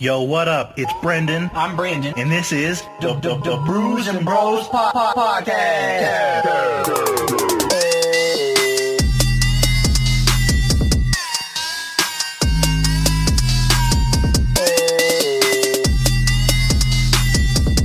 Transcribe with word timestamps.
Yo, 0.00 0.22
what 0.22 0.48
up? 0.48 0.74
It's 0.76 0.92
Brendan, 1.02 1.48
I'm 1.54 1.76
Brandon. 1.76 2.12
and 2.16 2.28
this 2.30 2.50
is 2.50 2.82
The, 3.00 3.14
the, 3.14 3.36
the 3.38 3.56
Brews 3.64 4.08
and 4.08 4.24
Bros 4.24 4.66
po- 4.66 4.90
po- 4.92 5.12
Podcast. 5.14 6.84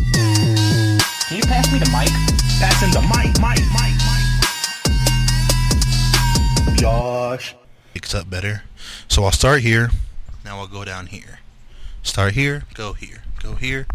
Can 0.10 1.38
you 1.38 1.44
pass 1.44 1.72
me 1.72 1.78
the 1.80 1.90
mic? 1.92 2.10
passing 2.60 2.92
the 2.92 3.02
mic, 3.02 3.38
mic, 3.40 3.60
mic, 3.72 3.94
mic. 6.68 6.78
Josh. 6.80 7.56
picks 7.94 8.16
up 8.16 8.30
better. 8.30 8.64
So 9.08 9.24
I'll 9.24 9.32
start 9.32 9.62
here. 9.62 9.92
Now 10.44 10.58
I'll 10.60 10.68
go 10.68 10.84
down 10.84 11.06
here. 11.08 11.40
Start 12.10 12.34
here, 12.34 12.64
go 12.74 12.94
here, 12.94 13.22
go 13.42 13.54
here. 13.54 13.86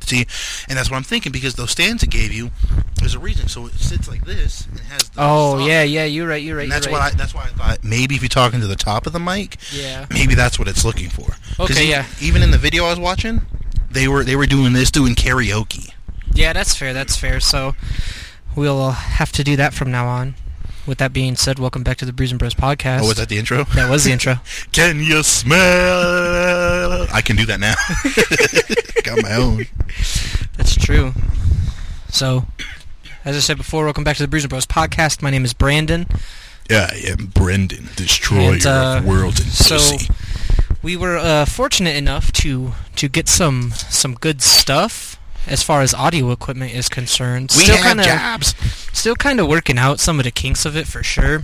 See, 0.00 0.24
and 0.68 0.78
that's 0.78 0.88
what 0.88 0.96
I'm 0.96 1.02
thinking 1.02 1.32
because 1.32 1.56
those 1.56 1.72
stands 1.72 2.04
it 2.04 2.10
gave 2.10 2.32
you, 2.32 2.52
there's 3.00 3.14
a 3.16 3.18
reason. 3.18 3.48
So 3.48 3.66
it 3.66 3.72
sits 3.74 4.08
like 4.08 4.24
this 4.24 4.64
and 4.66 4.76
it 4.78 4.84
has. 4.84 5.08
The 5.10 5.16
Oh 5.18 5.58
yeah, 5.66 5.82
yeah, 5.82 6.04
you're 6.04 6.28
right, 6.28 6.40
you're 6.40 6.56
right. 6.56 6.62
And 6.62 6.72
that's 6.72 6.86
what 6.86 7.00
right. 7.00 7.12
I. 7.12 7.16
That's 7.16 7.34
why 7.34 7.42
I 7.42 7.48
thought 7.48 7.82
maybe 7.82 8.14
if 8.14 8.22
you're 8.22 8.28
talking 8.28 8.60
to 8.60 8.68
the 8.68 8.76
top 8.76 9.06
of 9.08 9.12
the 9.12 9.18
mic, 9.18 9.56
Yeah. 9.72 10.06
maybe 10.10 10.36
that's 10.36 10.60
what 10.60 10.68
it's 10.68 10.84
looking 10.84 11.10
for. 11.10 11.34
Okay, 11.58 11.88
yeah. 11.90 12.06
Even 12.20 12.42
in 12.42 12.52
the 12.52 12.58
video 12.58 12.84
I 12.84 12.90
was 12.90 13.00
watching, 13.00 13.42
they 13.90 14.06
were 14.06 14.22
they 14.22 14.36
were 14.36 14.46
doing 14.46 14.72
this, 14.72 14.92
doing 14.92 15.16
karaoke. 15.16 15.90
Yeah, 16.32 16.52
that's 16.52 16.76
fair. 16.76 16.92
That's 16.92 17.16
fair. 17.16 17.40
So 17.40 17.74
we'll 18.54 18.80
uh, 18.80 18.92
have 18.92 19.32
to 19.32 19.42
do 19.42 19.56
that 19.56 19.74
from 19.74 19.90
now 19.90 20.06
on. 20.06 20.36
With 20.86 20.98
that 20.98 21.12
being 21.12 21.34
said, 21.34 21.58
welcome 21.58 21.82
back 21.82 21.96
to 21.98 22.04
the 22.04 22.12
Brews 22.12 22.30
and 22.30 22.38
Bros 22.38 22.54
podcast. 22.54 23.00
Oh, 23.02 23.08
was 23.08 23.16
that 23.16 23.28
the 23.28 23.38
intro? 23.38 23.64
That 23.74 23.90
was 23.90 24.04
the 24.04 24.12
intro. 24.12 24.36
Can 24.72 25.00
you 25.00 25.24
smell? 25.24 25.58
I 27.12 27.20
can 27.24 27.34
do 27.34 27.44
that 27.46 27.58
now. 27.58 27.74
Got 29.02 29.20
my 29.22 29.34
own. 29.34 29.66
That's 30.56 30.76
true. 30.76 31.12
So, 32.08 32.46
as 33.24 33.36
I 33.36 33.40
said 33.40 33.56
before, 33.56 33.84
welcome 33.84 34.04
back 34.04 34.16
to 34.18 34.22
the 34.22 34.28
Brews 34.28 34.44
and 34.44 34.50
Bros 34.50 34.64
podcast. 34.64 35.22
My 35.22 35.30
name 35.30 35.44
is 35.44 35.52
Brandon. 35.54 36.06
Yeah, 36.70 36.88
I 36.92 36.96
am 37.10 37.26
Brendan, 37.26 37.88
destroyer 37.96 38.52
And, 38.52 38.66
uh, 38.66 38.96
of 38.98 39.04
worlds 39.06 39.40
and 39.40 39.48
so 39.50 39.76
pussy. 39.76 40.08
we 40.84 40.96
were 40.96 41.16
uh, 41.16 41.46
fortunate 41.46 41.96
enough 41.96 42.32
to 42.34 42.72
to 42.96 43.08
get 43.08 43.28
some 43.28 43.72
some 43.72 44.14
good 44.14 44.40
stuff 44.42 45.15
as 45.46 45.62
far 45.62 45.82
as 45.82 45.94
audio 45.94 46.30
equipment 46.32 46.74
is 46.74 46.88
concerned. 46.88 47.52
We 47.56 47.64
still 47.64 47.76
have 47.76 47.84
kind 47.84 48.00
of 48.00 48.06
jobs. 48.06 48.54
still 48.92 49.14
kind 49.16 49.40
of 49.40 49.46
working 49.48 49.78
out 49.78 50.00
some 50.00 50.18
of 50.18 50.24
the 50.24 50.30
kinks 50.30 50.64
of 50.64 50.76
it 50.76 50.86
for 50.86 51.02
sure. 51.02 51.40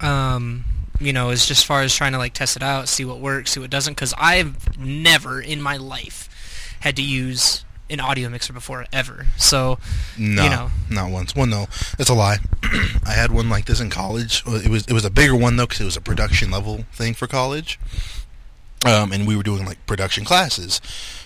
Um, 0.00 0.64
you 1.00 1.12
know, 1.12 1.30
as 1.30 1.46
just 1.46 1.66
far 1.66 1.82
as 1.82 1.94
trying 1.94 2.12
to 2.12 2.18
like 2.18 2.34
test 2.34 2.56
it 2.56 2.62
out, 2.62 2.88
see 2.88 3.04
what 3.04 3.20
works, 3.20 3.52
see 3.52 3.60
what 3.60 3.70
doesn't. 3.70 3.94
Because 3.94 4.14
I've 4.18 4.78
never 4.78 5.40
in 5.40 5.60
my 5.62 5.76
life 5.76 6.76
had 6.80 6.96
to 6.96 7.02
use 7.02 7.64
an 7.90 8.00
audio 8.00 8.28
mixer 8.28 8.52
before 8.52 8.86
ever. 8.92 9.26
So 9.36 9.78
No, 10.18 10.44
you 10.44 10.50
know. 10.50 10.70
not 10.90 11.10
once. 11.10 11.34
Well, 11.36 11.46
no, 11.46 11.66
it's 11.98 12.08
a 12.08 12.14
lie. 12.14 12.38
I 13.06 13.12
had 13.12 13.30
one 13.30 13.48
like 13.48 13.66
this 13.66 13.80
in 13.80 13.90
college. 13.90 14.42
It 14.46 14.68
was 14.68 14.86
it 14.86 14.92
was 14.92 15.04
a 15.04 15.10
bigger 15.10 15.36
one 15.36 15.56
though 15.56 15.66
because 15.66 15.80
it 15.80 15.84
was 15.84 15.96
a 15.96 16.00
production 16.00 16.50
level 16.50 16.84
thing 16.92 17.14
for 17.14 17.26
college. 17.26 17.78
Um, 18.84 19.12
and 19.12 19.26
we 19.26 19.36
were 19.36 19.42
doing 19.42 19.64
like 19.64 19.84
production 19.86 20.24
classes, 20.24 20.80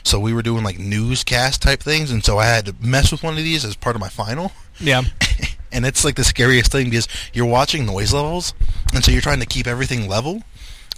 so 0.04 0.20
we 0.20 0.32
were 0.32 0.42
doing 0.42 0.62
like 0.62 0.78
newscast 0.78 1.60
type 1.60 1.80
things, 1.80 2.10
and 2.10 2.24
so 2.24 2.38
I 2.38 2.46
had 2.46 2.66
to 2.66 2.74
mess 2.80 3.10
with 3.10 3.24
one 3.24 3.36
of 3.36 3.42
these 3.42 3.64
as 3.64 3.74
part 3.74 3.96
of 3.96 4.00
my 4.00 4.08
final. 4.08 4.52
yeah, 4.78 5.02
and 5.72 5.84
it's 5.84 6.04
like 6.04 6.14
the 6.14 6.24
scariest 6.24 6.70
thing 6.70 6.88
because 6.88 7.08
you're 7.32 7.46
watching 7.46 7.84
noise 7.84 8.12
levels, 8.12 8.54
and 8.94 9.04
so 9.04 9.10
you're 9.10 9.20
trying 9.20 9.40
to 9.40 9.46
keep 9.46 9.66
everything 9.66 10.08
level, 10.08 10.42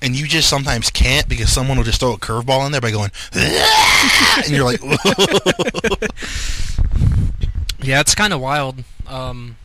and 0.03 0.15
you 0.15 0.27
just 0.27 0.51
sometimes 0.51 0.91
can't 0.91 1.27
because 1.29 1.51
someone 1.51 1.79
will 1.79 1.85
just 1.85 2.01
throw 2.01 2.13
a 2.13 2.19
curveball 2.19 2.67
in 2.67 2.73
there 2.73 2.81
by 2.83 2.91
going, 2.91 3.11
and 3.33 4.51
you're 4.51 4.65
like, 4.65 4.83
yeah, 7.83 8.01
it's 8.01 8.15
kind 8.15 8.33
of 8.35 8.41
wild. 8.41 8.85
Um, 9.07 9.57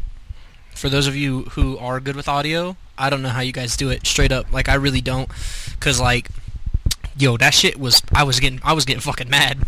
for 0.74 0.88
those 0.90 1.08
of 1.08 1.16
you 1.16 1.44
who 1.52 1.78
are 1.78 2.00
good 2.00 2.16
with 2.16 2.28
audio, 2.30 2.78
I 2.98 3.10
don't 3.10 3.22
know 3.22 3.30
how 3.30 3.42
you 3.42 3.52
guys 3.52 3.76
do 3.76 3.90
it. 3.90 4.08
Straight 4.08 4.32
up, 4.32 4.52
like 4.54 4.70
I 4.70 4.76
really 4.76 5.02
don't, 5.02 5.28
because 5.72 6.00
like. 6.00 6.30
Yo, 7.18 7.38
that 7.38 7.54
shit 7.54 7.80
was 7.80 8.02
I 8.14 8.24
was 8.24 8.40
getting 8.40 8.60
I 8.64 8.74
was 8.74 8.86
getting 8.86 9.02
fucking 9.02 9.30
mad. 9.30 9.60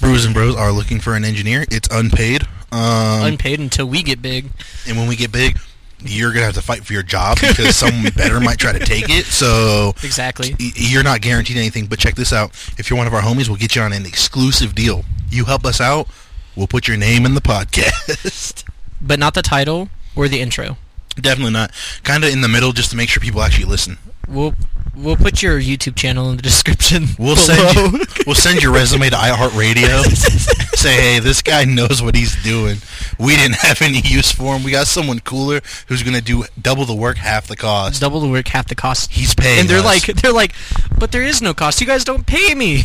Brews 0.00 0.24
and 0.24 0.34
Bros 0.34 0.54
are 0.56 0.72
looking 0.72 1.00
for 1.00 1.14
an 1.14 1.24
engineer. 1.24 1.64
It's 1.70 1.88
unpaid. 1.90 2.42
Um, 2.72 3.22
Unpaid 3.22 3.60
until 3.60 3.86
we 3.86 4.02
get 4.02 4.20
big. 4.20 4.50
and 4.86 4.96
when 4.98 5.08
we 5.08 5.16
get 5.16 5.32
big, 5.32 5.58
you're 6.00 6.32
gonna 6.32 6.44
have 6.44 6.54
to 6.54 6.62
fight 6.62 6.84
for 6.84 6.92
your 6.92 7.02
job 7.02 7.38
because 7.40 7.74
someone 7.76 8.12
better 8.14 8.40
might 8.40 8.58
try 8.58 8.72
to 8.72 8.84
take 8.84 9.08
it. 9.08 9.24
So 9.24 9.94
Exactly. 10.02 10.54
you're 10.58 11.02
not 11.04 11.22
guaranteed 11.22 11.56
anything. 11.56 11.86
But 11.86 11.98
check 11.98 12.14
this 12.14 12.32
out: 12.32 12.50
if 12.78 12.90
you're 12.90 12.98
one 12.98 13.06
of 13.06 13.14
our 13.14 13.22
homies, 13.22 13.48
we'll 13.48 13.56
get 13.56 13.74
you 13.74 13.82
on 13.82 13.92
an 13.94 14.04
exclusive 14.04 14.74
deal. 14.74 15.04
You 15.30 15.46
help 15.46 15.64
us 15.64 15.80
out, 15.80 16.08
we'll 16.56 16.66
put 16.66 16.86
your 16.88 16.96
name 16.98 17.24
in 17.24 17.34
the 17.34 17.40
podcast. 17.40 18.64
but 19.00 19.18
not 19.18 19.32
the 19.34 19.42
title 19.42 19.88
or 20.14 20.28
the 20.28 20.40
intro. 20.40 20.76
Definitely 21.14 21.52
not. 21.54 21.70
Kind 22.02 22.22
of 22.24 22.30
in 22.30 22.42
the 22.42 22.48
middle, 22.48 22.72
just 22.72 22.90
to 22.90 22.96
make 22.96 23.08
sure 23.08 23.22
people 23.22 23.40
actually 23.40 23.64
listen. 23.64 23.96
We'll 24.28 24.54
we'll 24.96 25.16
put 25.16 25.42
your 25.42 25.60
YouTube 25.60 25.94
channel 25.96 26.30
in 26.30 26.36
the 26.36 26.42
description. 26.42 27.04
We'll 27.18 27.34
below. 27.34 27.54
send 27.72 27.76
you, 27.76 28.00
we'll 28.26 28.34
send 28.34 28.62
your 28.62 28.72
resume 28.72 29.08
to 29.10 29.16
iHeartRadio. 29.16 30.04
Say, 30.76 30.94
hey, 31.14 31.18
this 31.18 31.40
guy 31.42 31.64
knows 31.64 32.02
what 32.02 32.14
he's 32.14 32.40
doing. 32.44 32.76
We 33.18 33.34
didn't 33.36 33.56
have 33.56 33.80
any 33.82 34.00
use 34.00 34.30
for 34.30 34.54
him. 34.56 34.62
We 34.62 34.70
got 34.70 34.86
someone 34.86 35.20
cooler 35.20 35.60
who's 35.88 36.02
gonna 36.02 36.20
do 36.20 36.44
double 36.60 36.84
the 36.84 36.94
work, 36.94 37.16
half 37.16 37.46
the 37.46 37.56
cost. 37.56 38.00
double 38.00 38.20
the 38.20 38.28
work, 38.28 38.48
half 38.48 38.68
the 38.68 38.74
cost. 38.74 39.10
He's 39.12 39.34
paying. 39.34 39.60
and 39.60 39.68
they're 39.68 39.78
us. 39.78 39.84
like 39.84 40.04
they're 40.20 40.32
like, 40.32 40.52
but 40.98 41.12
there 41.12 41.22
is 41.22 41.40
no 41.40 41.54
cost. 41.54 41.80
You 41.80 41.86
guys 41.86 42.04
don't 42.04 42.26
pay 42.26 42.54
me. 42.54 42.82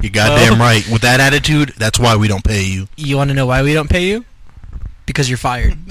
You 0.00 0.08
goddamn 0.10 0.54
Oh. 0.54 0.64
right. 0.64 0.86
With 0.90 1.02
that 1.02 1.20
attitude, 1.20 1.74
that's 1.76 1.98
why 1.98 2.16
we 2.16 2.26
don't 2.28 2.44
pay 2.44 2.62
you. 2.64 2.88
You 2.96 3.16
want 3.18 3.28
to 3.28 3.34
know 3.34 3.46
why 3.46 3.62
we 3.62 3.74
don't 3.74 3.90
pay 3.90 4.06
you? 4.06 4.24
Because 5.04 5.28
you're 5.28 5.38
fired. 5.38 5.76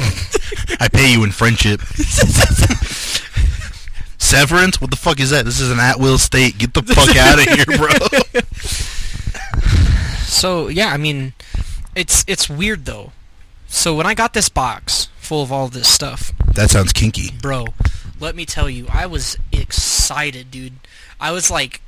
I 0.80 0.88
pay 0.92 1.12
you 1.12 1.24
in 1.24 1.32
friendship. 1.32 1.82
Severance? 4.20 4.80
What 4.80 4.92
the 4.92 4.98
fuck 4.98 5.20
is 5.20 5.32
that? 5.32 5.46
This 5.46 5.60
is 5.60 5.72
an 5.72 5.80
at-will 5.80 6.18
state. 6.18 6.58
Get 6.58 6.74
the 6.74 6.84
fuck 6.84 7.16
out 7.18 7.40
of 7.40 7.46
here, 7.46 7.66
bro. 7.78 7.90
so 10.24 10.68
yeah, 10.68 10.90
I 10.90 10.98
mean, 10.98 11.34
it's 11.96 12.24
it's 12.28 12.50
weird 12.50 12.86
though. 12.86 13.12
So 13.68 13.96
when 13.96 14.06
I 14.06 14.14
got 14.14 14.34
this 14.34 14.50
box 14.50 15.10
full 15.18 15.42
of 15.44 15.52
all 15.52 15.68
this 15.68 15.88
stuff, 15.88 16.32
that 16.56 16.70
sounds 16.70 16.92
kinky. 16.94 17.32
bro, 17.42 17.66
let 18.20 18.36
me 18.36 18.46
tell 18.46 18.70
you, 18.70 18.88
I 18.92 19.06
was 19.06 19.38
excited, 19.52 20.52
dude. 20.52 20.74
I 21.20 21.32
was 21.32 21.50
like, 21.52 21.82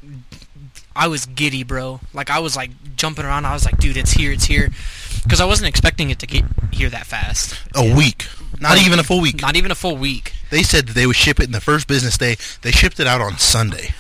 I 0.96 1.08
was 1.08 1.26
giddy, 1.26 1.64
bro. 1.64 2.02
Like 2.14 2.30
I 2.30 2.40
was 2.40 2.56
like 2.56 2.72
jumping 2.96 3.26
around. 3.26 3.46
I 3.46 3.54
was 3.54 3.66
like, 3.66 3.78
dude, 3.78 3.98
it's 3.98 4.12
here, 4.12 4.32
it's 4.32 4.46
here, 4.46 4.70
because 5.24 5.40
I 5.40 5.46
wasn't 5.46 5.70
expecting 5.70 6.10
it 6.10 6.20
to 6.20 6.28
get 6.28 6.44
here 6.72 6.90
that 6.90 7.06
fast. 7.06 7.60
A 7.76 7.96
week. 7.96 8.28
Not 8.60 8.78
Like, 8.78 8.86
even 8.86 9.00
a 9.00 9.04
full 9.04 9.22
week. 9.22 9.42
Not 9.42 9.56
even 9.56 9.72
a 9.72 9.76
full 9.76 9.96
week. 9.98 10.34
They 10.52 10.62
said 10.64 10.88
that 10.88 10.94
they 10.94 11.08
would 11.08 11.16
ship 11.16 11.40
it 11.40 11.46
in 11.46 11.52
the 11.52 11.62
first 11.62 11.88
business 11.88 12.18
day. 12.18 12.36
They 12.62 12.72
shipped 12.72 13.00
it 13.00 13.08
out 13.08 13.22
on 13.22 13.38
Sunday. 13.40 13.94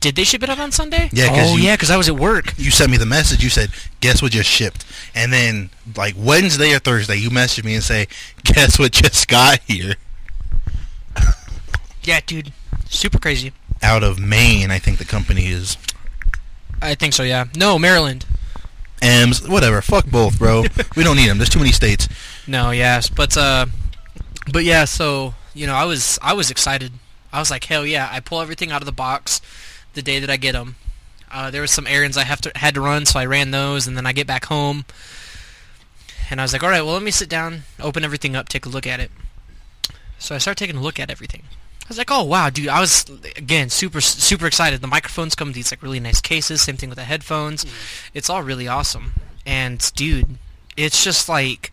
Did 0.00 0.14
they 0.16 0.24
ship 0.24 0.42
it 0.42 0.48
out 0.48 0.58
on 0.60 0.70
Sunday? 0.72 1.10
Yeah, 1.12 1.28
'cause 1.28 1.50
Oh 1.52 1.56
you- 1.56 1.64
yeah, 1.64 1.74
because 1.76 1.90
I 1.90 1.96
was 1.96 2.08
at 2.08 2.16
work. 2.16 2.54
You 2.56 2.70
sent 2.70 2.90
me 2.90 2.96
the 2.96 3.06
message. 3.06 3.42
You 3.42 3.50
said, 3.50 3.70
guess 4.00 4.22
what 4.22 4.32
just 4.32 4.48
shipped? 4.48 4.84
And 5.14 5.32
then, 5.32 5.70
like, 5.96 6.14
Wednesday 6.16 6.72
or 6.72 6.78
Thursday, 6.78 7.16
you 7.16 7.28
messaged 7.30 7.64
me 7.64 7.74
and 7.74 7.82
say, 7.84 8.06
guess 8.44 8.78
what 8.78 8.92
just 8.92 9.26
got 9.28 9.58
here? 9.66 9.96
Yeah, 12.02 12.20
dude, 12.24 12.52
super 12.88 13.18
crazy. 13.18 13.52
Out 13.82 14.02
of 14.02 14.18
Maine, 14.18 14.70
I 14.70 14.78
think 14.78 14.98
the 14.98 15.04
company 15.04 15.46
is. 15.46 15.76
I 16.82 16.94
think 16.94 17.14
so. 17.14 17.22
Yeah. 17.22 17.46
No, 17.56 17.78
Maryland. 17.78 18.26
M's, 19.02 19.46
whatever. 19.48 19.80
Fuck 19.80 20.06
both, 20.06 20.38
bro. 20.38 20.64
we 20.96 21.04
don't 21.04 21.16
need 21.16 21.28
them. 21.28 21.38
There's 21.38 21.48
too 21.48 21.58
many 21.58 21.72
states. 21.72 22.08
No, 22.46 22.70
yes, 22.70 23.08
but 23.08 23.36
uh, 23.36 23.66
but 24.52 24.64
yeah. 24.64 24.84
So 24.84 25.34
you 25.54 25.66
know, 25.66 25.74
I 25.74 25.84
was 25.84 26.18
I 26.22 26.34
was 26.34 26.50
excited. 26.50 26.92
I 27.32 27.38
was 27.38 27.50
like, 27.50 27.64
hell 27.64 27.86
yeah! 27.86 28.08
I 28.10 28.20
pull 28.20 28.40
everything 28.40 28.70
out 28.70 28.82
of 28.82 28.86
the 28.86 28.92
box 28.92 29.40
the 29.94 30.02
day 30.02 30.18
that 30.18 30.30
I 30.30 30.36
get 30.36 30.52
them. 30.52 30.76
Uh, 31.30 31.50
there 31.50 31.62
was 31.62 31.70
some 31.70 31.86
errands 31.86 32.16
I 32.16 32.24
have 32.24 32.40
to 32.42 32.52
had 32.56 32.74
to 32.74 32.80
run, 32.80 33.06
so 33.06 33.18
I 33.18 33.26
ran 33.26 33.50
those, 33.50 33.86
and 33.86 33.96
then 33.96 34.06
I 34.06 34.12
get 34.12 34.26
back 34.26 34.46
home, 34.46 34.84
and 36.30 36.40
I 36.40 36.44
was 36.44 36.52
like, 36.52 36.62
all 36.62 36.70
right, 36.70 36.82
well, 36.82 36.94
let 36.94 37.02
me 37.02 37.10
sit 37.10 37.28
down, 37.28 37.62
open 37.78 38.04
everything 38.04 38.34
up, 38.34 38.48
take 38.48 38.66
a 38.66 38.68
look 38.68 38.86
at 38.86 39.00
it. 39.00 39.10
So 40.18 40.34
I 40.34 40.38
start 40.38 40.58
taking 40.58 40.76
a 40.76 40.80
look 40.80 40.98
at 41.00 41.10
everything. 41.10 41.44
I 41.90 41.92
was 41.92 41.98
like, 41.98 42.12
oh 42.12 42.22
wow, 42.22 42.50
dude! 42.50 42.68
I 42.68 42.78
was 42.78 43.04
again 43.36 43.68
super 43.68 44.00
super 44.00 44.46
excited. 44.46 44.80
The 44.80 44.86
microphones 44.86 45.34
come 45.34 45.48
with 45.48 45.56
these 45.56 45.72
like 45.72 45.82
really 45.82 45.98
nice 45.98 46.20
cases. 46.20 46.62
Same 46.62 46.76
thing 46.76 46.88
with 46.88 46.98
the 46.98 47.04
headphones. 47.04 47.64
Mm. 47.64 47.70
It's 48.14 48.30
all 48.30 48.44
really 48.44 48.68
awesome. 48.68 49.14
And 49.44 49.90
dude, 49.96 50.38
it's 50.76 51.02
just 51.02 51.28
like, 51.28 51.72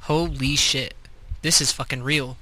holy 0.00 0.56
shit, 0.56 0.92
this 1.40 1.62
is 1.62 1.72
fucking 1.72 2.02
real. 2.02 2.36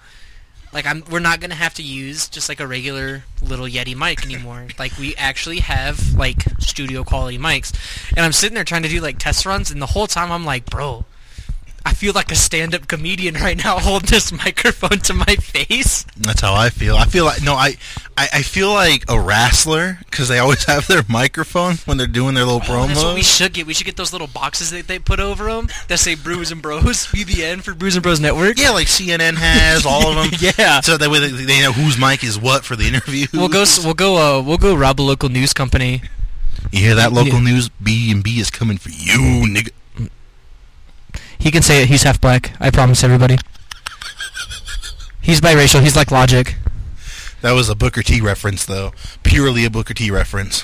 Like 0.73 0.85
I'm, 0.85 1.05
we're 1.09 1.21
not 1.21 1.39
gonna 1.39 1.55
have 1.55 1.75
to 1.75 1.83
use 1.85 2.29
just 2.29 2.49
like 2.49 2.59
a 2.59 2.67
regular 2.67 3.23
little 3.41 3.67
Yeti 3.67 3.95
mic 3.95 4.25
anymore. 4.25 4.67
like 4.81 4.99
we 4.99 5.15
actually 5.15 5.61
have 5.61 6.15
like 6.15 6.43
studio 6.59 7.05
quality 7.05 7.39
mics. 7.39 7.73
And 8.17 8.27
I'm 8.27 8.33
sitting 8.33 8.57
there 8.57 8.65
trying 8.65 8.83
to 8.83 8.89
do 8.89 9.01
like 9.01 9.21
test 9.21 9.47
runs, 9.47 9.71
and 9.71 9.81
the 9.81 9.87
whole 9.87 10.09
time 10.09 10.33
I'm 10.33 10.45
like, 10.45 10.69
bro, 10.69 11.05
I 11.85 11.95
feel 11.95 12.13
like 12.13 12.31
a 12.33 12.37
stand-up 12.37 12.87
comedian 12.89 13.35
right 13.35 13.57
now 13.57 13.79
holding 13.81 14.11
this 14.11 14.33
microphone 14.33 14.99
to 15.01 15.15
my 15.15 15.37
face. 15.37 16.05
That's 16.17 16.41
how 16.41 16.55
I 16.55 16.71
feel. 16.71 16.97
I 16.97 17.05
feel 17.07 17.25
like 17.25 17.43
no, 17.43 17.55
I, 17.55 17.77
I, 18.17 18.29
I 18.35 18.43
feel 18.43 18.71
like 18.73 19.05
a 19.09 19.19
wrestler 19.21 19.99
because 20.05 20.29
they 20.29 20.39
always 20.39 20.65
have 20.67 20.87
their 20.87 21.03
microphone 21.09 21.77
when 21.85 21.97
they're 21.99 22.07
doing 22.07 22.35
their 22.35 22.45
little 22.45 22.63
Oh, 22.65 22.87
that's 22.87 23.03
what 23.03 23.15
we 23.15 23.21
promos. 23.23 23.37
should 23.39 23.53
get. 23.53 23.67
We 23.67 23.75
should 23.75 23.87
get 23.87 23.97
those 23.97 24.13
little 24.13 24.27
boxes 24.29 24.71
that 24.71 24.87
they 24.87 24.99
put 24.99 25.19
over 25.21 25.45
them 25.53 25.69
that 25.89 25.99
say 25.99 26.15
Brews 26.15 26.53
and 26.53 26.63
Bros. 26.63 26.83
BBN 27.13 27.63
for 27.63 27.75
Brews 27.75 27.97
and 27.97 28.03
Bros 28.03 28.21
Network. 28.21 28.59
Yeah, 28.59 28.71
like 28.71 28.87
CNN 28.89 29.35
has 29.35 29.85
all 29.87 30.07
of 30.17 30.31
them. 30.31 30.39
Yeah. 30.59 30.81
So 30.81 30.97
that 30.97 31.11
way 31.11 31.19
they, 31.19 31.31
they 31.45 31.61
know 31.63 31.73
whose 31.73 31.99
mic 31.99 32.23
is 32.25 32.39
what 32.39 32.65
for 32.65 32.77
the 32.77 32.87
interview. 32.87 33.27
We'll 33.33 33.49
go. 33.49 33.65
We'll 33.85 33.95
go. 33.95 34.39
Uh, 34.39 34.43
we'll 34.43 34.59
go 34.59 34.75
rob 34.75 35.01
a 35.01 35.03
local 35.03 35.29
news 35.29 35.53
company. 35.53 36.03
You 36.71 36.79
hear 36.81 36.95
that 36.95 37.13
local 37.13 37.35
Yeah. 37.35 37.51
news? 37.53 37.69
B 37.69 38.11
and 38.13 38.23
B 38.23 38.39
is 38.39 38.51
coming 38.51 38.79
for 38.79 38.91
you, 38.91 39.19
nigga. 39.49 39.71
He 41.43 41.51
can 41.51 41.63
say 41.63 41.83
it. 41.83 41.89
He's 41.89 42.05
half 42.05 42.21
black. 42.21 42.53
I 42.61 42.71
promise 42.71 43.03
everybody. 43.03 43.37
He's 45.21 45.41
biracial. 45.41 45.83
He's 45.83 45.97
like 45.97 46.13
Logic. 46.13 46.55
That 47.41 47.53
was 47.53 47.69
a 47.69 47.75
Booker 47.75 48.03
T 48.03 48.21
reference, 48.21 48.65
though. 48.65 48.93
Purely 49.25 49.65
a 49.65 49.71
Booker 49.71 49.93
T 49.93 50.09
reference. 50.13 50.63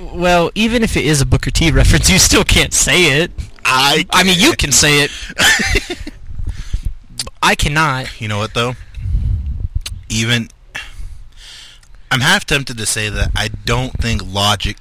Well, 0.00 0.50
even 0.54 0.82
if 0.82 0.96
it 0.96 1.04
is 1.04 1.20
a 1.20 1.26
Booker 1.26 1.50
T 1.50 1.70
reference, 1.70 2.08
you 2.08 2.18
still 2.18 2.44
can't 2.44 2.72
say 2.72 3.20
it. 3.20 3.30
I. 3.66 4.06
I 4.10 4.24
mean, 4.24 4.36
you 4.38 4.56
can 4.56 4.72
say 4.72 5.02
it. 5.02 5.10
I 7.42 7.54
cannot. 7.54 8.18
You 8.22 8.28
know 8.28 8.38
what 8.38 8.54
though? 8.54 8.76
Even 10.08 10.48
I'm 12.10 12.20
half 12.20 12.46
tempted 12.46 12.78
to 12.78 12.86
say 12.86 13.10
that 13.10 13.32
I 13.36 13.48
don't 13.48 13.92
think 13.92 14.22
Logic 14.24 14.78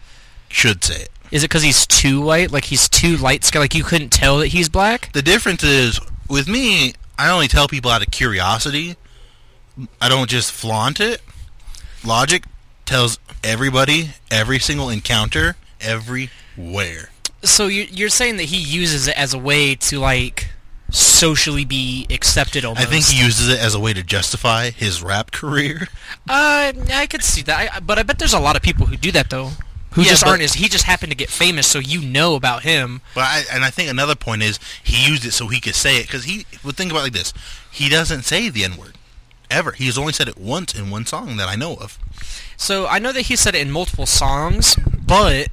should 0.47 0.81
say 0.81 1.01
it. 1.01 1.09
Is 1.33 1.43
it 1.43 1.49
because 1.49 1.63
he's 1.63 1.87
too 1.87 2.21
white? 2.21 2.51
Like 2.51 2.65
he's 2.65 2.87
too 2.87 3.17
light 3.17 3.43
skinned? 3.43 3.63
Like 3.63 3.73
you 3.73 3.83
couldn't 3.83 4.09
tell 4.09 4.37
that 4.37 4.49
he's 4.49 4.69
black? 4.69 5.11
The 5.13 5.23
difference 5.23 5.63
is 5.63 5.99
with 6.29 6.47
me, 6.47 6.93
I 7.17 7.31
only 7.31 7.47
tell 7.47 7.67
people 7.67 7.89
out 7.89 8.05
of 8.05 8.11
curiosity. 8.11 8.97
I 9.99 10.09
don't 10.09 10.29
just 10.29 10.51
flaunt 10.51 10.99
it. 10.99 11.23
Logic 12.05 12.43
tells 12.85 13.17
everybody, 13.43 14.11
every 14.29 14.59
single 14.59 14.89
encounter, 14.89 15.55
everywhere. 15.81 17.09
So 17.41 17.65
you're, 17.65 17.87
you're 17.87 18.09
saying 18.09 18.37
that 18.37 18.43
he 18.43 18.57
uses 18.57 19.07
it 19.07 19.17
as 19.17 19.33
a 19.33 19.39
way 19.39 19.73
to 19.73 19.97
like 19.97 20.49
socially 20.91 21.65
be 21.65 22.05
accepted 22.11 22.63
almost? 22.63 22.85
I 22.85 22.89
think 22.91 23.05
he 23.05 23.19
uses 23.19 23.49
it 23.49 23.59
as 23.59 23.73
a 23.73 23.79
way 23.79 23.93
to 23.93 24.03
justify 24.03 24.69
his 24.69 25.01
rap 25.01 25.31
career. 25.31 25.87
Uh, 26.29 26.73
I 26.93 27.07
could 27.09 27.23
see 27.23 27.41
that, 27.41 27.73
I, 27.73 27.79
but 27.79 27.97
I 27.97 28.03
bet 28.03 28.19
there's 28.19 28.33
a 28.33 28.39
lot 28.39 28.55
of 28.55 28.61
people 28.61 28.85
who 28.85 28.95
do 28.95 29.11
that 29.13 29.31
though. 29.31 29.49
Who 29.93 30.01
Yeah, 30.01 30.09
just 30.09 30.23
but- 30.23 30.29
aren't 30.31 30.41
as 30.43 30.53
he 30.55 30.69
just 30.69 30.85
happened 30.85 31.11
to 31.11 31.15
get 31.17 31.29
famous, 31.29 31.67
so 31.67 31.79
you 31.79 32.01
know 32.01 32.35
about 32.35 32.63
him. 32.63 33.01
But 33.13 33.21
I, 33.25 33.43
and 33.51 33.63
I 33.63 33.69
think 33.69 33.89
another 33.89 34.15
point 34.15 34.41
is 34.43 34.59
he 34.83 35.07
used 35.07 35.25
it 35.25 35.31
so 35.31 35.47
he 35.47 35.59
could 35.59 35.75
say 35.75 35.97
it 35.97 36.07
because 36.07 36.23
he 36.25 36.45
would 36.63 36.75
think 36.75 36.91
about 36.91 37.01
it 37.01 37.03
like 37.03 37.13
this: 37.13 37.33
he 37.71 37.89
doesn't 37.89 38.23
say 38.23 38.49
the 38.49 38.63
N 38.63 38.75
word 38.77 38.95
ever. 39.51 39.71
He's 39.73 39.97
only 39.97 40.13
said 40.13 40.27
it 40.27 40.37
once 40.37 40.73
in 40.73 40.89
one 40.89 41.05
song 41.05 41.37
that 41.37 41.47
I 41.47 41.55
know 41.55 41.75
of. 41.75 41.99
So 42.57 42.87
I 42.87 42.97
know 42.99 43.11
that 43.11 43.23
he 43.23 43.35
said 43.35 43.53
it 43.55 43.61
in 43.61 43.71
multiple 43.71 44.05
songs, 44.07 44.75
but 45.05 45.49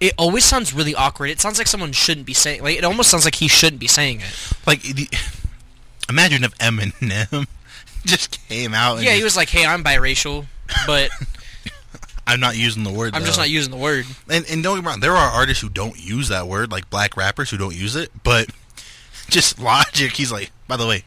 it 0.00 0.14
always 0.16 0.44
sounds 0.44 0.72
really 0.72 0.94
awkward. 0.94 1.28
It 1.30 1.40
sounds 1.40 1.58
like 1.58 1.66
someone 1.66 1.92
shouldn't 1.92 2.26
be 2.26 2.34
saying. 2.34 2.62
Like 2.62 2.78
it 2.78 2.84
almost 2.84 3.10
sounds 3.10 3.24
like 3.26 3.34
he 3.36 3.48
shouldn't 3.48 3.80
be 3.80 3.86
saying 3.88 4.20
it. 4.20 4.52
Like, 4.66 4.82
the, 4.82 5.08
imagine 6.08 6.42
if 6.44 6.56
Eminem 6.58 7.46
just 8.06 8.46
came 8.48 8.72
out. 8.72 8.96
And 8.96 9.04
Yeah, 9.04 9.12
he 9.12 9.22
was 9.24 9.36
like, 9.36 9.50
"Hey, 9.50 9.66
I'm 9.66 9.84
biracial, 9.84 10.46
but 10.86 11.10
I'm 12.26 12.40
not 12.40 12.56
using 12.56 12.82
the 12.82 12.92
word. 12.92 13.14
I'm 13.14 13.24
just 13.24 13.38
not 13.38 13.50
using 13.50 13.70
the 13.70 13.76
word." 13.78 14.06
And, 14.28 14.44
and 14.50 14.62
don't 14.62 14.76
get 14.76 14.84
me 14.84 14.88
wrong, 14.90 15.00
there 15.00 15.12
are 15.16 15.30
artists 15.30 15.62
who 15.62 15.68
don't 15.68 15.98
use 15.98 16.28
that 16.28 16.46
word, 16.48 16.70
like 16.72 16.90
black 16.90 17.16
rappers 17.16 17.50
who 17.50 17.56
don't 17.56 17.74
use 17.74 17.96
it. 17.96 18.10
But 18.24 18.50
just 19.28 19.58
logic, 19.60 20.12
he's 20.12 20.32
like, 20.32 20.50
by 20.68 20.76
the 20.76 20.86
way, 20.86 21.04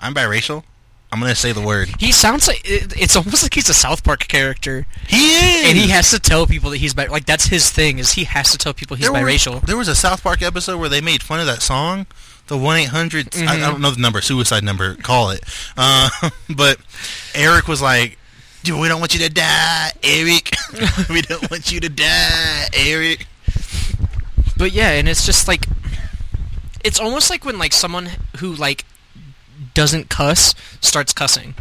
I'm 0.00 0.14
biracial. 0.14 0.64
I'm 1.12 1.20
gonna 1.20 1.36
say 1.36 1.52
the 1.52 1.60
word. 1.60 1.88
He 2.00 2.10
sounds 2.10 2.48
like 2.48 2.60
it's 2.64 3.14
almost 3.14 3.44
like 3.44 3.54
he's 3.54 3.68
a 3.68 3.74
South 3.74 4.02
Park 4.02 4.26
character, 4.26 4.86
He 5.06 5.28
is. 5.36 5.68
and 5.68 5.78
he 5.78 5.88
has 5.90 6.10
to 6.10 6.18
tell 6.18 6.46
people 6.48 6.70
that 6.70 6.78
he's 6.78 6.94
bi- 6.94 7.06
like 7.06 7.26
that's 7.26 7.46
his 7.46 7.70
thing. 7.70 8.00
Is 8.00 8.12
he 8.12 8.24
has 8.24 8.50
to 8.50 8.58
tell 8.58 8.74
people 8.74 8.96
he's 8.96 9.08
there 9.08 9.22
biracial. 9.22 9.54
Was, 9.54 9.62
there 9.62 9.76
was 9.76 9.88
a 9.88 9.94
South 9.94 10.22
Park 10.24 10.42
episode 10.42 10.78
where 10.78 10.88
they 10.88 11.00
made 11.00 11.22
fun 11.22 11.38
of 11.38 11.46
that 11.46 11.62
song, 11.62 12.06
the 12.48 12.58
one 12.58 12.78
eight 12.78 12.88
hundred. 12.88 13.34
I 13.36 13.54
I 13.54 13.60
don't 13.60 13.80
know 13.80 13.92
the 13.92 14.00
number, 14.00 14.20
suicide 14.20 14.64
number. 14.64 14.96
Call 14.96 15.30
it. 15.30 15.44
Uh, 15.76 16.10
but 16.56 16.78
Eric 17.36 17.68
was 17.68 17.80
like, 17.80 18.10
"Dude, 18.10 18.18
we 18.74 18.88
don't 18.88 19.00
want 19.00 19.14
you 19.14 19.20
to 19.20 19.28
die, 19.32 19.92
Eric. 20.02 20.50
we 21.10 21.22
don't 21.22 21.50
want 21.50 21.70
you 21.72 21.80
to 21.80 21.88
die, 21.88 22.66
Eric." 22.74 23.26
But 24.56 24.72
yeah, 24.72 24.90
and 24.92 25.08
it's 25.08 25.24
just 25.26 25.46
like 25.48 25.66
it's 26.84 26.98
almost 27.00 27.30
like 27.30 27.44
when 27.44 27.58
like 27.58 27.72
someone 27.72 28.08
who 28.38 28.52
like 28.54 28.84
doesn't 29.74 30.08
cuss 30.08 30.54
starts 30.80 31.12
cussing. 31.12 31.54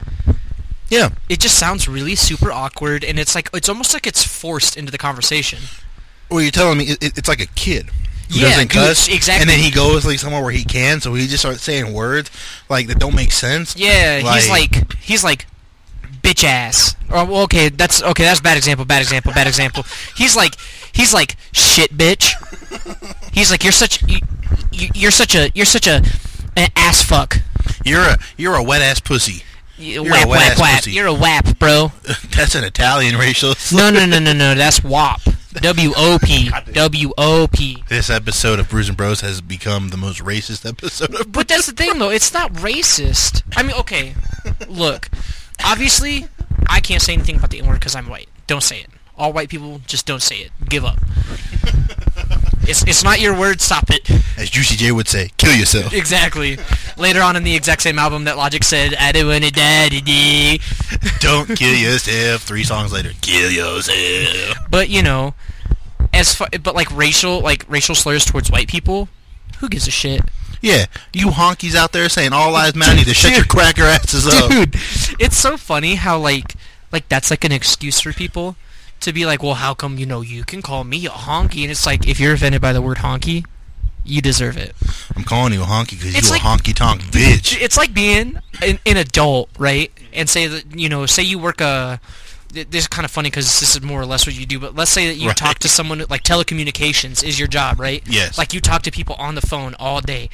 Yeah. 0.90 1.10
It 1.30 1.40
just 1.40 1.58
sounds 1.58 1.88
really 1.88 2.16
super 2.16 2.52
awkward, 2.52 3.04
and 3.04 3.20
it's 3.20 3.36
like 3.36 3.50
it's 3.54 3.68
almost 3.70 3.94
like 3.94 4.06
it's 4.08 4.24
forced 4.24 4.78
into 4.78 4.92
the 4.92 4.98
conversation. 4.98 5.60
Well, 6.30 6.42
you're 6.42 6.52
telling 6.52 6.78
me 6.78 6.86
it, 6.86 7.04
it- 7.04 7.18
it's 7.18 7.28
like 7.28 7.40
a 7.42 7.48
kid. 7.48 7.90
Who 8.32 8.40
Yeah, 8.40 8.50
doesn't 8.50 8.72
dude, 8.72 8.82
cuss, 8.82 9.08
exactly. 9.08 9.42
And 9.42 9.50
then 9.50 9.60
he 9.60 9.70
goes 9.70 10.04
like 10.06 10.18
somewhere 10.18 10.42
where 10.42 10.52
he 10.52 10.64
can, 10.64 11.00
so 11.00 11.14
he 11.14 11.28
just 11.28 11.42
starts 11.44 11.62
saying 11.62 11.94
words 11.94 12.32
like 12.70 12.88
that 12.88 12.98
don't 12.98 13.14
make 13.16 13.32
sense. 13.32 13.76
Yeah, 13.78 14.18
he's 14.20 14.50
like 14.50 14.94
he's 14.96 15.24
like 15.24 15.46
bitch 16.26 16.44
ass. 16.44 16.96
Or 17.10 17.24
well, 17.26 17.44
okay, 17.44 17.70
that's 17.70 18.02
okay. 18.02 18.24
That's 18.24 18.40
a 18.40 18.44
bad 18.44 18.58
example. 18.58 18.86
Bad 18.86 19.02
example. 19.02 19.32
Bad 19.34 19.48
example. 19.48 19.84
He's 20.18 20.36
like 20.36 20.56
he's 20.94 21.14
like 21.14 21.36
shit 21.54 21.96
bitch. 21.96 22.34
He's 23.34 23.52
like 23.52 23.64
you're 23.64 23.72
such 23.74 24.02
you, 24.10 24.20
you're 24.94 25.12
such 25.12 25.36
a 25.36 25.52
you're 25.54 25.66
such 25.66 25.88
a 25.88 26.02
an 26.58 26.70
ass 26.76 27.02
fuck. 27.04 27.38
you're 27.84 28.02
a 28.02 28.18
you're 28.38 28.56
a 28.56 28.64
wet 28.64 28.82
ass 28.82 29.00
pussy. 29.00 29.44
You- 29.78 30.06
You're 30.06 30.16
a 30.16 30.20
whap 30.26 30.28
whap 30.30 30.58
whap. 30.58 30.76
pussy. 30.80 30.92
You're 30.92 31.08
a 31.08 31.14
whap, 31.14 31.60
bro. 31.60 31.92
That's 32.36 32.56
an 32.56 32.64
Italian 32.64 33.18
racial. 33.18 33.54
No, 33.74 33.90
no, 33.92 34.06
no, 34.06 34.20
no, 34.20 34.32
no. 34.32 34.56
That's 34.56 34.82
WOP. 34.82 35.20
W 35.56 35.92
O 35.98 36.18
P. 36.24 36.50
W 36.74 37.12
O 37.18 37.48
P. 37.52 37.84
This 37.90 38.10
episode 38.10 38.60
of 38.60 38.70
Brews 38.70 38.88
and 38.88 38.98
Bros 38.98 39.20
has 39.22 39.42
become 39.42 39.90
the 39.90 39.98
most 39.98 40.22
racist 40.24 40.66
episode 40.68 41.14
of. 41.16 41.32
But 41.32 41.48
that's 41.50 41.66
the 41.68 41.74
thing, 41.74 41.98
though. 42.00 42.10
It's 42.10 42.34
not 42.34 42.54
racist. 42.54 43.42
I 43.58 43.64
mean, 43.64 43.76
okay. 43.80 44.16
Look, 44.70 45.10
obviously, 45.64 46.28
I 46.68 46.80
can't 46.80 47.02
say 47.02 47.14
anything 47.14 47.38
about 47.38 47.50
the 47.52 47.60
N 47.60 47.68
word 47.68 47.80
because 47.80 47.96
I'm 47.96 48.10
white. 48.10 48.30
Don't 48.48 48.64
say 48.64 48.82
it. 48.82 48.88
All 49.18 49.32
white 49.32 49.50
people 49.50 49.82
just 49.88 50.06
don't 50.06 50.22
say 50.22 50.38
it. 50.38 50.52
Give 50.68 50.84
up. 50.84 51.00
It's 52.68 52.82
it's 52.88 53.04
not 53.04 53.20
your 53.20 53.38
word. 53.38 53.62
Stop 53.62 53.92
it. 53.92 54.10
As 54.40 54.50
Juicy 54.50 54.76
J 54.76 54.92
would 54.92 55.08
say, 55.08 55.30
kill 55.38 55.54
yourself. 55.54 55.94
Exactly. 55.94 56.58
Later 56.98 57.22
on 57.22 57.36
in 57.36 57.44
the 57.44 57.56
exact 57.56 57.84
same 57.84 58.00
album 58.00 58.24
that 58.24 58.38
Logic 58.38 58.64
said, 58.64 58.96
"I 58.96 59.12
don't 59.12 59.28
wanna 59.28 59.52
die 59.52 59.90
today." 59.90 60.60
Don't 61.20 61.56
kill 61.56 61.76
yourself. 61.76 62.42
Three 62.42 62.64
songs 62.64 62.92
later, 62.92 63.12
kill 63.22 63.52
yourself. 63.52 64.58
But 64.70 64.90
you 64.90 65.04
know, 65.04 65.36
as 66.12 66.34
far, 66.34 66.48
but 66.64 66.74
like 66.74 66.90
racial 66.92 67.40
like 67.40 67.66
racial 67.68 67.94
slurs 67.94 68.26
towards 68.26 68.50
white 68.50 68.68
people, 68.68 69.10
who 69.60 69.70
gives 69.70 69.88
a 69.88 69.92
shit? 69.92 70.22
Yeah, 70.62 70.86
you 71.14 71.28
honkies 71.28 71.76
out 71.76 71.92
there 71.92 72.10
saying 72.10 72.34
all 72.34 72.52
lives 72.52 72.76
matter, 72.76 72.96
need 72.96 73.06
to 73.08 73.14
shut 73.14 73.36
your 73.36 73.46
cracker 73.46 73.84
asses 73.84 74.28
up. 74.28 74.50
dude 74.50 74.76
it's 75.20 75.38
so 75.38 75.58
funny 75.58 75.96
how 75.96 76.18
like 76.20 76.54
like 76.92 77.08
that's 77.10 77.30
like 77.30 77.44
an 77.44 77.52
excuse 77.52 78.00
for 78.02 78.12
people 78.14 78.56
to 79.02 79.14
be 79.14 79.26
like 79.26 79.44
well 79.44 79.54
how 79.56 79.74
come 79.74 79.98
you 79.98 80.06
know 80.06 80.22
you 80.22 80.44
can 80.44 80.62
call 80.62 80.84
me 80.84 81.06
a 81.06 81.10
honky 81.10 81.62
and 81.62 81.72
it's 81.72 81.86
like 81.86 82.08
if 82.08 82.20
you're 82.20 82.34
offended 82.34 82.62
by 82.62 82.74
the 82.74 82.82
word 82.82 82.98
honky 82.98 83.46
you 84.04 84.22
deserve 84.22 84.56
it 84.58 84.74
I'm 85.16 85.24
calling 85.24 85.54
you 85.54 85.62
a 85.62 85.66
honky 85.66 85.92
because 85.92 86.16
you 86.16 86.32
like- 86.32 86.42
a 86.42 86.46
honky 86.46 86.74
tonk 86.76 87.02
bitch. 87.04 87.60
it's 87.62 87.78
like 87.78 87.94
being 87.94 88.38
an, 88.62 88.80
an 88.86 88.98
adult 88.98 89.50
right 89.58 89.92
and 90.14 90.30
say 90.30 90.48
that 90.48 90.78
you 90.78 90.90
know 90.90 91.06
say 91.06 91.24
you 91.24 91.40
work 91.40 91.62
a 91.62 92.00
this 92.64 92.84
is 92.84 92.88
kind 92.88 93.06
of 93.06 93.12
funny 93.12 93.28
because 93.30 93.46
this 93.60 93.76
is 93.76 93.82
more 93.82 94.02
or 94.02 94.06
less 94.06 94.26
what 94.26 94.38
you 94.38 94.46
do 94.46 94.60
but 94.60 94.74
let's 94.76 94.92
say 94.92 95.08
that 95.08 95.16
you 95.16 95.28
Right. 95.28 95.38
talk 95.38 95.60
to 95.60 95.70
someone 95.70 96.04
like 96.10 96.24
telecommunications 96.24 97.24
is 97.24 97.38
your 97.38 97.48
job 97.48 97.80
right 97.80 98.02
Yes. 98.08 98.38
like 98.38 98.54
you 98.54 98.62
talk 98.62 98.82
to 98.84 98.92
people 98.92 99.16
on 99.20 99.36
the 99.36 99.42
phone 99.42 99.76
all 99.80 100.02
day 100.02 100.30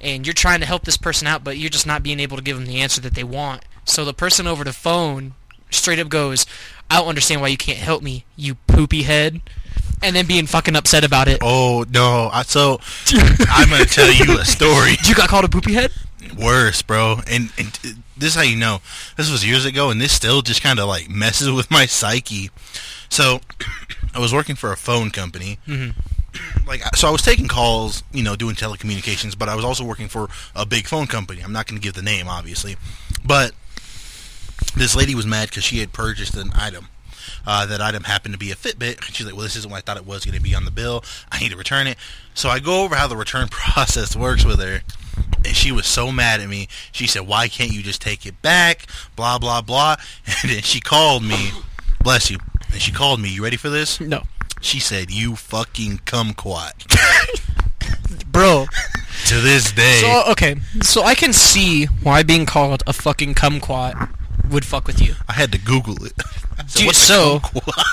and 0.00 0.26
you're 0.26 0.34
trying 0.34 0.60
to 0.60 0.66
help 0.66 0.84
this 0.84 0.96
person 0.96 1.26
out 1.26 1.42
but 1.44 1.56
you're 1.56 1.70
just 1.70 1.86
not 1.86 2.02
being 2.02 2.20
able 2.20 2.36
to 2.36 2.42
give 2.42 2.56
them 2.56 2.66
the 2.66 2.80
answer 2.80 3.00
that 3.00 3.14
they 3.14 3.24
want 3.24 3.64
so 3.84 4.04
the 4.04 4.14
person 4.14 4.46
over 4.46 4.64
the 4.64 4.72
phone 4.72 5.34
straight 5.70 5.98
up 5.98 6.08
goes 6.08 6.46
i 6.90 6.98
don't 6.98 7.08
understand 7.08 7.40
why 7.40 7.48
you 7.48 7.56
can't 7.56 7.78
help 7.78 8.02
me 8.02 8.24
you 8.36 8.54
poopy 8.66 9.02
head 9.02 9.40
and 10.02 10.14
then 10.14 10.26
being 10.26 10.46
fucking 10.46 10.76
upset 10.76 11.02
about 11.04 11.28
it 11.28 11.38
Oh 11.40 11.84
no! 11.90 12.28
I, 12.32 12.42
so 12.42 12.78
I'm 13.48 13.70
gonna 13.70 13.84
tell 13.86 14.12
you 14.12 14.38
a 14.38 14.44
story. 14.44 14.96
you 15.06 15.14
got 15.14 15.28
called 15.30 15.44
a 15.44 15.48
poopy 15.48 15.72
head 15.72 15.90
Worse, 16.32 16.82
bro. 16.82 17.20
And, 17.28 17.52
and 17.58 17.78
this 18.16 18.30
is 18.30 18.34
how 18.34 18.42
you 18.42 18.56
know. 18.56 18.80
This 19.16 19.30
was 19.30 19.44
years 19.46 19.64
ago, 19.64 19.90
and 19.90 20.00
this 20.00 20.12
still 20.12 20.42
just 20.42 20.62
kind 20.62 20.78
of 20.78 20.88
like 20.88 21.08
messes 21.10 21.50
with 21.50 21.70
my 21.70 21.86
psyche. 21.86 22.50
So 23.08 23.40
I 24.14 24.18
was 24.20 24.32
working 24.32 24.56
for 24.56 24.72
a 24.72 24.76
phone 24.76 25.10
company. 25.10 25.58
Like, 26.66 26.82
so 26.96 27.06
I 27.06 27.10
was 27.12 27.22
taking 27.22 27.46
calls, 27.46 28.02
you 28.12 28.24
know, 28.24 28.34
doing 28.34 28.56
telecommunications, 28.56 29.38
but 29.38 29.48
I 29.48 29.54
was 29.54 29.64
also 29.64 29.84
working 29.84 30.08
for 30.08 30.28
a 30.56 30.66
big 30.66 30.88
phone 30.88 31.06
company. 31.06 31.40
I'm 31.42 31.52
not 31.52 31.68
going 31.68 31.80
to 31.80 31.82
give 31.84 31.94
the 31.94 32.02
name, 32.02 32.26
obviously, 32.26 32.74
but 33.24 33.52
this 34.74 34.96
lady 34.96 35.14
was 35.14 35.26
mad 35.26 35.50
because 35.50 35.62
she 35.62 35.78
had 35.78 35.92
purchased 35.92 36.34
an 36.36 36.50
item, 36.54 36.88
Uh, 37.46 37.66
that 37.66 37.80
item 37.80 38.04
happened 38.04 38.34
to 38.34 38.38
be 38.38 38.50
a 38.50 38.56
Fitbit. 38.56 39.02
She's 39.04 39.24
like, 39.26 39.34
well, 39.34 39.44
this 39.44 39.54
isn't 39.56 39.70
what 39.70 39.76
I 39.78 39.80
thought 39.82 39.96
it 39.96 40.06
was 40.06 40.24
going 40.24 40.36
to 40.36 40.42
be 40.42 40.54
on 40.56 40.64
the 40.64 40.70
bill. 40.72 41.04
I 41.30 41.38
need 41.38 41.50
to 41.50 41.56
return 41.56 41.86
it. 41.86 41.98
So 42.34 42.48
I 42.48 42.58
go 42.58 42.82
over 42.82 42.96
how 42.96 43.06
the 43.06 43.16
return 43.16 43.46
process 43.50 44.16
works 44.16 44.44
with 44.44 44.58
her. 44.60 44.80
And 45.44 45.54
she 45.54 45.72
was 45.72 45.86
so 45.86 46.10
mad 46.10 46.40
at 46.40 46.48
me. 46.48 46.68
She 46.92 47.06
said, 47.06 47.26
why 47.26 47.48
can't 47.48 47.70
you 47.72 47.82
just 47.82 48.00
take 48.00 48.24
it 48.26 48.40
back? 48.42 48.86
Blah, 49.16 49.38
blah, 49.38 49.60
blah. 49.60 49.96
And 50.42 50.50
then 50.50 50.62
she 50.62 50.80
called 50.80 51.22
me. 51.22 51.50
Bless 52.02 52.30
you. 52.30 52.38
And 52.72 52.80
she 52.80 52.92
called 52.92 53.20
me. 53.20 53.28
You 53.28 53.42
ready 53.42 53.56
for 53.56 53.68
this? 53.70 54.00
No, 54.00 54.22
She 54.60 54.80
said, 54.80 55.10
you 55.10 55.36
fucking 55.36 55.98
kumquat. 56.06 56.72
bro. 58.32 58.66
to 59.26 59.40
this 59.40 59.70
day. 59.72 60.00
So 60.00 60.22
okay, 60.32 60.56
so 60.82 61.02
I 61.02 61.14
can 61.14 61.32
see 61.32 61.84
why 62.02 62.22
being 62.22 62.46
called 62.46 62.82
a 62.86 62.92
fucking 62.92 63.34
kumquat 63.34 64.10
would 64.50 64.64
fuck 64.64 64.86
with 64.86 65.00
you. 65.00 65.14
I 65.28 65.34
had 65.34 65.52
to 65.52 65.58
Google 65.58 66.04
it. 66.04 66.12
Said, 66.66 66.78
Dude, 66.78 66.86
"What's 66.86 67.02
a 67.04 67.06
so- 67.06 67.38
kumquat?" 67.40 67.84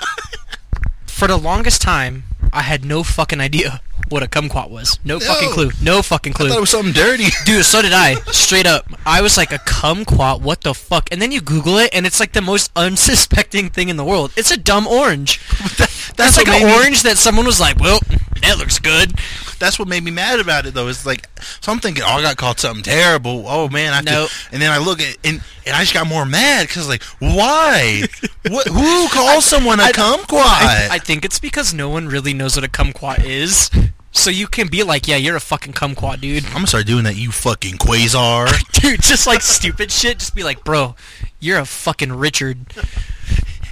For 1.06 1.28
the 1.28 1.38
longest 1.38 1.82
time, 1.82 2.24
I 2.54 2.62
had 2.64 2.84
no 2.86 3.04
fucking 3.04 3.40
idea 3.40 3.82
what 4.10 4.24
a 4.24 4.28
kumquat 4.28 4.70
was. 4.70 5.00
No, 5.06 5.20
fucking 5.20 5.50
clue. 5.52 5.72
No 5.82 6.02
fucking 6.02 6.34
I 6.34 6.36
clue. 6.36 6.50
thought 6.50 6.58
it 6.58 6.62
was 6.62 6.70
something 6.70 6.92
dirty. 6.94 7.26
Dude, 7.46 7.64
so 7.64 7.82
did 7.82 7.94
I. 7.94 8.16
Straight 8.32 8.66
up. 8.66 8.86
I 9.06 9.22
was 9.22 9.38
like 9.38 9.52
a 9.54 9.58
kumquat, 9.60 10.42
what 10.42 10.62
the 10.62 10.74
fuck? 10.74 11.10
And 11.12 11.22
then 11.22 11.32
you 11.32 11.40
Google 11.40 11.78
it, 11.78 11.92
and 11.94 12.06
it's 12.06 12.20
like 12.20 12.34
the 12.34 12.42
most 12.42 12.72
unsuspecting 12.76 13.70
thing 13.70 13.88
in 13.90 13.96
the 13.98 14.04
world. 14.04 14.34
It's 14.36 14.52
a 14.52 14.58
dumb 14.58 14.86
orange. 14.88 15.40
That's 15.78 16.12
That's 16.14 16.38
like 16.38 16.48
an 16.48 16.54
made 16.54 16.66
me- 16.66 16.74
orange 16.76 17.04
that 17.04 17.18
someone 17.18 17.46
was 17.46 17.60
like, 17.60 17.80
well, 17.80 18.00
that 18.42 18.58
looks 18.58 18.80
good. 18.80 19.14
That's 19.60 19.78
what 19.78 19.88
made 19.88 20.04
me 20.04 20.12
mad 20.12 20.40
about 20.40 20.66
it, 20.66 20.74
though. 20.74 20.88
It's 20.88 21.06
like 21.06 21.28
so 21.62 21.72
I'm 21.72 21.80
thinking, 21.80 22.04
oh, 22.06 22.10
I 22.10 22.22
got 22.22 22.38
called 22.38 22.60
something 22.60 22.84
terrible. 22.84 23.46
Oh 23.48 23.70
man, 23.70 23.94
I 23.94 24.02
Nope. 24.02 24.30
And 24.52 24.62
then 24.62 24.72
I 24.72 24.78
look 24.78 25.00
at 25.00 25.18
and 25.24 25.42
and 25.66 25.76
I 25.76 25.82
just 25.82 25.94
got 25.94 26.08
more 26.08 26.26
mad 26.26 26.68
because 26.68 26.88
like, 26.90 27.04
why? 27.20 28.04
what? 28.50 28.68
Who 28.68 29.08
calls 29.10 29.46
someone 29.46 29.80
a 29.80 29.84
kumquat? 29.84 30.42
I, 30.42 30.90
I 30.92 30.98
think 31.00 31.26
it's 31.26 31.40
because 31.40 31.74
no 31.74 31.90
one 31.90 32.08
really 32.08 32.34
knows 32.34 32.56
what 32.56 32.66
a 32.66 32.70
kumquat 32.70 33.24
is. 33.24 33.70
So 34.14 34.30
you 34.30 34.48
can 34.48 34.68
be 34.68 34.84
like, 34.84 35.08
yeah, 35.08 35.16
you're 35.16 35.38
a 35.38 35.42
fucking 35.42 35.74
kumquat, 35.74 36.20
dude. 36.20 36.46
I'm 36.48 36.54
gonna 36.54 36.68
start 36.68 36.86
doing 36.86 37.06
that. 37.06 37.16
You 37.16 37.32
fucking 37.32 37.76
quasar. 37.76 38.50
Dude, 38.82 39.02
just 39.02 39.26
like 39.26 39.42
stupid 39.42 39.90
shit. 39.90 40.20
Just 40.20 40.36
be 40.36 40.44
like, 40.44 40.66
bro, 40.66 40.96
you're 41.40 41.60
a 41.60 41.66
fucking 41.66 42.12
Richard. 42.12 42.74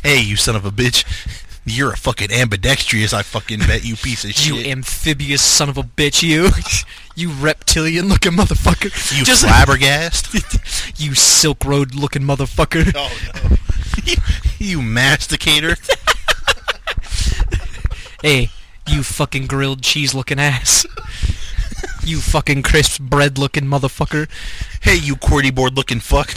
hey, 0.01 0.21
you 0.21 0.37
son 0.37 0.55
of 0.55 0.63
a 0.63 0.71
bitch. 0.71 1.03
You're 1.69 1.91
a 1.91 1.97
fucking 1.97 2.31
ambidextrous. 2.31 3.13
I 3.13 3.21
fucking 3.21 3.59
bet 3.59 3.85
you 3.85 3.95
piece 3.95 4.23
of 4.23 4.31
You 4.45 4.57
shit. 4.57 4.65
You 4.65 4.71
amphibious 4.71 5.41
son 5.41 5.69
of 5.69 5.77
a 5.77 5.83
bitch, 5.83 6.23
you. 6.23 6.49
you 7.15 7.31
reptilian 7.31 8.09
looking 8.09 8.31
motherfucker. 8.31 8.85
you 9.17 9.23
just 9.23 9.45
flabbergast. 9.45 10.99
you 10.99 11.13
Silk 11.13 11.63
Road 11.63 11.93
looking 11.93 12.23
motherfucker. 12.23 12.91
oh 12.95 13.17
no. 13.49 13.57
you, 14.03 14.17
you 14.57 14.81
masticator. 14.81 15.77
Hey, 18.21 18.49
you 18.87 19.03
fucking 19.03 19.47
grilled 19.47 19.81
cheese 19.81 20.13
looking 20.13 20.39
ass. 20.39 20.85
you 22.03 22.19
fucking 22.19 22.63
crisp 22.63 22.99
bread 22.99 23.37
looking 23.37 23.65
motherfucker. 23.65 24.27
hey, 24.81 24.95
you 24.95 25.15
QWERTY 25.15 25.53
board 25.53 25.75
looking 25.77 25.99
fuck. 25.99 26.33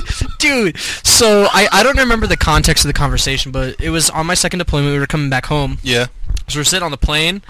Dude, 0.38 0.78
so 0.78 1.46
I, 1.52 1.68
I 1.72 1.82
don't 1.82 1.98
remember 1.98 2.26
the 2.26 2.36
context 2.36 2.84
of 2.84 2.88
the 2.88 2.92
conversation, 2.94 3.52
but 3.52 3.80
it 3.80 3.90
was 3.90 4.10
on 4.10 4.26
my 4.26 4.34
second 4.34 4.58
deployment. 4.58 4.92
We 4.92 4.98
were 4.98 5.06
coming 5.06 5.30
back 5.30 5.46
home. 5.46 5.78
yeah. 5.82 6.06
So 6.48 6.60
we're 6.60 6.64
sitting 6.64 6.84
on 6.84 6.90
the 6.90 6.98
plane, 6.98 7.42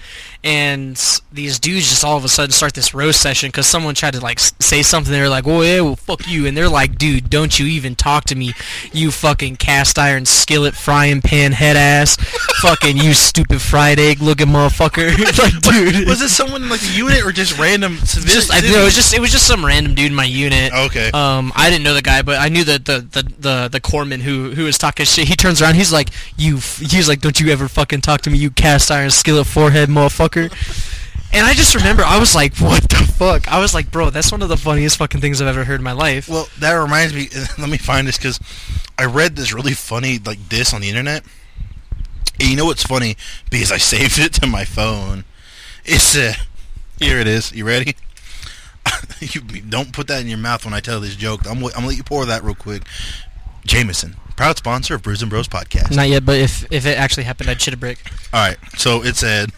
and 0.43 0.95
these 1.31 1.59
dudes 1.59 1.89
just 1.89 2.05
all 2.05 2.15
of 2.17 2.23
a 2.23 2.29
sudden 2.29 2.51
start 2.51 2.73
this 2.75 2.93
roast 2.93 3.21
session 3.21 3.49
because 3.49 3.67
someone 3.67 3.93
tried 3.93 4.13
to 4.13 4.21
like 4.21 4.39
s- 4.39 4.53
say 4.59 4.83
something. 4.83 5.11
They're 5.11 5.27
like, 5.27 5.45
"Oh 5.45 5.61
yeah, 5.63 5.81
well 5.81 5.97
fuck 5.97 6.27
you," 6.27 6.45
and 6.47 6.55
they're 6.55 6.69
like, 6.69 6.97
"Dude, 6.97 7.29
don't 7.29 7.59
you 7.59 7.65
even 7.65 7.95
talk 7.95 8.23
to 8.25 8.35
me, 8.35 8.53
you 8.93 9.11
fucking 9.11 9.57
cast 9.57 9.99
iron 9.99 10.25
skillet 10.25 10.75
frying 10.75 11.21
pan 11.21 11.51
head 11.51 11.75
ass, 11.75 12.15
fucking 12.61 12.95
you 12.97 13.13
stupid 13.13 13.61
fried 13.61 13.99
egg 13.99 14.21
looking 14.21 14.47
motherfucker." 14.47 15.11
like, 15.39 15.61
dude, 15.61 16.07
Was 16.07 16.21
it 16.21 16.29
someone 16.29 16.63
in 16.63 16.69
like 16.69 16.79
the 16.81 16.93
unit 16.95 17.25
or 17.25 17.31
just 17.33 17.57
random 17.59 17.97
just 17.97 18.53
I, 18.53 18.61
no, 18.61 18.81
it 18.81 18.85
was 18.85 18.95
just 18.95 19.13
it 19.13 19.19
was 19.19 19.31
just 19.31 19.45
some 19.45 19.65
random 19.65 19.93
dude 19.93 20.07
in 20.07 20.15
my 20.15 20.23
unit. 20.25 20.71
Okay. 20.73 21.11
Um, 21.11 21.51
I 21.55 21.69
didn't 21.69 21.83
know 21.83 21.93
the 21.95 22.01
guy, 22.01 22.21
but 22.21 22.39
I 22.39 22.47
knew 22.47 22.63
that 22.63 22.85
the 22.85 22.99
the 22.99 23.23
the, 23.39 23.67
the 23.73 23.81
corpsman 23.81 24.21
who 24.21 24.51
who 24.51 24.63
was 24.63 24.77
talking 24.77 25.05
shit. 25.05 25.27
He 25.27 25.35
turns 25.35 25.61
around, 25.61 25.75
he's 25.75 25.91
like, 25.91 26.09
"You," 26.37 26.57
f-, 26.57 26.77
he's 26.79 27.09
like, 27.09 27.19
"Don't 27.19 27.39
you 27.39 27.49
ever 27.51 27.67
fucking 27.67 28.01
talk 28.01 28.21
to 28.21 28.29
me, 28.29 28.37
you 28.37 28.51
cast 28.51 28.84
iron 28.91 29.09
skillet 29.09 29.47
forehead 29.47 29.89
motherfucker." 29.89 30.51
And 31.33 31.45
I 31.45 31.53
just 31.53 31.75
remember, 31.75 32.03
I 32.03 32.19
was 32.19 32.33
like, 32.33 32.55
"What 32.57 32.87
the 32.89 32.95
fuck?" 32.95 33.51
I 33.51 33.59
was 33.59 33.73
like, 33.73 33.91
"Bro, 33.91 34.11
that's 34.11 34.31
one 34.31 34.41
of 34.41 34.49
the 34.49 34.57
funniest 34.57 34.97
fucking 34.97 35.21
things 35.21 35.41
I've 35.41 35.47
ever 35.47 35.65
heard 35.65 35.79
in 35.79 35.83
my 35.83 35.91
life." 35.91 36.29
Well, 36.29 36.47
that 36.59 36.73
reminds 36.73 37.13
me. 37.13 37.29
Let 37.57 37.69
me 37.69 37.77
find 37.77 38.07
this 38.07 38.17
because 38.17 38.39
I 38.97 39.05
read 39.05 39.35
this 39.35 39.53
really 39.53 39.73
funny 39.73 40.19
like 40.25 40.49
this 40.49 40.73
on 40.73 40.81
the 40.81 40.89
internet. 40.89 41.23
And 42.39 42.49
you 42.49 42.55
know 42.55 42.65
what's 42.65 42.83
funny? 42.83 43.17
Because 43.49 43.71
I 43.71 43.77
saved 43.93 44.19
it 44.19 44.33
to 44.35 44.47
my 44.47 44.65
phone. 44.65 45.25
It's 45.83 46.15
uh, 46.17 46.33
here 46.99 47.19
it 47.19 47.27
is. 47.27 47.51
You 47.51 47.65
ready? 47.65 47.95
you 49.19 49.41
don't 49.41 49.93
put 49.93 50.07
that 50.07 50.21
in 50.21 50.27
your 50.27 50.37
mouth 50.37 50.65
when 50.65 50.73
I 50.73 50.79
tell 50.79 50.99
this 50.99 51.15
joke. 51.15 51.41
I'm, 51.45 51.63
I'm 51.63 51.71
gonna 51.71 51.87
let 51.87 51.97
you 51.97 52.03
pour 52.03 52.25
that 52.25 52.43
real 52.43 52.55
quick. 52.55 52.83
Jameson, 53.65 54.15
proud 54.37 54.57
sponsor 54.57 54.95
of 54.95 55.03
Brews 55.03 55.21
and 55.21 55.29
Bros 55.29 55.47
podcast. 55.47 55.95
Not 55.95 56.07
yet, 56.07 56.25
but 56.25 56.37
if 56.37 56.71
if 56.71 56.85
it 56.85 56.97
actually 56.97 57.23
happened, 57.23 57.49
I'd 57.49 57.61
shit 57.61 57.73
a 57.73 57.77
brick. 57.77 57.99
All 58.31 58.47
right, 58.47 58.57
so 58.77 59.03
it 59.03 59.15
said, 59.15 59.51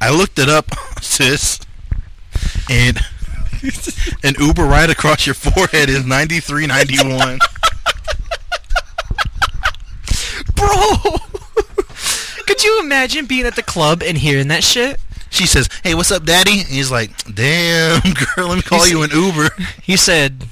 I 0.00 0.10
looked 0.10 0.38
it 0.38 0.48
up, 0.48 0.66
sis, 1.00 1.60
and 2.68 2.98
an 4.24 4.34
Uber 4.38 4.64
ride 4.64 4.90
across 4.90 5.26
your 5.26 5.34
forehead 5.34 5.88
is 5.88 6.04
ninety 6.04 6.40
three 6.40 6.66
ninety 6.66 6.98
one. 6.98 7.38
Bro, 10.54 11.16
could 12.46 12.62
you 12.64 12.80
imagine 12.80 13.26
being 13.26 13.46
at 13.46 13.56
the 13.56 13.62
club 13.62 14.02
and 14.02 14.18
hearing 14.18 14.48
that 14.48 14.64
shit? 14.64 14.98
She 15.30 15.46
says, 15.46 15.68
"Hey, 15.84 15.94
what's 15.94 16.10
up, 16.10 16.24
Daddy?" 16.24 16.58
And 16.60 16.68
he's 16.68 16.90
like, 16.90 17.12
"Damn, 17.32 18.00
girl, 18.34 18.48
let 18.48 18.56
me 18.56 18.62
call 18.62 18.86
you 18.86 19.02
an 19.02 19.10
Uber." 19.10 19.50
He 19.82 19.96
said, 19.96 20.44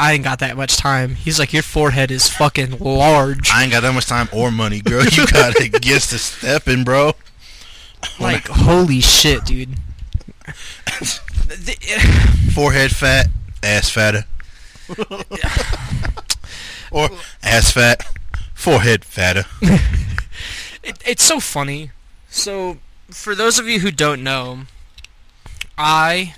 "I 0.00 0.12
ain't 0.12 0.24
got 0.24 0.38
that 0.40 0.56
much 0.56 0.76
time." 0.76 1.14
He's 1.14 1.38
like, 1.38 1.52
"Your 1.52 1.62
forehead 1.62 2.10
is 2.10 2.28
fucking 2.28 2.78
large." 2.78 3.50
I 3.50 3.62
ain't 3.62 3.72
got 3.72 3.82
that 3.82 3.92
much 3.92 4.06
time 4.06 4.28
or 4.32 4.50
money, 4.50 4.80
girl. 4.80 5.04
You 5.04 5.26
gotta 5.32 5.68
get 5.68 6.02
to 6.02 6.18
stepping, 6.18 6.82
bro. 6.84 7.12
Like, 8.18 8.48
holy 8.48 9.00
shit, 9.00 9.44
dude. 9.44 9.76
Forehead 12.54 12.90
fat, 12.90 13.28
ass 13.62 13.90
fatter, 13.90 14.24
or 16.90 17.10
ass 17.42 17.70
fat, 17.72 18.04
forehead 18.54 19.04
fatter. 19.04 19.44
It, 20.82 20.96
it's 21.06 21.22
so 21.22 21.40
funny. 21.40 21.90
So, 22.28 22.78
for 23.10 23.34
those 23.34 23.58
of 23.58 23.66
you 23.66 23.80
who 23.80 23.90
don't 23.90 24.22
know, 24.24 24.60
I 25.76 26.34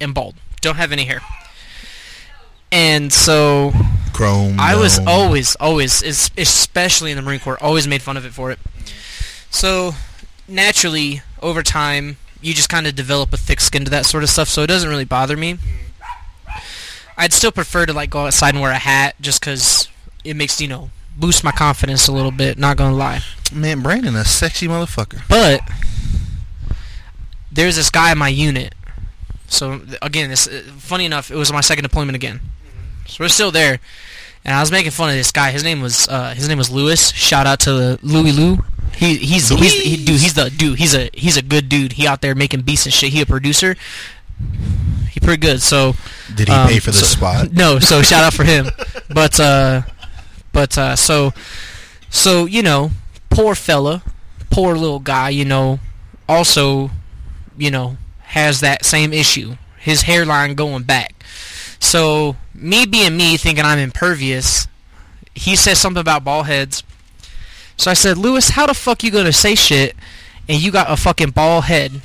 am 0.00 0.12
bald. 0.12 0.36
Don't 0.60 0.76
have 0.76 0.92
any 0.92 1.04
hair. 1.04 1.20
And 2.72 3.12
so 3.12 3.72
Chrome. 4.14 4.58
I 4.58 4.74
was 4.76 4.96
dome. 4.96 5.06
always, 5.06 5.54
always, 5.56 6.02
especially 6.02 7.10
in 7.10 7.16
the 7.16 7.22
Marine 7.22 7.40
Corps, 7.40 7.62
always 7.62 7.86
made 7.86 8.02
fun 8.02 8.16
of 8.16 8.24
it 8.24 8.32
for 8.32 8.50
it. 8.50 8.58
So 9.50 9.92
naturally, 10.48 11.22
over 11.42 11.62
time, 11.62 12.16
you 12.40 12.54
just 12.54 12.68
kind 12.68 12.86
of 12.86 12.94
develop 12.94 13.32
a 13.32 13.36
thick 13.36 13.60
skin 13.60 13.84
to 13.84 13.90
that 13.90 14.06
sort 14.06 14.22
of 14.22 14.30
stuff, 14.30 14.48
so 14.48 14.62
it 14.62 14.66
doesn't 14.68 14.88
really 14.88 15.04
bother 15.04 15.36
me. 15.36 15.58
I'd 17.16 17.32
still 17.32 17.52
prefer 17.52 17.86
to 17.86 17.92
like 17.92 18.10
go 18.10 18.26
outside 18.26 18.54
and 18.54 18.62
wear 18.62 18.72
a 18.72 18.78
hat, 18.78 19.16
just 19.20 19.40
because 19.40 19.88
it 20.24 20.34
makes 20.34 20.60
you 20.60 20.68
know 20.68 20.90
boost 21.16 21.44
my 21.44 21.52
confidence 21.52 22.08
a 22.08 22.12
little 22.12 22.30
bit. 22.30 22.58
Not 22.58 22.78
gonna 22.78 22.96
lie, 22.96 23.20
man, 23.52 23.82
Brandon, 23.82 24.16
a 24.16 24.24
sexy 24.24 24.66
motherfucker. 24.66 25.22
but 25.28 25.60
there's 27.50 27.76
this 27.76 27.90
guy 27.90 28.12
in 28.12 28.18
my 28.18 28.28
unit. 28.28 28.74
So 29.46 29.82
again, 30.00 30.30
this 30.30 30.48
uh, 30.48 30.62
funny 30.78 31.04
enough, 31.04 31.30
it 31.30 31.36
was 31.36 31.52
my 31.52 31.60
second 31.60 31.82
deployment 31.82 32.16
again. 32.16 32.40
So 33.06 33.24
we're 33.24 33.28
still 33.28 33.50
there, 33.50 33.78
and 34.44 34.54
I 34.54 34.60
was 34.60 34.70
making 34.70 34.90
fun 34.92 35.10
of 35.10 35.16
this 35.16 35.32
guy. 35.32 35.50
His 35.50 35.64
name 35.64 35.80
was 35.80 36.08
uh, 36.08 36.34
his 36.34 36.48
name 36.48 36.58
was 36.58 36.70
Lewis. 36.70 37.12
Shout 37.12 37.46
out 37.46 37.60
to 37.60 37.98
Louis 38.02 38.32
Lou. 38.32 38.58
He 38.94 39.16
he's 39.16 39.48
he's 39.48 39.72
he, 39.72 39.96
dude. 39.96 40.20
He's 40.20 40.34
the 40.34 40.50
dude. 40.50 40.78
He's 40.78 40.94
a 40.94 41.10
he's 41.12 41.36
a 41.36 41.42
good 41.42 41.68
dude. 41.68 41.92
He 41.94 42.06
out 42.06 42.20
there 42.20 42.34
making 42.34 42.62
beats 42.62 42.84
and 42.84 42.92
shit. 42.92 43.12
He 43.12 43.20
a 43.20 43.26
producer. 43.26 43.76
He 45.10 45.20
pretty 45.20 45.40
good. 45.40 45.62
So 45.62 45.94
Did 46.34 46.48
he 46.48 46.54
um, 46.54 46.68
pay 46.68 46.78
for 46.78 46.90
this 46.90 47.00
so- 47.10 47.16
spot? 47.16 47.48
No. 47.52 47.78
So 47.78 48.02
shout 48.02 48.24
out 48.24 48.32
for 48.34 48.44
him. 48.44 48.66
But 49.12 49.38
uh, 49.40 49.82
but 50.52 50.76
uh, 50.78 50.96
so 50.96 51.32
so 52.10 52.46
you 52.46 52.62
know, 52.62 52.90
poor 53.30 53.54
fella, 53.54 54.02
poor 54.50 54.76
little 54.76 55.00
guy. 55.00 55.30
You 55.30 55.44
know, 55.44 55.80
also 56.28 56.90
you 57.56 57.70
know 57.70 57.96
has 58.20 58.60
that 58.60 58.84
same 58.84 59.12
issue. 59.12 59.56
His 59.78 60.02
hairline 60.02 60.54
going 60.54 60.84
back. 60.84 61.11
So 61.82 62.36
me 62.54 62.86
being 62.86 63.16
me, 63.16 63.36
thinking 63.36 63.64
I'm 63.64 63.78
impervious, 63.78 64.68
he 65.34 65.56
says 65.56 65.78
something 65.78 66.00
about 66.00 66.22
ball 66.22 66.44
heads. 66.44 66.84
So 67.76 67.90
I 67.90 67.94
said, 67.94 68.16
Lewis, 68.16 68.50
how 68.50 68.66
the 68.66 68.72
fuck 68.72 69.02
you 69.02 69.10
gonna 69.10 69.32
say 69.32 69.56
shit 69.56 69.96
and 70.48 70.62
you 70.62 70.70
got 70.70 70.90
a 70.90 70.96
fucking 70.96 71.30
ball 71.30 71.62
head? 71.62 72.00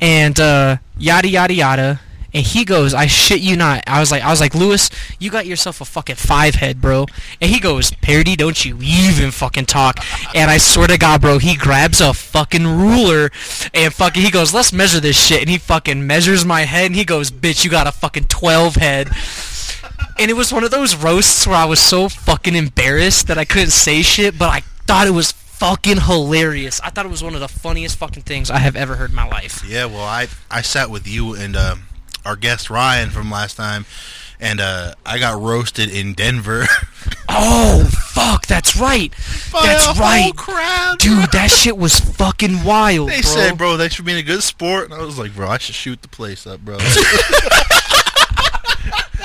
And 0.00 0.38
uh, 0.40 0.78
yada 0.98 1.28
yada 1.28 1.54
yada. 1.54 2.00
And 2.34 2.44
he 2.44 2.64
goes, 2.64 2.94
I 2.94 3.06
shit 3.06 3.40
you 3.40 3.56
not. 3.56 3.84
I 3.86 4.00
was 4.00 4.10
like, 4.10 4.22
I 4.22 4.30
was 4.30 4.40
like, 4.40 4.54
Lewis, 4.54 4.90
you 5.20 5.30
got 5.30 5.46
yourself 5.46 5.80
a 5.80 5.84
fucking 5.84 6.16
five 6.16 6.56
head, 6.56 6.80
bro. 6.80 7.06
And 7.40 7.48
he 7.48 7.60
goes, 7.60 7.92
Parody, 7.92 8.34
don't 8.34 8.64
you 8.64 8.76
even 8.82 9.30
fucking 9.30 9.66
talk. 9.66 10.04
And 10.34 10.50
I 10.50 10.58
swear 10.58 10.88
to 10.88 10.98
God, 10.98 11.20
bro, 11.20 11.38
he 11.38 11.56
grabs 11.56 12.00
a 12.00 12.12
fucking 12.12 12.66
ruler 12.66 13.30
and 13.72 13.94
fucking, 13.94 14.22
he 14.22 14.32
goes, 14.32 14.52
let's 14.52 14.72
measure 14.72 14.98
this 14.98 15.16
shit. 15.16 15.40
And 15.40 15.48
he 15.48 15.58
fucking 15.58 16.06
measures 16.06 16.44
my 16.44 16.62
head 16.62 16.86
and 16.86 16.96
he 16.96 17.04
goes, 17.04 17.30
bitch, 17.30 17.64
you 17.64 17.70
got 17.70 17.86
a 17.86 17.92
fucking 17.92 18.24
12 18.24 18.74
head. 18.76 19.10
And 20.18 20.30
it 20.30 20.34
was 20.34 20.52
one 20.52 20.64
of 20.64 20.70
those 20.72 20.96
roasts 20.96 21.46
where 21.46 21.56
I 21.56 21.64
was 21.64 21.80
so 21.80 22.08
fucking 22.08 22.54
embarrassed 22.56 23.28
that 23.28 23.38
I 23.38 23.44
couldn't 23.44 23.70
say 23.70 24.02
shit, 24.02 24.38
but 24.38 24.48
I 24.48 24.60
thought 24.86 25.06
it 25.06 25.12
was 25.12 25.32
fucking 25.32 26.00
hilarious. 26.02 26.80
I 26.80 26.90
thought 26.90 27.06
it 27.06 27.10
was 27.10 27.22
one 27.22 27.34
of 27.34 27.40
the 27.40 27.48
funniest 27.48 27.96
fucking 27.98 28.24
things 28.24 28.50
I 28.50 28.58
have 28.58 28.76
ever 28.76 28.96
heard 28.96 29.10
in 29.10 29.16
my 29.16 29.28
life. 29.28 29.64
Yeah, 29.66 29.86
well, 29.86 30.04
I 30.04 30.28
I 30.50 30.62
sat 30.62 30.90
with 30.90 31.06
you 31.08 31.34
and 31.34 31.56
uh, 31.56 31.76
our 32.24 32.36
guest 32.36 32.70
Ryan 32.70 33.10
from 33.10 33.30
last 33.30 33.56
time, 33.56 33.84
and 34.40 34.60
uh, 34.60 34.94
I 35.04 35.18
got 35.18 35.40
roasted 35.40 35.90
in 35.90 36.14
Denver. 36.14 36.66
Oh 37.36 37.84
fuck, 38.12 38.46
that's 38.46 38.76
right. 38.76 39.12
That's 39.52 39.98
right. 39.98 40.32
crowd, 40.36 40.98
Dude, 41.00 41.32
that 41.32 41.50
shit 41.50 41.76
was 41.76 41.98
fucking 41.98 42.62
wild, 42.64 43.08
They 43.10 43.20
bro. 43.22 43.30
said, 43.30 43.58
bro, 43.58 43.76
thanks 43.76 43.94
for 43.96 44.04
being 44.04 44.18
a 44.18 44.22
good 44.22 44.42
sport. 44.42 44.84
And 44.84 44.94
I 44.94 45.02
was 45.04 45.18
like, 45.18 45.34
bro, 45.34 45.48
I 45.48 45.58
should 45.58 45.74
shoot 45.74 46.00
the 46.00 46.08
place 46.08 46.46
up, 46.46 46.60
bro. 46.60 46.78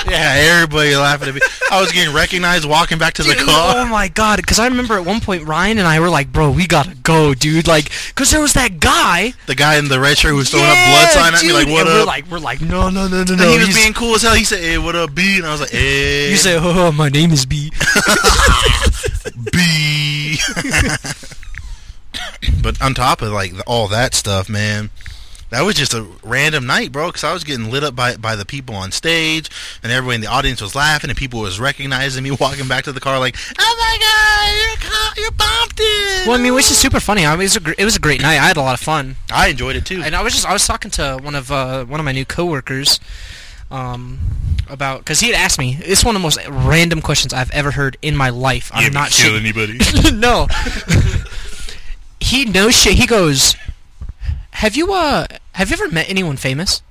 yeah, 0.12 0.36
everybody 0.38 0.96
laughing 0.96 1.30
at 1.30 1.36
me. 1.36 1.42
I 1.72 1.80
was 1.80 1.92
getting 1.92 2.14
recognized 2.14 2.68
walking 2.68 2.98
back 2.98 3.14
to 3.16 3.24
the 3.24 3.36
car. 3.36 3.76
Oh 3.78 3.86
my 3.86 4.08
god, 4.08 4.38
because 4.38 4.60
I 4.60 4.68
remember 4.68 4.96
at 4.96 5.06
one 5.06 5.22
point 5.22 5.48
Ryan 5.48 5.78
and 5.78 5.88
I 5.88 6.00
were 6.00 6.10
like, 6.10 6.32
bro, 6.32 6.52
we 6.52 6.68
gotta 6.68 6.96
go, 6.96 7.34
dude. 7.34 7.68
Like, 7.68 7.92
because 8.08 8.32
there 8.32 8.42
was 8.42 8.54
that 8.54 8.80
guy. 8.80 9.34
The 9.46 9.56
guy 9.56 9.78
in 9.78 9.88
the 9.88 10.00
red 10.00 10.18
shirt 10.18 10.32
who 10.32 10.38
was 10.38 10.50
throwing 10.50 10.66
yeah, 10.66 10.72
up 10.72 11.14
blood 11.14 11.24
sign 11.24 11.34
at 11.36 11.44
me, 11.44 11.54
like, 11.54 11.68
what 11.68 11.82
and 11.82 11.90
up? 11.90 11.96
We're 11.96 12.06
like, 12.06 12.32
we're 12.32 12.40
like, 12.40 12.62
no, 12.62 12.90
no, 12.90 13.08
no, 13.08 13.24
no, 13.24 13.34
and 13.34 13.38
no. 13.38 13.52
he 13.52 13.60
was 13.60 13.76
being 13.76 13.94
cool 13.94 14.16
as 14.16 14.22
hell. 14.22 14.36
He 14.36 14.44
said, 14.44 14.60
hey, 14.60 14.78
what 14.78 14.96
up, 14.96 15.14
B? 15.14 15.38
And 15.38 15.46
I 15.46 15.52
was 15.52 15.62
like, 15.62 15.72
hey. 15.72 16.32
You 16.32 16.38
said, 16.38 16.60
oh, 16.62 16.92
my 16.92 17.10
name 17.10 17.32
is 17.32 17.46
B. 17.46 17.72
B. 19.52 20.38
but 22.62 22.82
on 22.82 22.94
top 22.94 23.22
of 23.22 23.32
like 23.32 23.54
all 23.68 23.88
that 23.88 24.14
stuff, 24.14 24.50
man, 24.50 24.90
that 25.50 25.62
was 25.62 25.76
just 25.76 25.94
a 25.94 26.06
random 26.24 26.66
night, 26.66 26.92
bro. 26.92 27.08
Because 27.08 27.24
I 27.24 27.34
was 27.34 27.44
getting 27.44 27.72
lit 27.72 27.84
up 27.84 27.96
by 27.96 28.16
by 28.18 28.36
the 28.36 28.46
people 28.46 28.76
on 28.76 28.92
stage, 28.92 29.50
and 29.82 29.92
everybody 29.92 30.16
in 30.16 30.22
the 30.22 30.28
audience 30.28 30.62
was 30.62 30.76
laughing, 30.76 31.10
and 31.10 31.18
people 31.18 31.42
was 31.42 31.60
recognizing 31.60 32.24
me 32.24 32.32
walking 32.40 32.68
back 32.68 32.84
to 32.86 32.92
the 32.92 33.00
car, 33.00 33.20
like, 33.20 33.36
"Oh 33.58 33.76
my 33.80 33.98
god, 34.00 35.16
you're 35.18 35.24
you're 35.24 35.32
Bompton!" 35.32 36.28
well, 36.28 36.40
I 36.40 36.42
mean, 36.42 36.54
which 36.54 36.70
is 36.70 36.78
super 36.78 37.00
funny. 37.00 37.26
I 37.26 37.32
mean, 37.32 37.42
it 37.42 37.44
was 37.44 37.56
a 37.56 37.60
gr- 37.60 37.74
it 37.78 37.86
was 37.86 37.96
a 37.96 38.00
great 38.00 38.22
night. 38.22 38.38
I 38.40 38.48
had 38.48 38.58
a 38.58 38.62
lot 38.62 38.74
of 38.74 38.80
fun. 38.80 39.16
I 39.32 39.48
enjoyed 39.48 39.76
it 39.76 39.86
too. 39.86 40.02
And 40.04 40.16
I 40.16 40.22
was 40.22 40.34
just 40.34 40.46
I 40.46 40.54
was 40.54 40.66
talking 40.68 40.92
to 40.92 41.20
one 41.22 41.36
of 41.36 41.52
uh, 41.52 41.86
one 41.86 42.00
of 42.00 42.06
my 42.06 42.12
new 42.12 42.26
coworkers 42.26 43.00
um, 43.72 44.20
about 44.70 45.00
because 45.00 45.20
he 45.20 45.28
had 45.28 45.36
asked 45.36 45.60
me. 45.60 45.78
It's 45.82 46.04
one 46.04 46.16
of 46.16 46.22
the 46.22 46.26
most 46.26 46.40
random 46.48 47.02
questions 47.02 47.34
I've 47.34 47.52
ever 47.52 47.72
heard 47.72 47.98
in 48.02 48.16
my 48.16 48.30
life. 48.30 48.72
I'm 48.74 48.94
not 48.94 49.10
kill 49.10 49.32
shit- 49.32 49.42
anybody. 49.42 49.80
no. 50.16 50.48
he 52.20 52.46
knows 52.46 52.76
shit. 52.76 52.94
He 52.94 53.06
goes, 53.06 53.56
"Have 54.52 54.76
you 54.76 54.94
uh 54.94 55.28
have 55.54 55.70
you 55.70 55.74
ever 55.76 55.90
met 55.90 56.10
anyone 56.10 56.38
famous?" 56.38 56.82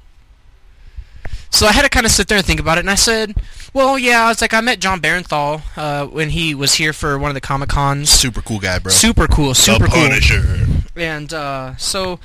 So 1.50 1.66
I 1.66 1.72
had 1.72 1.82
to 1.82 1.88
kind 1.88 2.04
of 2.04 2.12
sit 2.12 2.28
there 2.28 2.38
and 2.38 2.46
think 2.46 2.60
about 2.60 2.76
it, 2.78 2.80
and 2.80 2.90
I 2.90 2.94
said, 2.94 3.34
"Well, 3.72 3.98
yeah." 3.98 4.24
I 4.24 4.28
was 4.28 4.40
like, 4.40 4.52
I 4.52 4.60
met 4.60 4.80
John 4.80 5.00
Bernthal 5.00 5.62
uh, 5.76 6.06
when 6.06 6.30
he 6.30 6.54
was 6.54 6.74
here 6.74 6.92
for 6.92 7.18
one 7.18 7.30
of 7.30 7.34
the 7.34 7.40
Comic 7.40 7.70
Cons. 7.70 8.10
Super 8.10 8.42
cool 8.42 8.58
guy, 8.58 8.78
bro. 8.78 8.92
Super 8.92 9.26
cool, 9.26 9.54
super 9.54 9.84
the 9.86 9.90
cool. 9.90 10.08
Punisher. 10.08 10.66
And 10.94 11.32
uh, 11.32 11.76
so 11.76 12.20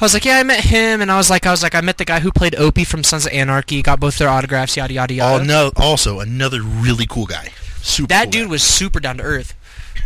I 0.00 0.04
was 0.04 0.14
like, 0.14 0.24
yeah, 0.24 0.38
I 0.38 0.42
met 0.42 0.64
him, 0.64 1.00
and 1.00 1.12
I 1.12 1.16
was 1.16 1.30
like, 1.30 1.46
I 1.46 1.50
was 1.50 1.62
like, 1.62 1.74
I 1.74 1.80
met 1.80 1.98
the 1.98 2.04
guy 2.04 2.20
who 2.20 2.32
played 2.32 2.56
Opie 2.56 2.84
from 2.84 3.04
Sons 3.04 3.26
of 3.26 3.32
Anarchy, 3.32 3.82
got 3.82 4.00
both 4.00 4.18
their 4.18 4.28
autographs, 4.28 4.76
yada 4.76 4.92
yada 4.92 5.14
yada. 5.14 5.42
Oh 5.42 5.44
no! 5.46 5.70
Also, 5.76 6.20
another 6.20 6.60
really 6.62 7.06
cool 7.06 7.26
guy. 7.26 7.50
Super. 7.82 8.08
that 8.08 8.24
cool 8.24 8.30
dude 8.32 8.46
guy. 8.46 8.50
was 8.50 8.62
super 8.62 8.98
down 8.98 9.18
to 9.18 9.22
earth. 9.22 9.54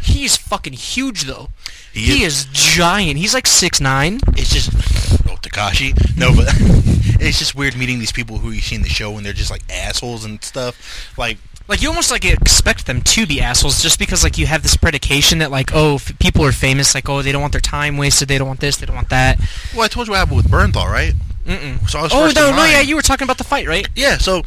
He's 0.02 0.36
fucking 0.36 0.74
huge 0.74 1.22
though. 1.22 1.48
He 1.94 2.18
He, 2.18 2.22
is- 2.24 2.40
is. 2.40 2.44
giant. 2.52 3.16
He's 3.18 3.32
like 3.34 3.46
six 3.46 3.80
nine. 3.80 4.20
it's 4.36 4.52
just 4.52 4.70
oh 5.28 5.36
Takashi. 5.40 5.94
No, 6.16 6.34
but 6.34 6.48
it's 7.20 7.38
just 7.38 7.54
weird 7.54 7.76
meeting 7.76 7.98
these 7.98 8.12
people 8.12 8.38
who 8.38 8.50
you 8.50 8.60
see 8.60 8.74
in 8.76 8.82
the 8.82 8.88
show 8.88 9.16
and 9.16 9.24
they're 9.24 9.32
just 9.32 9.50
like 9.50 9.62
assholes 9.70 10.24
and 10.24 10.42
stuff. 10.44 11.12
Like 11.16 11.38
Like 11.68 11.80
you 11.82 11.88
almost 11.88 12.10
like 12.10 12.24
expect 12.24 12.86
them 12.86 13.00
to 13.02 13.26
be 13.26 13.40
assholes 13.40 13.80
just 13.82 13.98
because 13.98 14.22
like 14.24 14.36
you 14.38 14.46
have 14.46 14.62
this 14.62 14.76
predication 14.76 15.38
that 15.38 15.50
like 15.50 15.70
oh 15.72 15.94
f- 15.96 16.18
people 16.18 16.44
are 16.44 16.52
famous 16.52 16.94
like 16.94 17.08
oh 17.08 17.22
they 17.22 17.32
don't 17.32 17.40
want 17.40 17.52
their 17.52 17.60
time 17.60 17.96
wasted 17.96 18.28
they 18.28 18.38
don't 18.38 18.48
want 18.48 18.60
this 18.60 18.76
they 18.76 18.86
don't 18.86 18.96
want 18.96 19.08
that. 19.10 19.38
well, 19.74 19.82
I 19.84 19.88
told 19.88 20.06
you 20.08 20.12
what 20.12 20.18
happened 20.18 20.36
with 20.38 20.48
Bernthal, 20.50 20.86
right? 20.90 21.14
Mm-mm. 21.46 21.88
So 21.88 21.98
I 21.98 22.02
was 22.02 22.12
Oh 22.12 22.24
first 22.24 22.36
no 22.36 22.50
no 22.50 22.64
yeah 22.64 22.80
you 22.80 22.96
were 22.96 23.02
talking 23.02 23.24
about 23.24 23.38
the 23.38 23.44
fight 23.44 23.66
right? 23.68 23.86
Yeah, 23.94 24.18
so 24.18 24.42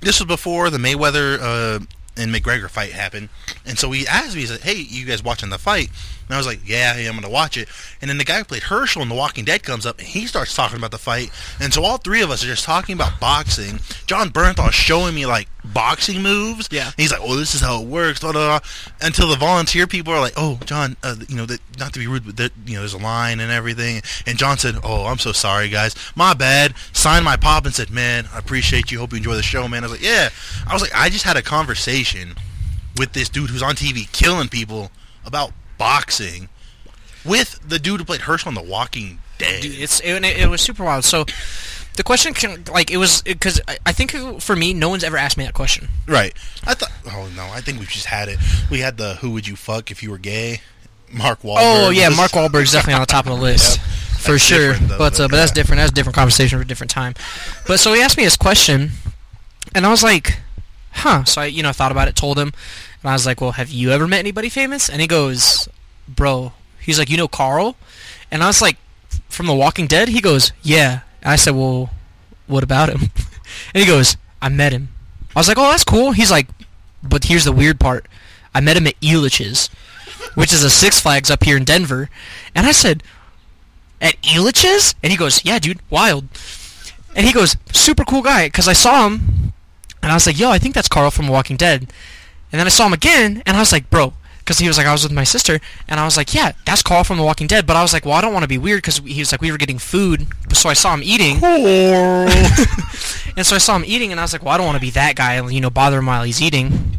this 0.00 0.20
was 0.20 0.26
before 0.26 0.68
the 0.70 0.76
Mayweather 0.78 1.38
uh, 1.40 1.78
and 2.16 2.32
McGregor 2.34 2.68
fight 2.70 2.92
happened, 2.92 3.30
and 3.66 3.78
so 3.78 3.90
he 3.90 4.06
asked 4.06 4.34
me, 4.34 4.42
he 4.42 4.46
said, 4.46 4.60
"Hey, 4.60 4.74
you 4.76 5.06
guys 5.06 5.22
watching 5.24 5.48
the 5.48 5.58
fight?" 5.58 5.88
And 6.26 6.34
I 6.34 6.38
was 6.38 6.46
like, 6.46 6.60
"Yeah, 6.64 6.96
yeah 6.96 7.08
I'm 7.08 7.14
gonna 7.14 7.30
watch 7.30 7.56
it." 7.56 7.68
And 8.00 8.08
then 8.08 8.18
the 8.18 8.24
guy 8.24 8.38
who 8.38 8.44
played 8.44 8.62
Hershel 8.62 9.02
in 9.02 9.08
The 9.08 9.14
Walking 9.14 9.44
Dead 9.44 9.62
comes 9.62 9.86
up 9.86 9.98
and 9.98 10.06
he 10.06 10.26
starts 10.26 10.54
talking 10.54 10.78
about 10.78 10.90
the 10.90 10.98
fight, 10.98 11.30
and 11.60 11.72
so 11.72 11.84
all 11.84 11.98
three 11.98 12.22
of 12.22 12.30
us 12.30 12.42
are 12.42 12.46
just 12.46 12.64
talking 12.64 12.94
about 12.94 13.20
boxing. 13.20 13.80
John 14.06 14.30
Bernthal 14.30 14.68
is 14.68 14.74
showing 14.74 15.14
me 15.14 15.26
like 15.26 15.48
boxing 15.64 16.22
moves. 16.22 16.68
Yeah. 16.70 16.86
And 16.86 16.94
he's 16.96 17.12
like, 17.12 17.20
"Oh, 17.22 17.36
this 17.36 17.54
is 17.54 17.60
how 17.60 17.80
it 17.82 17.88
works." 17.88 18.20
Da, 18.20 18.32
da, 18.32 18.58
da. 18.58 18.66
Until 19.00 19.28
the 19.28 19.36
volunteer 19.36 19.86
people 19.86 20.12
are 20.12 20.20
like, 20.20 20.34
"Oh, 20.36 20.58
John, 20.64 20.96
uh, 21.02 21.16
you 21.28 21.36
know, 21.36 21.46
that, 21.46 21.60
not 21.78 21.92
to 21.94 21.98
be 21.98 22.06
rude, 22.06 22.26
but 22.26 22.36
that, 22.36 22.52
you 22.66 22.74
know, 22.74 22.80
there's 22.80 22.94
a 22.94 22.98
line 22.98 23.40
and 23.40 23.50
everything." 23.50 24.02
And 24.26 24.38
John 24.38 24.58
said, 24.58 24.76
"Oh, 24.82 25.06
I'm 25.06 25.18
so 25.18 25.32
sorry, 25.32 25.68
guys. 25.68 25.94
My 26.14 26.34
bad." 26.34 26.74
Signed 26.92 27.24
my 27.24 27.36
pop 27.36 27.64
and 27.66 27.74
said, 27.74 27.90
"Man, 27.90 28.28
I 28.32 28.38
appreciate 28.38 28.90
you. 28.90 28.98
Hope 28.98 29.12
you 29.12 29.18
enjoy 29.18 29.34
the 29.34 29.42
show, 29.42 29.68
man." 29.68 29.84
I 29.84 29.86
was 29.86 29.92
like, 29.92 30.02
"Yeah." 30.02 30.30
I 30.66 30.72
was 30.72 30.82
like, 30.82 30.94
I 30.94 31.08
just 31.08 31.24
had 31.24 31.36
a 31.36 31.42
conversation 31.42 32.34
with 32.96 33.12
this 33.12 33.28
dude 33.28 33.50
who's 33.50 33.62
on 33.62 33.74
TV 33.74 34.10
killing 34.12 34.48
people 34.48 34.90
about 35.24 35.52
boxing 35.78 36.48
with 37.24 37.58
the 37.66 37.78
dude 37.78 38.00
who 38.00 38.04
played 38.04 38.22
Hershel 38.22 38.48
on 38.48 38.54
The 38.54 38.62
Walking 38.62 39.18
Dead. 39.38 39.62
Dude, 39.62 39.78
it's 39.78 40.00
it, 40.00 40.24
it 40.24 40.48
was 40.48 40.60
super 40.60 40.84
wild. 40.84 41.04
So 41.04 41.24
the 41.96 42.02
question 42.02 42.34
can 42.34 42.64
like 42.72 42.90
it 42.90 42.96
was 42.98 43.22
because 43.22 43.60
I, 43.68 43.78
I 43.86 43.92
think 43.92 44.12
for 44.40 44.56
me 44.56 44.74
no 44.74 44.88
one's 44.88 45.04
ever 45.04 45.16
asked 45.16 45.36
me 45.36 45.44
that 45.44 45.54
question. 45.54 45.88
Right. 46.06 46.34
I 46.64 46.74
thought. 46.74 46.92
Oh 47.06 47.28
no, 47.36 47.44
I 47.52 47.60
think 47.60 47.78
we've 47.78 47.88
just 47.88 48.06
had 48.06 48.28
it. 48.28 48.38
We 48.70 48.80
had 48.80 48.96
the 48.96 49.14
"Who 49.16 49.30
would 49.32 49.46
you 49.46 49.56
fuck 49.56 49.90
if 49.90 50.02
you 50.02 50.10
were 50.10 50.18
gay?" 50.18 50.60
Mark 51.12 51.42
Wahlberg. 51.42 51.58
Oh 51.60 51.90
yeah, 51.90 52.08
Mark 52.08 52.32
Wahlberg's 52.32 52.72
definitely 52.72 52.94
on 52.94 53.00
the 53.00 53.06
top 53.06 53.26
of 53.26 53.36
the 53.36 53.42
list 53.42 53.78
Yep. 53.78 53.86
for 54.20 54.32
That's 54.32 54.42
sure. 54.42 54.72
though, 54.74 54.88
but 54.88 54.98
but 54.98 55.20
uh, 55.20 55.28
but 55.28 55.36
that's 55.36 55.52
different. 55.52 55.78
That's 55.78 55.92
a 55.92 55.94
different 55.94 56.16
conversation 56.16 56.58
for 56.58 56.62
a 56.64 56.66
different 56.66 56.90
time. 56.90 57.14
But 57.66 57.78
so 57.78 57.92
he 57.92 58.00
asked 58.02 58.16
me 58.16 58.24
this 58.24 58.36
question, 58.36 58.90
and 59.74 59.86
I 59.86 59.90
was 59.90 60.02
like, 60.02 60.38
"Huh." 60.92 61.24
So 61.24 61.42
I 61.42 61.46
you 61.46 61.62
know 61.62 61.72
thought 61.72 61.92
about 61.92 62.08
it, 62.08 62.16
told 62.16 62.38
him, 62.38 62.52
and 63.04 63.10
I 63.10 63.14
was 63.14 63.26
like, 63.26 63.40
"Well, 63.40 63.52
have 63.52 63.70
you 63.70 63.92
ever 63.92 64.08
met 64.08 64.18
anybody 64.18 64.48
famous?" 64.48 64.88
And 64.88 65.00
he 65.00 65.06
goes, 65.06 65.68
"Bro," 66.08 66.52
he's 66.80 66.98
like, 66.98 67.10
"You 67.10 67.16
know 67.16 67.28
Carl?" 67.28 67.76
And 68.30 68.42
I 68.42 68.48
was 68.48 68.60
like, 68.60 68.76
"From 69.28 69.46
The 69.46 69.54
Walking 69.54 69.86
Dead?" 69.86 70.08
He 70.08 70.20
goes, 70.20 70.52
"Yeah." 70.62 71.00
And 71.22 71.30
I 71.30 71.36
said, 71.36 71.54
"Well, 71.54 71.90
what 72.46 72.64
about 72.64 72.88
him?" 72.88 73.10
and 73.74 73.82
he 73.82 73.86
goes, 73.86 74.16
"I 74.42 74.48
met 74.48 74.72
him." 74.72 74.88
I 75.36 75.38
was 75.38 75.48
like, 75.48 75.58
"Oh, 75.58 75.70
that's 75.70 75.84
cool." 75.84 76.12
He's 76.12 76.30
like, 76.30 76.48
"But 77.02 77.24
here's 77.24 77.44
the 77.44 77.52
weird 77.52 77.78
part. 77.78 78.06
I 78.54 78.60
met 78.60 78.76
him 78.76 78.86
at 78.86 79.00
Elitch's." 79.00 79.70
which 80.34 80.52
is 80.52 80.64
a 80.64 80.70
Six 80.70 81.00
Flags 81.00 81.30
up 81.30 81.44
here 81.44 81.56
in 81.56 81.64
Denver. 81.64 82.10
And 82.54 82.66
I 82.66 82.72
said, 82.72 83.02
at 84.00 84.20
Elitch's? 84.22 84.94
And 85.02 85.10
he 85.10 85.16
goes, 85.16 85.44
yeah, 85.44 85.58
dude, 85.58 85.80
wild. 85.90 86.28
And 87.14 87.26
he 87.26 87.32
goes, 87.32 87.56
super 87.72 88.04
cool 88.04 88.22
guy, 88.22 88.46
because 88.46 88.68
I 88.68 88.72
saw 88.72 89.06
him, 89.06 89.52
and 90.02 90.10
I 90.10 90.14
was 90.14 90.26
like, 90.26 90.38
yo, 90.38 90.50
I 90.50 90.58
think 90.58 90.74
that's 90.74 90.88
Carl 90.88 91.10
from 91.10 91.26
The 91.26 91.32
Walking 91.32 91.56
Dead. 91.56 91.92
And 92.54 92.60
then 92.60 92.68
I 92.68 92.70
saw 92.70 92.86
him 92.86 92.92
again, 92.92 93.42
and 93.46 93.56
I 93.56 93.60
was 93.60 93.72
like, 93.72 93.90
bro, 93.90 94.12
because 94.38 94.60
he 94.60 94.68
was 94.68 94.78
like, 94.78 94.86
I 94.86 94.92
was 94.92 95.02
with 95.02 95.10
my 95.10 95.24
sister, 95.24 95.58
and 95.88 95.98
I 95.98 96.04
was 96.04 96.16
like, 96.16 96.32
yeah, 96.32 96.52
that's 96.64 96.84
Carl 96.84 97.02
from 97.02 97.16
The 97.16 97.24
Walking 97.24 97.48
Dead. 97.48 97.66
But 97.66 97.74
I 97.74 97.82
was 97.82 97.92
like, 97.92 98.04
well, 98.04 98.14
I 98.14 98.20
don't 98.20 98.32
want 98.32 98.44
to 98.44 98.48
be 98.48 98.58
weird, 98.58 98.78
because 98.78 98.98
he 98.98 99.18
was 99.18 99.32
like, 99.32 99.40
we 99.40 99.50
were 99.50 99.58
getting 99.58 99.78
food, 99.80 100.28
so 100.52 100.68
I 100.68 100.74
saw 100.74 100.94
him 100.94 101.02
eating. 101.02 101.38
and 103.36 103.44
so 103.44 103.56
I 103.56 103.58
saw 103.58 103.74
him 103.74 103.82
eating, 103.84 104.12
and 104.12 104.20
I 104.20 104.22
was 104.22 104.32
like, 104.32 104.44
well, 104.44 104.54
I 104.54 104.58
don't 104.58 104.66
want 104.66 104.76
to 104.76 104.80
be 104.80 104.90
that 104.90 105.16
guy, 105.16 105.34
and, 105.34 105.52
you 105.52 105.60
know, 105.60 105.68
bother 105.68 105.98
him 105.98 106.06
while 106.06 106.22
he's 106.22 106.40
eating. 106.40 106.96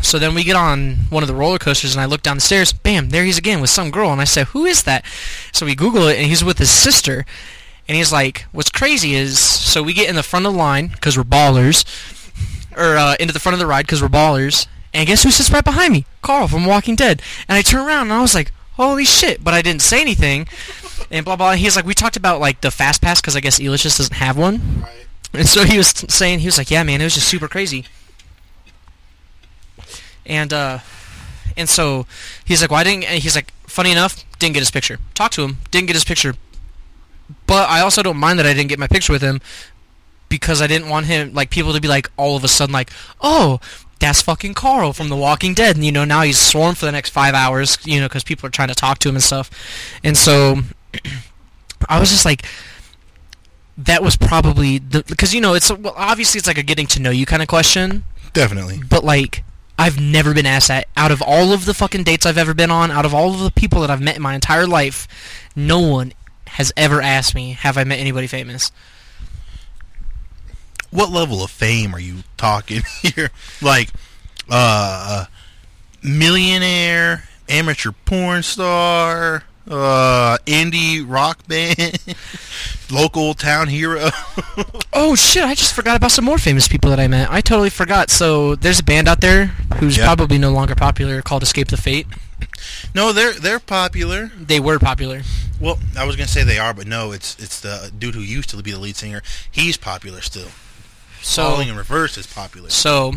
So 0.00 0.18
then 0.18 0.34
we 0.34 0.42
get 0.42 0.56
on 0.56 1.00
one 1.10 1.22
of 1.22 1.26
the 1.26 1.34
roller 1.34 1.58
coasters, 1.58 1.94
and 1.94 2.00
I 2.00 2.06
look 2.06 2.22
down 2.22 2.38
the 2.38 2.40
stairs. 2.40 2.72
Bam! 2.72 3.10
There 3.10 3.24
he's 3.24 3.36
again 3.36 3.60
with 3.60 3.68
some 3.68 3.90
girl, 3.90 4.10
and 4.10 4.22
I 4.22 4.24
said, 4.24 4.46
"Who 4.48 4.64
is 4.64 4.84
that?" 4.84 5.04
So 5.52 5.66
we 5.66 5.74
Google 5.74 6.08
it, 6.08 6.16
and 6.16 6.26
he's 6.26 6.42
with 6.42 6.56
his 6.56 6.70
sister. 6.70 7.26
And 7.88 7.96
he's 7.96 8.12
like, 8.12 8.46
"What's 8.52 8.70
crazy 8.70 9.14
is, 9.14 9.38
so 9.38 9.82
we 9.82 9.92
get 9.92 10.08
in 10.08 10.16
the 10.16 10.22
front 10.22 10.46
of 10.46 10.52
the 10.52 10.58
line 10.58 10.88
because 10.88 11.16
we're 11.16 11.24
ballers, 11.24 11.84
or 12.76 12.96
uh, 12.96 13.14
into 13.20 13.32
the 13.32 13.40
front 13.40 13.54
of 13.54 13.58
the 13.58 13.66
ride 13.66 13.86
because 13.86 14.02
we're 14.02 14.08
ballers. 14.08 14.66
And 14.94 15.06
guess 15.06 15.22
who 15.22 15.30
sits 15.30 15.50
right 15.50 15.64
behind 15.64 15.92
me? 15.92 16.04
Carl 16.20 16.48
from 16.48 16.66
Walking 16.66 16.96
Dead. 16.96 17.22
And 17.48 17.56
I 17.56 17.62
turn 17.62 17.86
around, 17.86 18.02
and 18.02 18.12
I 18.12 18.20
was 18.20 18.34
like, 18.34 18.52
"Holy 18.72 19.04
shit!" 19.04 19.42
But 19.42 19.54
I 19.54 19.62
didn't 19.62 19.82
say 19.82 20.00
anything. 20.00 20.46
And 21.10 21.26
blah 21.26 21.36
blah. 21.36 21.50
And 21.50 21.60
he's 21.60 21.76
like, 21.76 21.84
we 21.84 21.92
talked 21.92 22.16
about 22.16 22.40
like 22.40 22.62
the 22.62 22.70
fast 22.70 23.02
pass 23.02 23.20
because 23.20 23.36
I 23.36 23.40
guess 23.40 23.58
Elitch 23.58 23.82
just 23.82 23.98
doesn't 23.98 24.16
have 24.16 24.38
one. 24.38 24.80
Right. 24.80 25.06
And 25.34 25.48
so 25.48 25.64
he 25.64 25.76
was 25.76 25.88
saying, 25.88 26.38
he 26.38 26.46
was 26.46 26.56
like, 26.56 26.70
"Yeah, 26.70 26.82
man, 26.84 27.02
it 27.02 27.04
was 27.04 27.14
just 27.14 27.28
super 27.28 27.48
crazy." 27.48 27.84
And 30.24 30.52
uh, 30.52 30.78
and 31.56 31.68
so 31.68 32.06
he's 32.44 32.62
like, 32.62 32.70
"Why 32.70 32.84
didn't?" 32.84 33.04
And 33.04 33.22
he's 33.22 33.34
like, 33.34 33.52
"Funny 33.66 33.90
enough, 33.90 34.24
didn't 34.38 34.54
get 34.54 34.60
his 34.60 34.70
picture. 34.70 34.98
Talked 35.14 35.34
to 35.34 35.42
him, 35.42 35.58
didn't 35.70 35.88
get 35.88 35.96
his 35.96 36.04
picture. 36.04 36.34
But 37.46 37.68
I 37.68 37.80
also 37.80 38.02
don't 38.02 38.16
mind 38.16 38.38
that 38.38 38.46
I 38.46 38.54
didn't 38.54 38.68
get 38.68 38.78
my 38.78 38.86
picture 38.86 39.12
with 39.12 39.22
him 39.22 39.40
because 40.32 40.62
I 40.62 40.66
didn't 40.66 40.88
want 40.88 41.04
him 41.04 41.34
like 41.34 41.50
people 41.50 41.74
to 41.74 41.80
be 41.80 41.88
like 41.88 42.10
all 42.16 42.36
of 42.36 42.42
a 42.42 42.48
sudden 42.48 42.72
like, 42.72 42.90
"Oh, 43.20 43.60
that's 44.00 44.22
fucking 44.22 44.54
Carl 44.54 44.94
from 44.94 45.10
The 45.10 45.14
Walking 45.16 45.52
Dead." 45.52 45.76
And 45.76 45.84
you 45.84 45.92
know, 45.92 46.06
now 46.06 46.22
he's 46.22 46.38
sworn 46.38 46.74
for 46.74 46.86
the 46.86 46.92
next 46.92 47.10
5 47.10 47.34
hours, 47.34 47.76
you 47.84 48.00
know, 48.00 48.08
cuz 48.08 48.24
people 48.24 48.46
are 48.46 48.50
trying 48.50 48.68
to 48.68 48.74
talk 48.74 48.98
to 49.00 49.10
him 49.10 49.14
and 49.14 49.22
stuff. 49.22 49.50
And 50.02 50.16
so 50.16 50.62
I 51.88 52.00
was 52.00 52.10
just 52.10 52.24
like 52.24 52.46
that 53.76 54.02
was 54.02 54.16
probably 54.16 54.78
the 54.78 55.04
because 55.06 55.34
you 55.34 55.42
know, 55.42 55.52
it's 55.52 55.70
well 55.70 55.92
obviously 55.98 56.38
it's 56.38 56.46
like 56.46 56.56
a 56.58 56.62
getting 56.62 56.86
to 56.88 57.00
know 57.00 57.10
you 57.10 57.26
kind 57.26 57.42
of 57.42 57.48
question, 57.48 58.04
Definitely. 58.32 58.80
but 58.88 59.04
like 59.04 59.44
I've 59.78 60.00
never 60.00 60.32
been 60.32 60.46
asked 60.46 60.68
that 60.68 60.88
out 60.96 61.12
of 61.12 61.20
all 61.20 61.52
of 61.52 61.66
the 61.66 61.74
fucking 61.74 62.04
dates 62.04 62.24
I've 62.24 62.38
ever 62.38 62.54
been 62.54 62.70
on, 62.70 62.90
out 62.90 63.04
of 63.04 63.12
all 63.12 63.34
of 63.34 63.40
the 63.40 63.50
people 63.50 63.82
that 63.82 63.90
I've 63.90 64.00
met 64.00 64.16
in 64.16 64.22
my 64.22 64.34
entire 64.34 64.66
life, 64.66 65.06
no 65.54 65.78
one 65.80 66.14
has 66.46 66.72
ever 66.74 67.02
asked 67.02 67.34
me, 67.34 67.52
"Have 67.52 67.76
I 67.76 67.84
met 67.84 67.98
anybody 67.98 68.26
famous?" 68.26 68.72
What 70.92 71.10
level 71.10 71.42
of 71.42 71.50
fame 71.50 71.94
are 71.94 72.00
you 72.00 72.18
talking 72.36 72.82
here? 73.02 73.30
Like, 73.60 73.88
uh, 74.48 75.24
millionaire, 76.02 77.24
amateur 77.48 77.92
porn 78.04 78.42
star, 78.42 79.44
uh, 79.68 80.38
indie 80.46 81.04
rock 81.06 81.46
band, 81.48 81.98
local 82.90 83.34
town 83.34 83.68
hero. 83.68 84.10
Oh 84.94 85.14
shit! 85.14 85.42
I 85.42 85.54
just 85.54 85.72
forgot 85.74 85.96
about 85.96 86.10
some 86.10 86.26
more 86.26 86.36
famous 86.36 86.68
people 86.68 86.90
that 86.90 87.00
I 87.00 87.08
met. 87.08 87.30
I 87.30 87.40
totally 87.40 87.70
forgot. 87.70 88.10
So 88.10 88.54
there's 88.56 88.78
a 88.80 88.84
band 88.84 89.08
out 89.08 89.22
there 89.22 89.46
who's 89.78 89.96
Yeah. 89.96 90.04
probably 90.04 90.36
no 90.36 90.52
longer 90.52 90.74
popular 90.74 91.22
called 91.22 91.42
Escape 91.42 91.68
the 91.68 91.78
Fate. 91.78 92.06
no, 92.94 93.10
they're 93.10 93.32
they're 93.32 93.58
popular. 93.58 94.30
They 94.38 94.60
were 94.60 94.78
popular. 94.78 95.22
Well, 95.58 95.78
I 95.96 96.04
was 96.04 96.16
gonna 96.16 96.28
say 96.28 96.44
they 96.44 96.58
are, 96.58 96.74
but 96.74 96.86
no, 96.86 97.10
it's 97.12 97.36
it's 97.42 97.58
the 97.60 97.90
dude 97.98 98.14
who 98.14 98.20
used 98.20 98.50
to 98.50 98.62
be 98.62 98.70
the 98.72 98.78
lead 98.78 98.96
singer. 98.96 99.22
He's 99.50 99.78
popular 99.78 100.20
still. 100.20 100.48
So 101.22 101.50
Falling 101.50 101.68
in 101.68 101.76
reverse 101.76 102.18
is 102.18 102.26
popular. 102.26 102.68
So, 102.68 103.12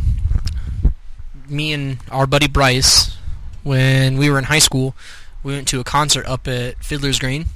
me 1.49 1.73
and 1.73 1.97
our 2.11 2.27
buddy 2.27 2.47
Bryce, 2.47 3.17
when 3.63 4.17
we 4.17 4.29
were 4.29 4.37
in 4.37 4.45
high 4.45 4.59
school, 4.59 4.95
we 5.41 5.53
went 5.53 5.67
to 5.69 5.79
a 5.79 5.83
concert 5.83 6.25
up 6.27 6.47
at 6.47 6.83
Fiddler's 6.83 7.17
Green, 7.17 7.47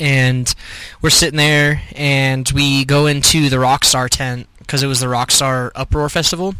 and 0.00 0.52
we're 1.00 1.10
sitting 1.10 1.36
there, 1.36 1.82
and 1.94 2.50
we 2.50 2.84
go 2.84 3.06
into 3.06 3.48
the 3.48 3.56
Rockstar 3.56 4.08
tent 4.10 4.48
because 4.58 4.82
it 4.82 4.88
was 4.88 4.98
the 4.98 5.06
Rockstar 5.06 5.70
Uproar 5.76 6.08
Festival, 6.08 6.56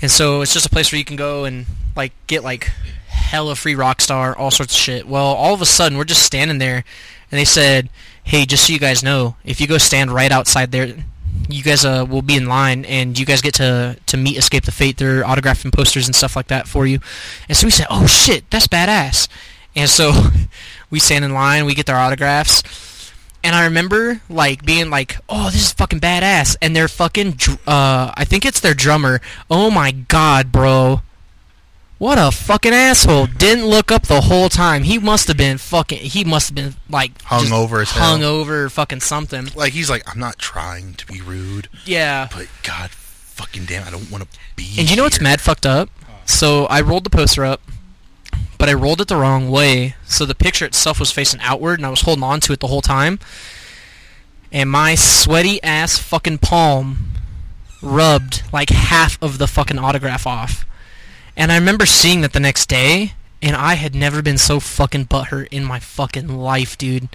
and 0.00 0.10
so 0.10 0.40
it's 0.40 0.54
just 0.54 0.66
a 0.66 0.70
place 0.70 0.92
where 0.92 1.00
you 1.00 1.04
can 1.04 1.16
go 1.16 1.44
and 1.44 1.66
like 1.96 2.12
get 2.28 2.44
like 2.44 2.70
hella 3.08 3.56
free 3.56 3.74
Rockstar, 3.74 4.38
all 4.38 4.52
sorts 4.52 4.72
of 4.72 4.80
shit. 4.80 5.08
Well, 5.08 5.26
all 5.26 5.52
of 5.52 5.60
a 5.60 5.66
sudden 5.66 5.98
we're 5.98 6.04
just 6.04 6.22
standing 6.22 6.58
there, 6.58 6.84
and 7.30 7.40
they 7.40 7.44
said, 7.44 7.90
"Hey, 8.22 8.46
just 8.46 8.66
so 8.66 8.72
you 8.72 8.78
guys 8.78 9.02
know, 9.02 9.34
if 9.44 9.60
you 9.60 9.66
go 9.66 9.78
stand 9.78 10.12
right 10.12 10.30
outside 10.30 10.70
there." 10.70 10.94
You 11.48 11.62
guys 11.62 11.84
uh, 11.84 12.06
will 12.08 12.22
be 12.22 12.36
in 12.36 12.46
line 12.46 12.84
and 12.84 13.18
you 13.18 13.26
guys 13.26 13.40
get 13.40 13.54
to 13.54 13.96
to 14.06 14.16
meet 14.16 14.36
Escape 14.36 14.64
the 14.64 14.72
Fate. 14.72 14.96
They're 14.98 15.22
autographing 15.22 15.72
posters 15.72 16.06
and 16.06 16.14
stuff 16.14 16.36
like 16.36 16.48
that 16.48 16.68
for 16.68 16.86
you. 16.86 17.00
And 17.48 17.56
so 17.56 17.66
we 17.66 17.70
said, 17.70 17.86
"Oh 17.90 18.06
shit, 18.06 18.50
that's 18.50 18.66
badass." 18.66 19.28
And 19.74 19.88
so 19.88 20.12
we 20.90 20.98
stand 20.98 21.24
in 21.24 21.32
line, 21.32 21.64
we 21.64 21.74
get 21.74 21.86
their 21.86 21.96
autographs. 21.96 22.62
And 23.44 23.56
I 23.56 23.64
remember 23.64 24.20
like 24.28 24.64
being 24.64 24.90
like, 24.90 25.16
"Oh, 25.28 25.50
this 25.50 25.62
is 25.62 25.72
fucking 25.72 26.00
badass." 26.00 26.56
And 26.62 26.76
their 26.76 26.88
fucking 26.88 27.38
uh 27.66 28.12
I 28.14 28.24
think 28.24 28.44
it's 28.44 28.60
their 28.60 28.74
drummer. 28.74 29.20
Oh 29.50 29.70
my 29.70 29.90
god, 29.92 30.52
bro. 30.52 31.02
What 32.02 32.18
a 32.18 32.32
fucking 32.32 32.72
asshole. 32.72 33.28
Didn't 33.28 33.66
look 33.66 33.92
up 33.92 34.08
the 34.08 34.22
whole 34.22 34.48
time. 34.48 34.82
He 34.82 34.98
must 34.98 35.28
have 35.28 35.36
been 35.36 35.56
fucking 35.56 35.98
he 36.00 36.24
must 36.24 36.48
have 36.48 36.56
been 36.56 36.74
like 36.90 37.22
Hung 37.22 37.52
over 37.52 37.84
hung 37.84 38.24
over 38.24 38.68
fucking 38.68 38.98
something. 38.98 39.46
Like 39.54 39.72
he's 39.72 39.88
like, 39.88 40.02
I'm 40.10 40.18
not 40.18 40.36
trying 40.36 40.94
to 40.94 41.06
be 41.06 41.20
rude, 41.20 41.68
Yeah. 41.84 42.26
but 42.34 42.48
God, 42.64 42.90
fucking 42.90 43.66
damn, 43.66 43.86
I 43.86 43.92
don't 43.92 44.10
want 44.10 44.24
to 44.24 44.38
be. 44.56 44.74
And 44.80 44.90
you 44.90 44.96
know 44.96 45.04
what's 45.04 45.20
mad 45.20 45.40
fucked 45.40 45.64
up? 45.64 45.90
So 46.24 46.64
I 46.64 46.80
rolled 46.80 47.04
the 47.04 47.10
poster 47.10 47.44
up, 47.44 47.60
but 48.58 48.68
I 48.68 48.72
rolled 48.72 49.00
it 49.00 49.06
the 49.06 49.14
wrong 49.16 49.48
way. 49.48 49.94
So 50.04 50.26
the 50.26 50.34
picture 50.34 50.64
itself 50.64 50.98
was 50.98 51.12
facing 51.12 51.38
outward, 51.40 51.78
and 51.78 51.86
I 51.86 51.90
was 51.90 52.00
holding 52.00 52.24
on 52.24 52.40
to 52.40 52.52
it 52.52 52.58
the 52.58 52.66
whole 52.66 52.82
time. 52.82 53.20
And 54.50 54.68
my 54.68 54.96
sweaty 54.96 55.62
ass 55.62 55.98
fucking 55.98 56.38
palm 56.38 57.12
rubbed 57.80 58.42
like 58.52 58.70
half 58.70 59.22
of 59.22 59.38
the 59.38 59.46
fucking 59.46 59.78
autograph 59.78 60.26
off. 60.26 60.66
And 61.36 61.50
I 61.50 61.56
remember 61.56 61.86
seeing 61.86 62.20
that 62.20 62.32
the 62.32 62.40
next 62.40 62.68
day, 62.68 63.14
and 63.40 63.56
I 63.56 63.74
had 63.74 63.94
never 63.94 64.22
been 64.22 64.38
so 64.38 64.60
fucking 64.60 65.06
butthurt 65.06 65.48
in 65.50 65.64
my 65.64 65.80
fucking 65.80 66.28
life, 66.28 66.78
dude. 66.78 67.08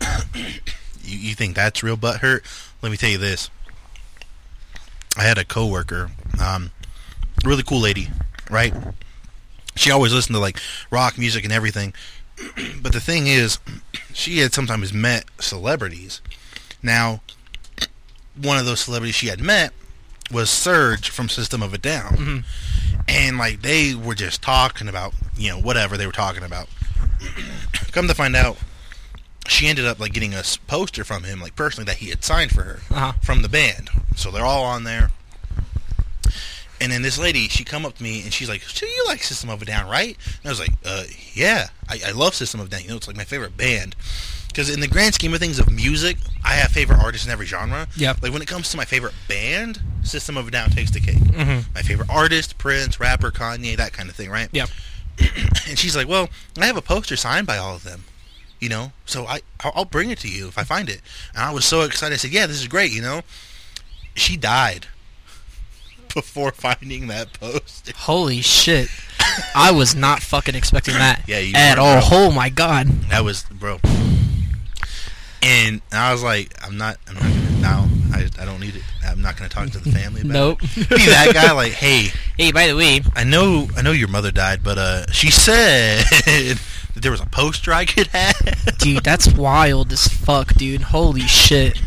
You, 1.06 1.18
you 1.18 1.34
think 1.34 1.54
that's 1.54 1.82
real 1.82 1.98
butt 1.98 2.20
hurt? 2.20 2.44
Let 2.80 2.90
me 2.90 2.96
tell 2.96 3.10
you 3.10 3.18
this. 3.18 3.50
I 5.18 5.22
had 5.22 5.36
a 5.36 5.44
coworker, 5.44 6.10
um, 6.42 6.70
really 7.44 7.62
cool 7.62 7.80
lady, 7.80 8.08
right? 8.50 8.72
She 9.76 9.90
always 9.90 10.14
listened 10.14 10.34
to 10.34 10.40
like 10.40 10.58
rock 10.90 11.18
music 11.18 11.44
and 11.44 11.52
everything. 11.52 11.92
but 12.82 12.94
the 12.94 13.00
thing 13.00 13.26
is, 13.26 13.58
she 14.14 14.38
had 14.38 14.54
sometimes 14.54 14.94
met 14.94 15.26
celebrities. 15.38 16.22
Now, 16.82 17.20
one 18.40 18.56
of 18.56 18.64
those 18.64 18.80
celebrities 18.80 19.14
she 19.14 19.26
had 19.26 19.42
met 19.42 19.74
was 20.34 20.48
Serj 20.50 21.08
from 21.08 21.28
System 21.30 21.62
of 21.62 21.72
a 21.72 21.78
Down. 21.78 22.44
And 23.08 23.38
like 23.38 23.62
they 23.62 23.94
were 23.94 24.14
just 24.14 24.42
talking 24.42 24.88
about, 24.88 25.14
you 25.36 25.48
know, 25.50 25.58
whatever 25.60 25.96
they 25.96 26.06
were 26.06 26.12
talking 26.12 26.42
about. 26.42 26.68
Come 27.92 28.08
to 28.08 28.14
find 28.14 28.34
out, 28.34 28.56
she 29.46 29.66
ended 29.68 29.84
up 29.86 30.00
like 30.00 30.12
getting 30.12 30.34
a 30.34 30.42
poster 30.66 31.04
from 31.04 31.22
him, 31.24 31.40
like 31.40 31.54
personally, 31.54 31.84
that 31.86 31.96
he 31.98 32.08
had 32.10 32.24
signed 32.24 32.50
for 32.50 32.62
her 32.62 32.80
Uh-huh. 32.90 33.12
from 33.22 33.42
the 33.42 33.48
band. 33.48 33.90
So 34.16 34.30
they're 34.30 34.44
all 34.44 34.64
on 34.64 34.84
there. 34.84 35.10
And 36.80 36.90
then 36.92 37.02
this 37.02 37.18
lady, 37.18 37.48
she 37.48 37.62
come 37.64 37.86
up 37.86 37.96
to 37.98 38.02
me 38.02 38.22
and 38.22 38.32
she's 38.32 38.48
like, 38.48 38.62
"So 38.62 38.84
you 38.84 39.04
like 39.06 39.22
System 39.22 39.48
of 39.48 39.62
a 39.62 39.64
Down, 39.64 39.88
right?" 39.88 40.16
And 40.26 40.46
I 40.46 40.48
was 40.48 40.58
like, 40.60 40.72
"Uh, 40.84 41.04
yeah, 41.32 41.68
I, 41.88 42.00
I 42.08 42.10
love 42.10 42.34
System 42.34 42.60
of 42.60 42.66
a 42.66 42.70
Down. 42.70 42.82
You 42.82 42.88
know, 42.88 42.96
it's 42.96 43.06
like 43.06 43.16
my 43.16 43.24
favorite 43.24 43.56
band." 43.56 43.94
Because 44.54 44.70
in 44.70 44.78
the 44.78 44.86
grand 44.86 45.14
scheme 45.16 45.34
of 45.34 45.40
things 45.40 45.58
of 45.58 45.68
music, 45.68 46.16
I 46.44 46.52
have 46.52 46.70
favorite 46.70 47.00
artists 47.00 47.26
in 47.26 47.32
every 47.32 47.44
genre. 47.44 47.88
Yep. 47.96 48.22
Like 48.22 48.32
when 48.32 48.40
it 48.40 48.46
comes 48.46 48.70
to 48.70 48.76
my 48.76 48.84
favorite 48.84 49.12
band, 49.26 49.80
System 50.04 50.36
of 50.36 50.46
a 50.46 50.50
Down 50.52 50.70
takes 50.70 50.92
the 50.92 51.00
cake. 51.00 51.16
Mhm. 51.18 51.64
My 51.74 51.82
favorite 51.82 52.08
artist, 52.08 52.56
Prince, 52.56 53.00
rapper, 53.00 53.32
Kanye, 53.32 53.76
that 53.76 53.92
kind 53.92 54.08
of 54.08 54.14
thing, 54.14 54.30
right? 54.30 54.48
Yep. 54.52 54.68
And 55.68 55.76
she's 55.78 55.96
like, 55.96 56.06
"Well, 56.06 56.28
I 56.60 56.66
have 56.66 56.76
a 56.76 56.82
poster 56.82 57.16
signed 57.16 57.46
by 57.48 57.56
all 57.56 57.74
of 57.74 57.82
them, 57.82 58.04
you 58.60 58.68
know. 58.68 58.92
So 59.06 59.26
I 59.26 59.40
I'll, 59.60 59.72
I'll 59.74 59.84
bring 59.84 60.10
it 60.10 60.18
to 60.20 60.28
you 60.28 60.46
if 60.46 60.56
I 60.58 60.62
find 60.62 60.88
it." 60.88 61.00
And 61.34 61.42
I 61.42 61.50
was 61.50 61.64
so 61.64 61.80
excited. 61.82 62.14
I 62.14 62.18
said, 62.18 62.30
"Yeah, 62.30 62.46
this 62.46 62.60
is 62.60 62.68
great," 62.68 62.92
you 62.92 63.02
know. 63.02 63.22
She 64.14 64.36
died 64.36 64.86
before 66.14 66.52
finding 66.52 67.08
that 67.08 67.32
poster. 67.40 67.92
Holy 67.96 68.40
shit. 68.40 68.88
I 69.54 69.72
was 69.72 69.96
not 69.96 70.20
fucking 70.22 70.54
expecting 70.54 70.94
that 70.94 71.22
Yeah, 71.26 71.38
at 71.54 71.78
all. 71.78 71.98
bro. 72.00 72.08
Oh 72.12 72.30
my 72.30 72.50
god. 72.50 72.86
That 73.10 73.24
was 73.24 73.42
bro. 73.50 73.80
And 75.44 75.82
I 75.92 76.10
was 76.12 76.22
like, 76.22 76.54
"I'm 76.64 76.78
not. 76.78 76.96
I'm 77.06 77.14
not 77.14 77.22
gonna 77.22 77.60
now. 77.60 77.88
I, 78.14 78.28
I 78.40 78.44
don't 78.46 78.60
need 78.60 78.76
it. 78.76 78.82
I'm 79.04 79.20
not 79.20 79.36
gonna 79.36 79.50
talk 79.50 79.68
to 79.70 79.78
the 79.78 79.90
family 79.92 80.22
about 80.22 80.32
Nope. 80.32 80.58
it." 80.62 80.88
Be 80.88 80.96
that 81.06 81.32
guy. 81.34 81.52
Like, 81.52 81.72
hey, 81.72 82.08
hey, 82.38 82.50
by 82.50 82.66
the 82.66 82.74
way, 82.76 83.02
I 83.14 83.24
know 83.24 83.68
I 83.76 83.82
know 83.82 83.92
your 83.92 84.08
mother 84.08 84.30
died, 84.32 84.62
but 84.64 84.78
uh, 84.78 85.10
she 85.12 85.30
said 85.30 86.04
that 86.24 86.58
there 86.94 87.10
was 87.12 87.20
a 87.20 87.26
poster 87.26 87.72
I 87.72 87.84
could 87.84 88.06
have. 88.08 88.78
dude, 88.78 89.04
that's 89.04 89.28
wild 89.34 89.92
as 89.92 90.08
fuck, 90.08 90.54
dude. 90.54 90.80
Holy 90.82 91.20
shit. 91.22 91.78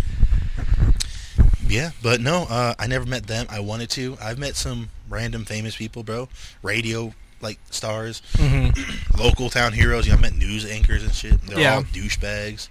Yeah, 1.68 1.92
but 2.02 2.22
no, 2.22 2.46
uh, 2.50 2.76
I 2.80 2.88
never 2.88 3.06
met 3.06 3.28
them. 3.28 3.48
I 3.50 3.60
wanted 3.60 3.90
to. 3.92 4.18
I've 4.22 4.38
met 4.38 4.56
some 4.56 4.90
random 5.10 5.46
famous 5.46 5.76
people, 5.76 6.04
bro. 6.04 6.30
Radio 6.62 7.14
like 7.42 7.60
stars, 7.72 8.22
hmm 8.36 8.70
local 9.18 9.50
town 9.50 9.74
heroes. 9.74 10.06
You 10.08 10.14
know, 10.14 10.20
I 10.20 10.22
met 10.22 10.36
news 10.36 10.66
anchors 10.66 11.04
and 11.04 11.14
shit. 11.14 11.42
They're 11.44 11.60
Yeah. 11.60 11.76
all 11.76 11.84
douchebags. 11.84 12.70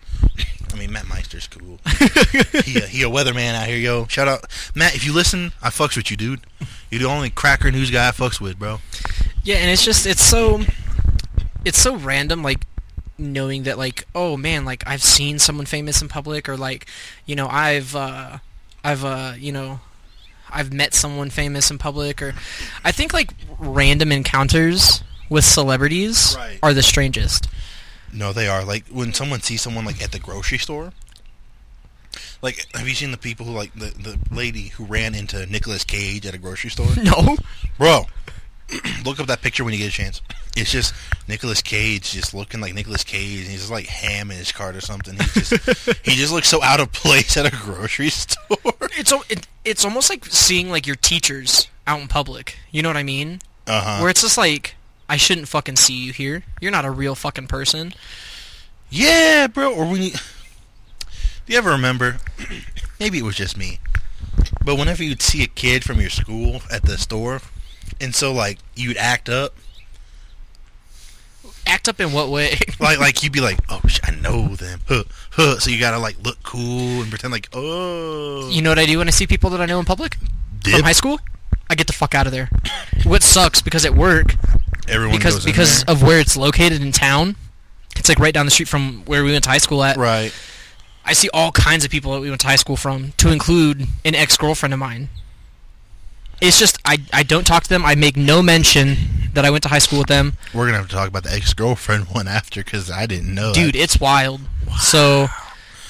I 0.72 0.76
mean, 0.78 0.92
Matt 0.92 1.08
Meister's 1.08 1.46
cool. 1.46 1.78
he, 2.64 2.78
a, 2.78 2.86
he 2.86 3.02
a 3.02 3.08
weatherman 3.08 3.54
out 3.54 3.66
here, 3.66 3.76
yo. 3.78 4.06
Shout 4.08 4.28
out, 4.28 4.44
Matt. 4.74 4.94
If 4.96 5.06
you 5.06 5.12
listen, 5.14 5.52
I 5.62 5.70
fucks 5.70 5.96
with 5.96 6.10
you, 6.10 6.16
dude. 6.16 6.40
You're 6.90 7.00
the 7.00 7.06
only 7.08 7.30
cracker 7.30 7.70
news 7.70 7.90
guy 7.90 8.08
I 8.08 8.10
fucks 8.10 8.40
with, 8.40 8.58
bro. 8.58 8.80
Yeah, 9.44 9.56
and 9.56 9.70
it's 9.70 9.84
just 9.84 10.06
it's 10.06 10.22
so 10.22 10.62
it's 11.64 11.78
so 11.78 11.96
random 11.96 12.42
like 12.42 12.64
knowing 13.18 13.62
that 13.62 13.78
like 13.78 14.06
oh 14.14 14.36
man 14.36 14.64
like 14.66 14.82
I've 14.86 15.02
seen 15.02 15.38
someone 15.38 15.64
famous 15.66 16.02
in 16.02 16.08
public 16.08 16.48
or 16.48 16.56
like 16.56 16.86
you 17.24 17.34
know 17.34 17.48
I've 17.48 17.96
uh 17.96 18.38
I've 18.84 19.04
uh 19.04 19.32
you 19.38 19.52
know 19.52 19.80
I've 20.50 20.72
met 20.72 20.94
someone 20.94 21.30
famous 21.30 21.70
in 21.70 21.78
public 21.78 22.22
or 22.22 22.34
I 22.84 22.92
think 22.92 23.12
like 23.12 23.32
random 23.58 24.12
encounters 24.12 25.02
with 25.28 25.44
celebrities 25.44 26.34
Right. 26.38 26.58
are 26.62 26.72
the 26.72 26.82
strangest. 26.82 27.48
No, 28.12 28.32
they 28.32 28.48
are. 28.48 28.64
Like 28.64 28.86
when 28.88 29.12
someone 29.12 29.40
sees 29.40 29.60
someone 29.62 29.84
like 29.84 30.02
at 30.02 30.12
the 30.12 30.18
grocery 30.18 30.58
store. 30.58 30.92
Like, 32.42 32.66
have 32.74 32.86
you 32.86 32.94
seen 32.94 33.10
the 33.10 33.16
people 33.18 33.46
who 33.46 33.52
like 33.52 33.72
the 33.74 33.86
the 33.86 34.18
lady 34.34 34.68
who 34.68 34.84
ran 34.84 35.14
into 35.14 35.44
Nicolas 35.46 35.84
Cage 35.84 36.26
at 36.26 36.34
a 36.34 36.38
grocery 36.38 36.70
store? 36.70 36.88
No. 37.02 37.36
Bro, 37.78 38.06
Look 39.04 39.20
up 39.20 39.26
that 39.28 39.42
picture 39.42 39.64
when 39.64 39.72
you 39.72 39.78
get 39.78 39.88
a 39.88 39.92
chance. 39.92 40.22
It's 40.58 40.72
just 40.72 40.94
Nicolas 41.28 41.60
Cage 41.60 42.12
just 42.12 42.32
looking 42.32 42.62
like 42.62 42.72
Nicolas 42.72 43.04
Cage. 43.04 43.40
And 43.40 43.48
he's 43.48 43.60
just 43.60 43.70
like 43.70 43.84
ham 43.84 44.30
in 44.30 44.38
his 44.38 44.52
cart 44.52 44.74
or 44.74 44.80
something. 44.80 45.12
He's 45.34 45.50
just, 45.50 45.86
he 46.02 46.12
just 46.12 46.32
looks 46.32 46.48
so 46.48 46.62
out 46.62 46.80
of 46.80 46.92
place 46.92 47.36
at 47.36 47.44
a 47.44 47.54
grocery 47.54 48.08
store. 48.10 48.56
It's 48.96 49.12
it, 49.28 49.46
it's 49.66 49.84
almost 49.84 50.08
like 50.08 50.24
seeing 50.24 50.70
like 50.70 50.86
your 50.86 50.96
teachers 50.96 51.68
out 51.86 52.00
in 52.00 52.08
public. 52.08 52.56
You 52.70 52.80
know 52.82 52.88
what 52.88 52.96
I 52.96 53.02
mean? 53.02 53.40
Uh 53.66 53.82
huh. 53.82 54.00
Where 54.00 54.08
it's 54.08 54.22
just 54.22 54.38
like 54.38 54.76
I 55.10 55.18
shouldn't 55.18 55.48
fucking 55.48 55.76
see 55.76 55.92
you 55.92 56.14
here. 56.14 56.42
You're 56.58 56.72
not 56.72 56.86
a 56.86 56.90
real 56.90 57.14
fucking 57.14 57.48
person. 57.48 57.92
Yeah, 58.88 59.46
bro. 59.48 59.74
Or 59.74 59.84
when 59.84 60.00
you, 60.00 60.10
do 60.12 61.52
you 61.52 61.58
ever 61.58 61.70
remember? 61.70 62.16
Maybe 62.98 63.18
it 63.18 63.24
was 63.24 63.36
just 63.36 63.58
me, 63.58 63.78
but 64.64 64.76
whenever 64.76 65.02
you'd 65.04 65.20
see 65.20 65.42
a 65.42 65.48
kid 65.48 65.84
from 65.84 66.00
your 66.00 66.08
school 66.08 66.62
at 66.72 66.84
the 66.84 66.96
store, 66.96 67.42
and 68.00 68.14
so 68.14 68.32
like 68.32 68.58
you'd 68.74 68.96
act 68.96 69.28
up, 69.28 69.54
Act 71.68 71.88
up 71.88 71.98
in 72.00 72.12
what 72.12 72.28
way? 72.28 72.56
like 72.80 72.98
like 73.00 73.22
you'd 73.24 73.32
be 73.32 73.40
like, 73.40 73.58
oh, 73.68 73.80
sh- 73.88 73.98
I 74.04 74.12
know 74.12 74.54
them, 74.54 74.80
huh, 74.86 75.02
huh. 75.32 75.58
So 75.58 75.70
you 75.70 75.80
gotta 75.80 75.98
like 75.98 76.16
look 76.24 76.40
cool 76.44 77.02
and 77.02 77.10
pretend 77.10 77.32
like, 77.32 77.48
oh, 77.52 78.48
you 78.50 78.62
know 78.62 78.70
what 78.70 78.78
I 78.78 78.86
do 78.86 78.98
when 78.98 79.08
I 79.08 79.10
see 79.10 79.26
people 79.26 79.50
that 79.50 79.60
I 79.60 79.66
know 79.66 79.80
in 79.80 79.84
public 79.84 80.16
dip. 80.60 80.74
from 80.74 80.82
high 80.84 80.92
school? 80.92 81.18
I 81.68 81.74
get 81.74 81.88
the 81.88 81.92
fuck 81.92 82.14
out 82.14 82.26
of 82.26 82.32
there. 82.32 82.48
What 83.02 83.24
sucks 83.24 83.60
because 83.62 83.84
at 83.84 83.94
work, 83.96 84.36
Everyone 84.88 85.16
because 85.16 85.44
because 85.44 85.82
there. 85.82 85.92
of 85.94 86.02
where 86.02 86.20
it's 86.20 86.36
located 86.36 86.82
in 86.82 86.92
town, 86.92 87.34
it's 87.96 88.08
like 88.08 88.20
right 88.20 88.32
down 88.32 88.46
the 88.46 88.52
street 88.52 88.68
from 88.68 89.02
where 89.06 89.24
we 89.24 89.32
went 89.32 89.42
to 89.44 89.50
high 89.50 89.58
school 89.58 89.82
at. 89.82 89.96
right. 89.96 90.32
I 91.04 91.12
see 91.12 91.28
all 91.32 91.52
kinds 91.52 91.84
of 91.84 91.90
people 91.90 92.12
that 92.14 92.20
we 92.20 92.28
went 92.28 92.40
to 92.42 92.46
high 92.48 92.56
school 92.56 92.76
from, 92.76 93.12
to 93.18 93.30
include 93.32 93.86
an 94.04 94.14
ex 94.16 94.36
girlfriend 94.36 94.72
of 94.72 94.78
mine. 94.80 95.08
It's 96.40 96.58
just 96.58 96.78
I 96.84 96.98
I 97.12 97.22
don't 97.22 97.46
talk 97.46 97.62
to 97.64 97.68
them. 97.68 97.84
I 97.84 97.94
make 97.94 98.16
no 98.16 98.42
mention 98.42 98.96
that 99.32 99.44
I 99.44 99.50
went 99.50 99.62
to 99.64 99.68
high 99.68 99.78
school 99.78 99.98
with 99.98 100.08
them. 100.08 100.34
We're 100.54 100.66
gonna 100.66 100.78
have 100.78 100.88
to 100.88 100.94
talk 100.94 101.08
about 101.08 101.22
the 101.24 101.32
ex 101.32 101.54
girlfriend 101.54 102.06
one 102.12 102.28
after 102.28 102.62
because 102.62 102.90
I 102.90 103.06
didn't 103.06 103.34
know. 103.34 103.52
Dude, 103.52 103.76
it's 103.76 103.98
wild. 104.00 104.40
So, 104.80 105.28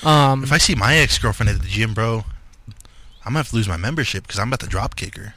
um, 0.03 0.45
if 0.45 0.53
I 0.53 0.59
see 0.59 0.75
my 0.75 0.97
ex 0.97 1.19
girlfriend 1.19 1.51
at 1.51 1.61
the 1.61 1.69
gym, 1.69 1.95
bro, 1.95 2.25
I'm 3.25 3.33
gonna 3.33 3.39
have 3.39 3.49
to 3.51 3.57
lose 3.57 3.69
my 3.69 3.77
membership 3.77 4.23
because 4.27 4.39
I'm 4.39 4.49
about 4.49 4.61
to 4.61 4.67
drop 4.67 4.95
kick 4.97 5.17
her. 5.17 5.35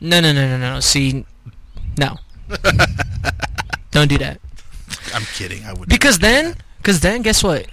no, 0.00 0.20
no, 0.20 0.32
no, 0.32 0.48
no, 0.48 0.58
no. 0.74 0.80
See, 0.80 1.24
no, 1.98 2.18
don't 3.90 4.08
do 4.08 4.18
that. 4.18 4.40
I'm 5.14 5.22
kidding. 5.34 5.64
I 5.64 5.72
would 5.74 5.88
Because 5.88 6.18
then, 6.18 6.56
because 6.78 7.00
then, 7.00 7.22
guess 7.22 7.42
what? 7.42 7.66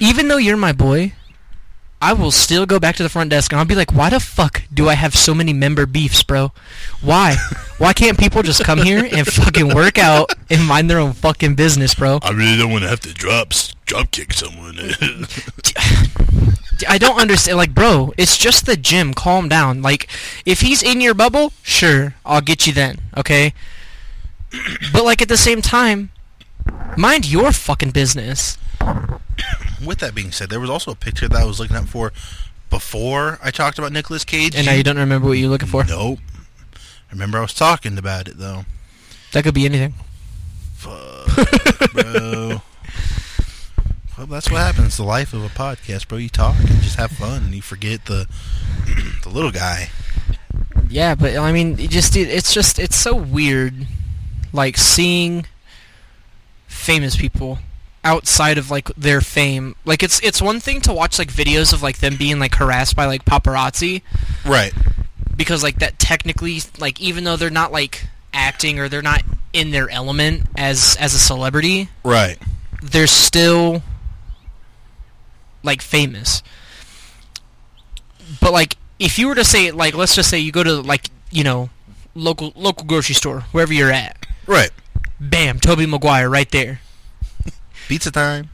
Even 0.00 0.28
though 0.28 0.36
you're 0.36 0.56
my 0.56 0.72
boy, 0.72 1.12
I 2.06 2.12
will 2.12 2.30
still 2.30 2.66
go 2.66 2.78
back 2.78 2.94
to 2.96 3.02
the 3.02 3.08
front 3.08 3.30
desk 3.30 3.50
and 3.50 3.58
I'll 3.58 3.66
be 3.66 3.74
like, 3.74 3.92
why 3.92 4.10
the 4.10 4.20
fuck 4.20 4.62
do 4.72 4.88
I 4.88 4.94
have 4.94 5.16
so 5.16 5.34
many 5.34 5.52
member 5.52 5.86
beefs, 5.86 6.22
bro? 6.22 6.52
Why? 7.02 7.34
Why 7.78 7.92
can't 7.94 8.16
people 8.16 8.44
just 8.44 8.62
come 8.62 8.78
here 8.78 9.04
and 9.10 9.26
fucking 9.26 9.74
work 9.74 9.98
out 9.98 10.30
and 10.48 10.64
mind 10.64 10.88
their 10.88 11.00
own 11.00 11.14
fucking 11.14 11.56
business, 11.56 11.96
bro? 11.96 12.20
I 12.22 12.30
really 12.30 12.56
don't 12.56 12.70
want 12.70 12.84
to 12.84 12.88
have 12.90 13.00
to 13.00 13.12
drop 13.12 13.52
drop 13.86 14.12
kick 14.12 14.34
someone. 14.34 14.78
I 16.88 16.96
don't 16.96 17.20
understand. 17.20 17.58
Like, 17.58 17.74
bro, 17.74 18.12
it's 18.16 18.38
just 18.38 18.66
the 18.66 18.76
gym. 18.76 19.12
Calm 19.12 19.48
down. 19.48 19.82
Like, 19.82 20.08
if 20.44 20.60
he's 20.60 20.84
in 20.84 21.00
your 21.00 21.14
bubble, 21.14 21.54
sure, 21.64 22.14
I'll 22.24 22.40
get 22.40 22.68
you 22.68 22.72
then. 22.72 23.00
Okay. 23.16 23.52
But 24.92 25.04
like 25.04 25.20
at 25.20 25.28
the 25.28 25.36
same 25.36 25.60
time, 25.60 26.10
mind 26.96 27.26
your 27.30 27.52
fucking 27.52 27.90
business. 27.90 28.58
With 29.84 29.98
that 29.98 30.14
being 30.14 30.32
said, 30.32 30.48
there 30.50 30.60
was 30.60 30.70
also 30.70 30.90
a 30.90 30.94
picture 30.96 31.28
that 31.28 31.40
I 31.40 31.44
was 31.44 31.60
looking 31.60 31.76
up 31.76 31.86
for 31.86 32.12
before 32.70 33.38
I 33.42 33.50
talked 33.50 33.78
about 33.78 33.92
Nicolas 33.92 34.24
Cage. 34.24 34.54
And 34.56 34.66
now 34.66 34.72
you 34.72 34.82
don't 34.82 34.96
remember 34.98 35.28
what 35.28 35.38
you're 35.38 35.50
looking 35.50 35.68
for. 35.68 35.84
Nope. 35.84 36.18
I 36.74 37.12
remember 37.12 37.38
I 37.38 37.42
was 37.42 37.54
talking 37.54 37.96
about 37.98 38.28
it 38.28 38.38
though. 38.38 38.64
That 39.32 39.44
could 39.44 39.54
be 39.54 39.64
anything. 39.66 39.94
Fuck, 40.74 41.92
bro. 41.92 42.62
Well, 44.16 44.26
that's 44.26 44.50
what 44.50 44.60
happens. 44.62 44.96
The 44.96 45.02
life 45.04 45.32
of 45.34 45.44
a 45.44 45.48
podcast, 45.48 46.08
bro. 46.08 46.18
You 46.18 46.28
talk 46.30 46.56
and 46.58 46.68
just 46.80 46.96
have 46.96 47.10
fun, 47.10 47.44
and 47.44 47.54
you 47.54 47.60
forget 47.62 48.06
the 48.06 48.26
the 49.22 49.28
little 49.28 49.50
guy. 49.50 49.90
Yeah, 50.88 51.14
but 51.14 51.36
I 51.36 51.52
mean, 51.52 51.78
it 51.78 51.90
just 51.90 52.16
it- 52.16 52.28
it's 52.28 52.54
just 52.54 52.78
it's 52.78 52.96
so 52.96 53.14
weird, 53.14 53.86
like 54.52 54.76
seeing 54.78 55.44
famous 56.86 57.16
people 57.16 57.58
outside 58.04 58.56
of 58.58 58.70
like 58.70 58.86
their 58.96 59.20
fame. 59.20 59.74
Like 59.84 60.02
it's 60.04 60.20
it's 60.20 60.40
one 60.40 60.60
thing 60.60 60.80
to 60.82 60.92
watch 60.92 61.18
like 61.18 61.28
videos 61.32 61.72
of 61.72 61.82
like 61.82 61.98
them 61.98 62.16
being 62.16 62.38
like 62.38 62.54
harassed 62.54 62.94
by 62.94 63.06
like 63.06 63.24
paparazzi 63.24 64.02
Right. 64.44 64.72
because 65.36 65.62
like 65.64 65.80
that 65.80 65.98
technically 65.98 66.60
like 66.78 67.00
even 67.00 67.24
though 67.24 67.36
they're 67.36 67.50
not 67.50 67.72
like 67.72 68.06
acting 68.32 68.78
or 68.78 68.88
they're 68.88 69.02
not 69.02 69.22
in 69.52 69.70
their 69.72 69.90
element 69.90 70.42
as 70.56 70.96
as 71.00 71.14
a 71.14 71.18
celebrity, 71.18 71.88
Right. 72.04 72.38
they're 72.82 73.08
still 73.08 73.82
like 75.64 75.82
famous. 75.82 76.42
But 78.40 78.52
like 78.52 78.76
if 78.98 79.18
you 79.18 79.28
were 79.28 79.34
to 79.34 79.44
say 79.44 79.70
like 79.72 79.94
let's 79.94 80.14
just 80.14 80.30
say 80.30 80.38
you 80.38 80.52
go 80.52 80.62
to 80.62 80.74
like, 80.80 81.10
you 81.30 81.42
know, 81.44 81.70
local 82.14 82.52
local 82.56 82.86
grocery 82.86 83.14
store, 83.16 83.40
wherever 83.52 83.72
you're 83.72 83.92
at. 83.92 84.26
Right. 84.46 84.70
Bam, 85.20 85.58
Tobey 85.60 85.86
Maguire 85.86 86.28
right 86.28 86.50
there. 86.50 86.80
Pizza 87.88 88.10
time. 88.10 88.50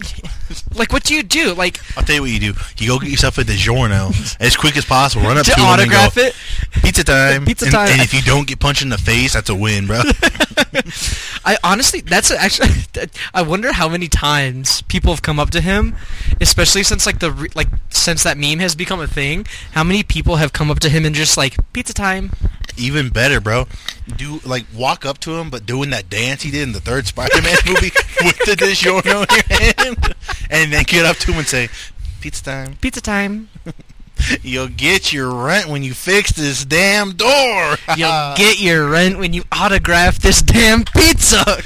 Like 0.74 0.92
what 0.92 1.04
do 1.04 1.14
you 1.14 1.22
do? 1.22 1.54
Like 1.54 1.80
I'll 1.96 2.04
tell 2.04 2.16
you 2.16 2.22
what 2.22 2.30
you 2.30 2.40
do. 2.40 2.54
You 2.78 2.88
go 2.88 2.98
get 2.98 3.10
yourself 3.10 3.38
a 3.38 3.42
DiGiorno 3.42 4.36
as 4.40 4.56
quick 4.56 4.76
as 4.76 4.84
possible. 4.84 5.24
Run 5.26 5.38
up 5.38 5.44
to, 5.46 5.52
to 5.52 5.60
him 5.60 5.66
autograph 5.66 6.16
and 6.16 6.24
go, 6.24 6.28
it? 6.28 6.34
Pizza 6.82 7.04
time. 7.04 7.44
Pizza 7.44 7.66
And- 7.66 7.74
time. 7.74 7.88
And, 7.90 8.00
if 8.00 8.12
you 8.14 8.22
don't 8.22 8.46
get 8.46 8.58
punched 8.60 8.82
in 8.82 8.88
the 8.88 8.98
face, 8.98 9.34
that's 9.34 9.48
a 9.50 9.54
win, 9.54 9.86
bro. 9.86 10.02
I 11.44 11.56
honestly, 11.64 12.00
that's 12.00 12.30
actually. 12.30 12.68
I 13.34 13.42
wonder 13.42 13.72
how 13.72 13.88
many 13.88 14.08
times 14.08 14.82
people 14.82 15.12
have 15.12 15.22
come 15.22 15.38
up 15.38 15.50
to 15.50 15.60
him, 15.60 15.96
especially 16.40 16.82
since 16.82 17.06
like 17.06 17.18
the 17.18 17.50
like 17.54 17.68
since 17.90 18.22
that 18.22 18.38
meme 18.38 18.58
has 18.60 18.74
become 18.74 19.00
a 19.00 19.06
thing. 19.06 19.46
How 19.72 19.84
many 19.84 20.02
people 20.02 20.36
have 20.36 20.52
come 20.52 20.70
up 20.70 20.80
to 20.80 20.88
him 20.88 21.04
and 21.04 21.14
just 21.14 21.36
like 21.36 21.56
pizza 21.72 21.92
time? 21.94 22.32
Even 22.76 23.10
better, 23.10 23.40
bro. 23.40 23.66
Do 24.16 24.40
like 24.44 24.64
walk 24.74 25.04
up 25.04 25.18
to 25.20 25.36
him, 25.38 25.50
but 25.50 25.66
doing 25.66 25.90
that 25.90 26.08
dance 26.08 26.42
he 26.42 26.50
did 26.50 26.62
in 26.62 26.72
the 26.72 26.80
third 26.80 27.06
Spider-Man 27.06 27.56
movie 27.66 27.90
with 28.24 28.38
the 28.38 28.56
DiGiorno 28.56 29.26
in 29.28 29.84
your 29.84 29.84
hand, 29.84 30.14
and 30.50 30.72
then 30.72 30.84
get 30.84 31.04
up 31.04 31.16
to 31.18 31.32
him 31.32 31.38
and 31.38 31.46
say, 31.46 31.68
"Pizza 32.20 32.42
time." 32.44 32.76
Pizza 32.80 33.00
time. 33.00 33.48
You'll 34.42 34.68
get 34.68 35.12
your 35.12 35.30
rent 35.34 35.68
when 35.68 35.82
you 35.82 35.94
fix 35.94 36.32
this 36.32 36.64
damn 36.64 37.12
door. 37.12 37.76
You'll 37.96 38.34
get 38.36 38.60
your 38.60 38.88
rent 38.88 39.18
when 39.18 39.32
you 39.32 39.42
autograph 39.50 40.18
this 40.18 40.42
damn 40.42 40.84
pizza. 40.84 41.44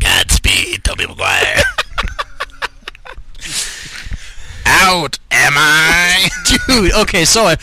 Godspeed, 0.00 0.84
Tobey 0.84 1.06
Maguire. 1.06 1.62
Out 4.64 5.18
am 5.30 5.52
I? 5.56 6.28
Dude, 6.66 6.92
okay, 6.92 7.24
so 7.24 7.44
I, 7.44 7.56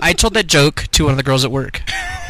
I 0.00 0.12
told 0.12 0.34
that 0.34 0.46
joke 0.46 0.86
to 0.92 1.04
one 1.04 1.12
of 1.12 1.16
the 1.16 1.22
girls 1.22 1.44
at 1.44 1.50
work. 1.50 1.82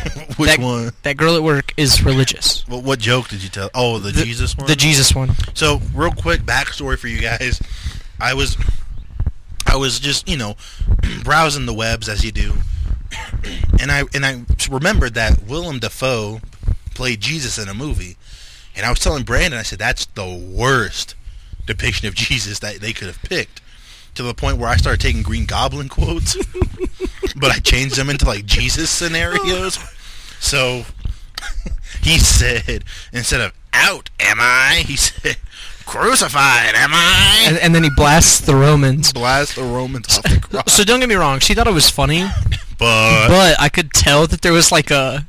Which 0.37 0.51
that, 0.51 0.59
one? 0.59 0.91
That 1.03 1.17
girl 1.17 1.37
at 1.37 1.43
work 1.43 1.73
is 1.77 2.03
religious. 2.03 2.67
What, 2.69 2.83
what 2.83 2.99
joke 2.99 3.29
did 3.29 3.43
you 3.43 3.49
tell? 3.49 3.71
Oh, 3.75 3.99
the, 3.99 4.13
Jesus 4.13 4.57
one. 4.57 4.67
The 4.67 4.77
Jesus 4.77 5.15
one. 5.15 5.31
So, 5.55 5.81
real 5.95 6.13
quick 6.13 6.43
backstory 6.43 6.99
for 6.99 7.09
you 7.09 7.21
guys. 7.21 7.61
I 8.21 8.35
was, 8.35 8.57
I 9.67 9.77
was 9.77 10.01
just 10.01 10.29
you 10.29 10.37
know, 10.37 10.57
browsing 11.25 11.67
the 11.67 11.75
webs 11.75 12.09
as 12.09 12.25
you 12.25 12.33
do, 12.33 12.55
and 13.81 13.91
I 13.91 14.05
and 14.15 14.25
I 14.25 14.43
remembered 14.71 15.15
that 15.15 15.45
Willem 15.45 15.79
Dafoe 15.79 16.41
played 16.95 17.21
Jesus 17.21 17.59
in 17.59 17.69
a 17.69 17.75
movie, 17.75 18.17
and 18.77 18.87
I 18.87 18.91
was 18.91 18.99
telling 18.99 19.25
Brandon, 19.25 19.59
I 19.59 19.63
said 19.63 19.79
that's 19.79 20.07
the 20.07 20.27
worst 20.27 21.15
depiction 21.67 22.09
of 22.09 22.15
Jesus 22.15 22.59
that 22.61 22.77
they 22.77 22.93
could 22.93 23.09
have 23.09 23.23
picked. 23.23 23.61
To 24.15 24.23
the 24.23 24.33
point 24.33 24.59
where 24.59 24.69
I 24.69 24.77
started 24.77 25.01
taking 25.01 25.25
Green 25.25 25.45
Goblin 25.45 25.89
quotes, 25.89 26.37
but 27.37 27.51
I 27.51 27.59
changed 27.59 27.97
them 27.97 28.11
into 28.11 28.27
like 28.27 28.47
Jesus 28.47 28.89
scenarios. 28.89 29.77
So 30.41 30.85
he 32.03 32.19
said 32.19 32.85
instead 33.13 33.41
of 33.41 33.53
"out 33.73 34.11
am 34.21 34.37
I," 34.41 34.83
he 34.87 34.97
said 34.97 35.37
"crucified 35.87 36.75
am 36.75 36.91
I." 36.93 37.45
And, 37.47 37.59
and 37.59 37.75
then 37.75 37.85
he 37.85 37.91
blasts 37.91 38.41
the 38.41 38.55
Romans. 38.55 39.13
blast 39.13 39.57
the 39.57 39.63
Romans 39.63 40.19
off 40.19 40.25
the 40.25 40.41
cross. 40.41 40.65
So 40.75 40.85
don't 40.85 41.01
get 41.01 41.09
me 41.09 41.15
wrong, 41.15 41.39
she 41.41 41.55
thought 41.55 41.67
it 41.67 41.75
was 41.75 41.91
funny, 41.91 42.23
but 42.79 43.29
but 43.29 43.61
I 43.61 43.69
could 43.69 43.93
tell 43.93 44.27
that 44.27 44.43
there 44.43 44.53
was 44.53 44.71
like 44.73 44.91
a 44.91 45.27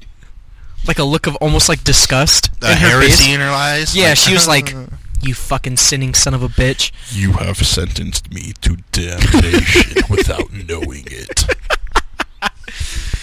like 0.87 0.99
a 0.99 1.03
look 1.03 1.27
of 1.27 1.35
almost 1.37 1.67
like 1.69 1.83
disgust 1.83 2.59
the 2.59 2.71
in 2.71 2.77
her 2.77 2.89
heresy 2.89 3.23
face. 3.23 3.33
in 3.33 3.39
her 3.39 3.49
eyes. 3.49 3.95
Yeah, 3.95 4.09
like, 4.09 4.17
she 4.17 4.33
was 4.33 4.47
like, 4.47 4.73
"You 5.21 5.33
fucking 5.33 5.77
sinning 5.77 6.13
son 6.13 6.33
of 6.33 6.43
a 6.43 6.47
bitch." 6.47 6.91
"You 7.11 7.33
have 7.33 7.57
sentenced 7.57 8.31
me 8.31 8.53
to 8.61 8.77
damnation 8.91 10.03
without 10.09 10.51
knowing 10.53 11.05
it." 11.07 11.45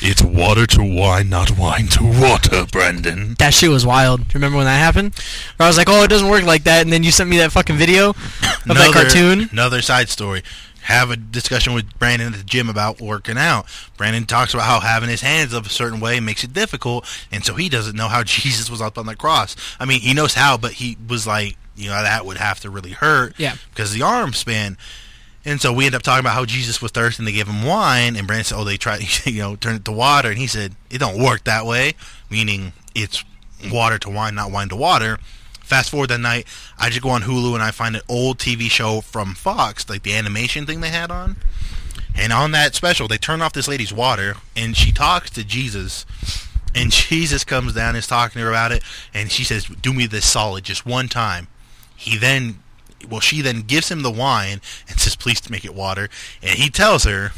It's 0.04 0.22
water 0.22 0.66
to 0.66 0.82
wine, 0.82 1.28
not 1.28 1.56
wine 1.56 1.86
to 1.88 2.04
water, 2.20 2.66
Brendan. 2.70 3.34
That 3.38 3.54
shit 3.54 3.70
was 3.70 3.86
wild. 3.86 4.34
Remember 4.34 4.56
when 4.56 4.66
that 4.66 4.78
happened? 4.78 5.14
Where 5.56 5.64
I 5.64 5.68
was 5.68 5.76
like, 5.78 5.88
"Oh, 5.88 6.02
it 6.02 6.08
doesn't 6.08 6.28
work 6.28 6.42
like 6.42 6.64
that," 6.64 6.82
and 6.82 6.92
then 6.92 7.04
you 7.04 7.12
sent 7.12 7.30
me 7.30 7.38
that 7.38 7.52
fucking 7.52 7.76
video 7.76 8.10
of 8.10 8.16
that 8.66 8.90
cartoon. 8.92 9.48
Another 9.52 9.80
side 9.80 10.08
story. 10.08 10.42
have 10.86 11.12
a 11.12 11.16
discussion 11.16 11.74
with 11.74 11.96
Brandon 12.00 12.32
at 12.32 12.38
the 12.40 12.44
gym 12.44 12.68
about 12.68 13.00
working 13.00 13.38
out. 13.38 13.66
Brandon 13.96 14.24
talks 14.26 14.52
about 14.52 14.66
how 14.66 14.80
having 14.80 15.08
his 15.08 15.20
hands 15.20 15.54
up 15.54 15.64
a 15.64 15.68
certain 15.68 16.00
way 16.00 16.18
makes 16.18 16.42
it 16.42 16.52
difficult, 16.52 17.06
and 17.30 17.44
so 17.44 17.54
he 17.54 17.68
doesn't 17.68 17.94
know 17.94 18.08
how 18.08 18.24
Jesus 18.24 18.68
was 18.68 18.80
up 18.82 18.98
on 18.98 19.06
the 19.06 19.14
cross. 19.14 19.54
I 19.78 19.84
mean, 19.84 20.00
he 20.00 20.12
knows 20.12 20.34
how, 20.34 20.56
but 20.56 20.72
he 20.72 20.96
was 21.08 21.24
like, 21.24 21.56
you 21.76 21.88
know, 21.88 22.02
that 22.02 22.26
would 22.26 22.38
have 22.38 22.58
to 22.60 22.70
really 22.70 22.90
hurt. 22.90 23.34
Yeah. 23.38 23.54
Because 23.70 23.92
the 23.92 24.02
arm 24.02 24.32
span. 24.32 24.76
And 25.44 25.60
so 25.60 25.72
we 25.72 25.86
end 25.86 25.94
up 25.94 26.02
talking 26.02 26.20
about 26.20 26.34
how 26.34 26.44
Jesus 26.44 26.80
was 26.80 26.92
thirsty 26.92 27.20
and 27.20 27.26
they 27.26 27.32
gave 27.32 27.48
him 27.48 27.64
wine, 27.64 28.16
and 28.16 28.26
Brandon 28.26 28.44
said, 28.44 28.58
"Oh, 28.58 28.64
they 28.64 28.76
tried, 28.76 29.02
you 29.26 29.40
know, 29.40 29.56
turn 29.56 29.76
it 29.76 29.84
to 29.86 29.92
water," 29.92 30.28
and 30.28 30.38
he 30.38 30.46
said, 30.46 30.76
"It 30.90 30.98
don't 30.98 31.22
work 31.22 31.44
that 31.44 31.66
way," 31.66 31.94
meaning 32.30 32.72
it's 32.94 33.24
water 33.70 33.98
to 33.98 34.10
wine, 34.10 34.34
not 34.34 34.50
wine 34.50 34.68
to 34.68 34.76
water. 34.76 35.18
Fast 35.60 35.90
forward 35.90 36.10
that 36.10 36.20
night, 36.20 36.46
I 36.78 36.90
just 36.90 37.02
go 37.02 37.10
on 37.10 37.22
Hulu 37.22 37.54
and 37.54 37.62
I 37.62 37.70
find 37.70 37.96
an 37.96 38.02
old 38.08 38.38
TV 38.38 38.70
show 38.70 39.00
from 39.00 39.34
Fox, 39.34 39.88
like 39.88 40.02
the 40.02 40.14
animation 40.14 40.66
thing 40.66 40.80
they 40.80 40.90
had 40.90 41.10
on. 41.10 41.36
And 42.14 42.32
on 42.32 42.50
that 42.50 42.74
special, 42.74 43.08
they 43.08 43.16
turn 43.16 43.40
off 43.40 43.52
this 43.52 43.68
lady's 43.68 43.92
water, 43.92 44.36
and 44.54 44.76
she 44.76 44.92
talks 44.92 45.30
to 45.30 45.44
Jesus. 45.44 46.04
And 46.74 46.90
Jesus 46.90 47.44
comes 47.44 47.74
down 47.74 47.90
and 47.90 47.98
is 47.98 48.06
talking 48.06 48.40
to 48.40 48.44
her 48.44 48.50
about 48.50 48.72
it, 48.72 48.82
and 49.14 49.30
she 49.30 49.44
says, 49.44 49.64
"Do 49.64 49.92
me 49.92 50.06
this 50.06 50.30
solid, 50.30 50.64
just 50.64 50.84
one 50.86 51.08
time." 51.08 51.48
He 51.96 52.16
then, 52.16 52.61
well, 53.08 53.20
she 53.20 53.40
then 53.42 53.62
gives 53.62 53.90
him 53.90 54.02
the 54.02 54.10
wine 54.10 54.60
and 54.88 54.98
says, 55.00 55.16
"Please 55.16 55.48
make 55.50 55.64
it 55.64 55.74
water." 55.74 56.08
And 56.42 56.58
he 56.58 56.70
tells 56.70 57.04
her, 57.04 57.32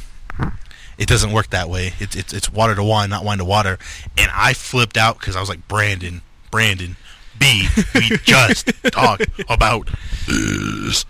"It 0.99 1.09
doesn't 1.09 1.33
work 1.33 1.51
that 1.51 1.69
way. 1.69 1.93
It's 2.01 2.15
it's, 2.17 2.33
it's 2.33 2.53
water 2.53 2.75
to 2.75 2.83
wine, 2.85 3.11
not 3.11 3.25
wine 3.25 3.39
to 3.39 3.45
water." 3.45 3.79
And 4.19 4.31
I 4.35 4.55
flipped 4.55 4.97
out 4.97 5.19
because 5.19 5.37
I 5.37 5.41
was 5.41 5.49
like, 5.49 5.67
"Brandon, 5.69 6.23
Brandon, 6.51 6.97
B, 7.39 7.67
we 7.95 8.17
just 8.25 8.71
talked 8.93 9.27
about 9.49 9.89
this." 10.27 11.05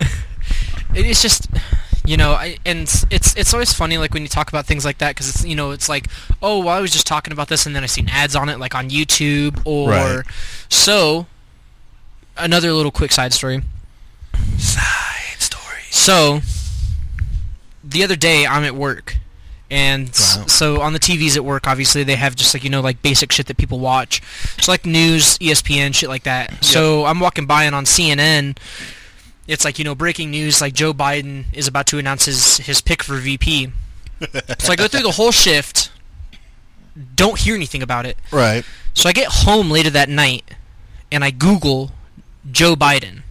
It's 0.93 1.21
just 1.21 1.47
you 2.05 2.17
know 2.17 2.33
I, 2.33 2.57
and 2.65 2.81
it's- 3.09 3.33
it's 3.35 3.53
always 3.53 3.73
funny 3.73 3.97
like 3.97 4.13
when 4.13 4.21
you 4.21 4.29
talk 4.29 4.47
about 4.49 4.65
things 4.67 4.85
like 4.85 4.99
that 4.99 5.09
because 5.15 5.27
it's 5.27 5.43
you 5.43 5.55
know 5.55 5.71
it's 5.71 5.89
like 5.89 6.07
oh 6.41 6.59
well 6.59 6.69
I 6.69 6.79
was 6.79 6.91
just 6.91 7.07
talking 7.07 7.33
about 7.33 7.47
this 7.47 7.65
and 7.65 7.75
then 7.75 7.83
I 7.83 7.87
seen 7.87 8.07
ads 8.09 8.35
on 8.35 8.47
it 8.47 8.59
like 8.59 8.75
on 8.75 8.89
YouTube 8.91 9.59
or 9.65 9.89
Right. 9.89 10.23
so 10.69 11.25
another 12.37 12.71
little 12.73 12.91
quick 12.91 13.11
side 13.11 13.33
story 13.33 13.63
Side 14.57 15.39
stories. 15.39 15.85
so 15.91 16.41
the 17.83 18.03
other 18.03 18.15
day 18.15 18.45
I'm 18.45 18.63
at 18.63 18.75
work 18.75 19.17
and 19.69 20.05
Wow. 20.09 20.45
so 20.47 20.81
on 20.81 20.93
the 20.93 20.99
TVs 20.99 21.35
at 21.35 21.43
work 21.45 21.67
obviously 21.67 22.03
they 22.03 22.15
have 22.15 22.35
just 22.35 22.53
like 22.53 22.63
you 22.63 22.69
know 22.69 22.81
like 22.81 23.01
basic 23.01 23.31
shit 23.31 23.47
that 23.47 23.57
people 23.57 23.79
watch 23.79 24.21
so 24.61 24.71
like 24.71 24.85
news 24.85 25.37
ESPN 25.39 25.93
shit 25.93 26.09
like 26.09 26.23
that 26.23 26.63
so 26.63 27.05
I'm 27.05 27.19
walking 27.19 27.45
by 27.45 27.63
and 27.63 27.73
on 27.75 27.85
CNN 27.85 28.57
it's 29.47 29.65
like 29.65 29.77
you 29.79 29.85
know 29.85 29.95
breaking 29.95 30.31
news 30.31 30.61
like 30.61 30.73
Joe 30.73 30.93
Biden 30.93 31.45
is 31.53 31.67
about 31.67 31.87
to 31.87 31.97
announce 31.97 32.25
his 32.25 32.57
his 32.57 32.81
pick 32.81 33.01
for 33.03 33.15
VP 33.17 33.71
so 34.59 34.71
I 34.71 34.75
go 34.75 34.87
through 34.87 35.01
the 35.03 35.11
whole 35.11 35.31
shift 35.31 35.91
don't 37.15 37.37
hear 37.39 37.55
anything 37.55 37.81
about 37.83 38.05
it 38.05 38.17
Right. 38.31 38.63
so 38.93 39.09
I 39.09 39.13
get 39.13 39.27
home 39.29 39.69
later 39.69 39.89
that 39.89 40.09
night 40.09 40.43
and 41.11 41.23
I 41.23 41.31
Google 41.31 41.91
Joe 42.51 42.75
Biden 42.75 43.23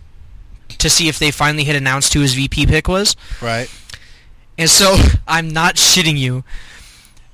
to 0.84 0.90
see 0.90 1.08
if 1.08 1.18
they 1.18 1.30
finally 1.32 1.64
had 1.64 1.74
announced 1.74 2.14
who 2.14 2.20
his 2.20 2.34
VP 2.34 2.66
pick 2.66 2.86
was 2.86 3.16
Right. 3.42 3.68
and 4.56 4.70
so 4.70 4.96
I'm 5.26 5.48
not 5.48 5.74
shitting 5.74 6.16
you. 6.16 6.44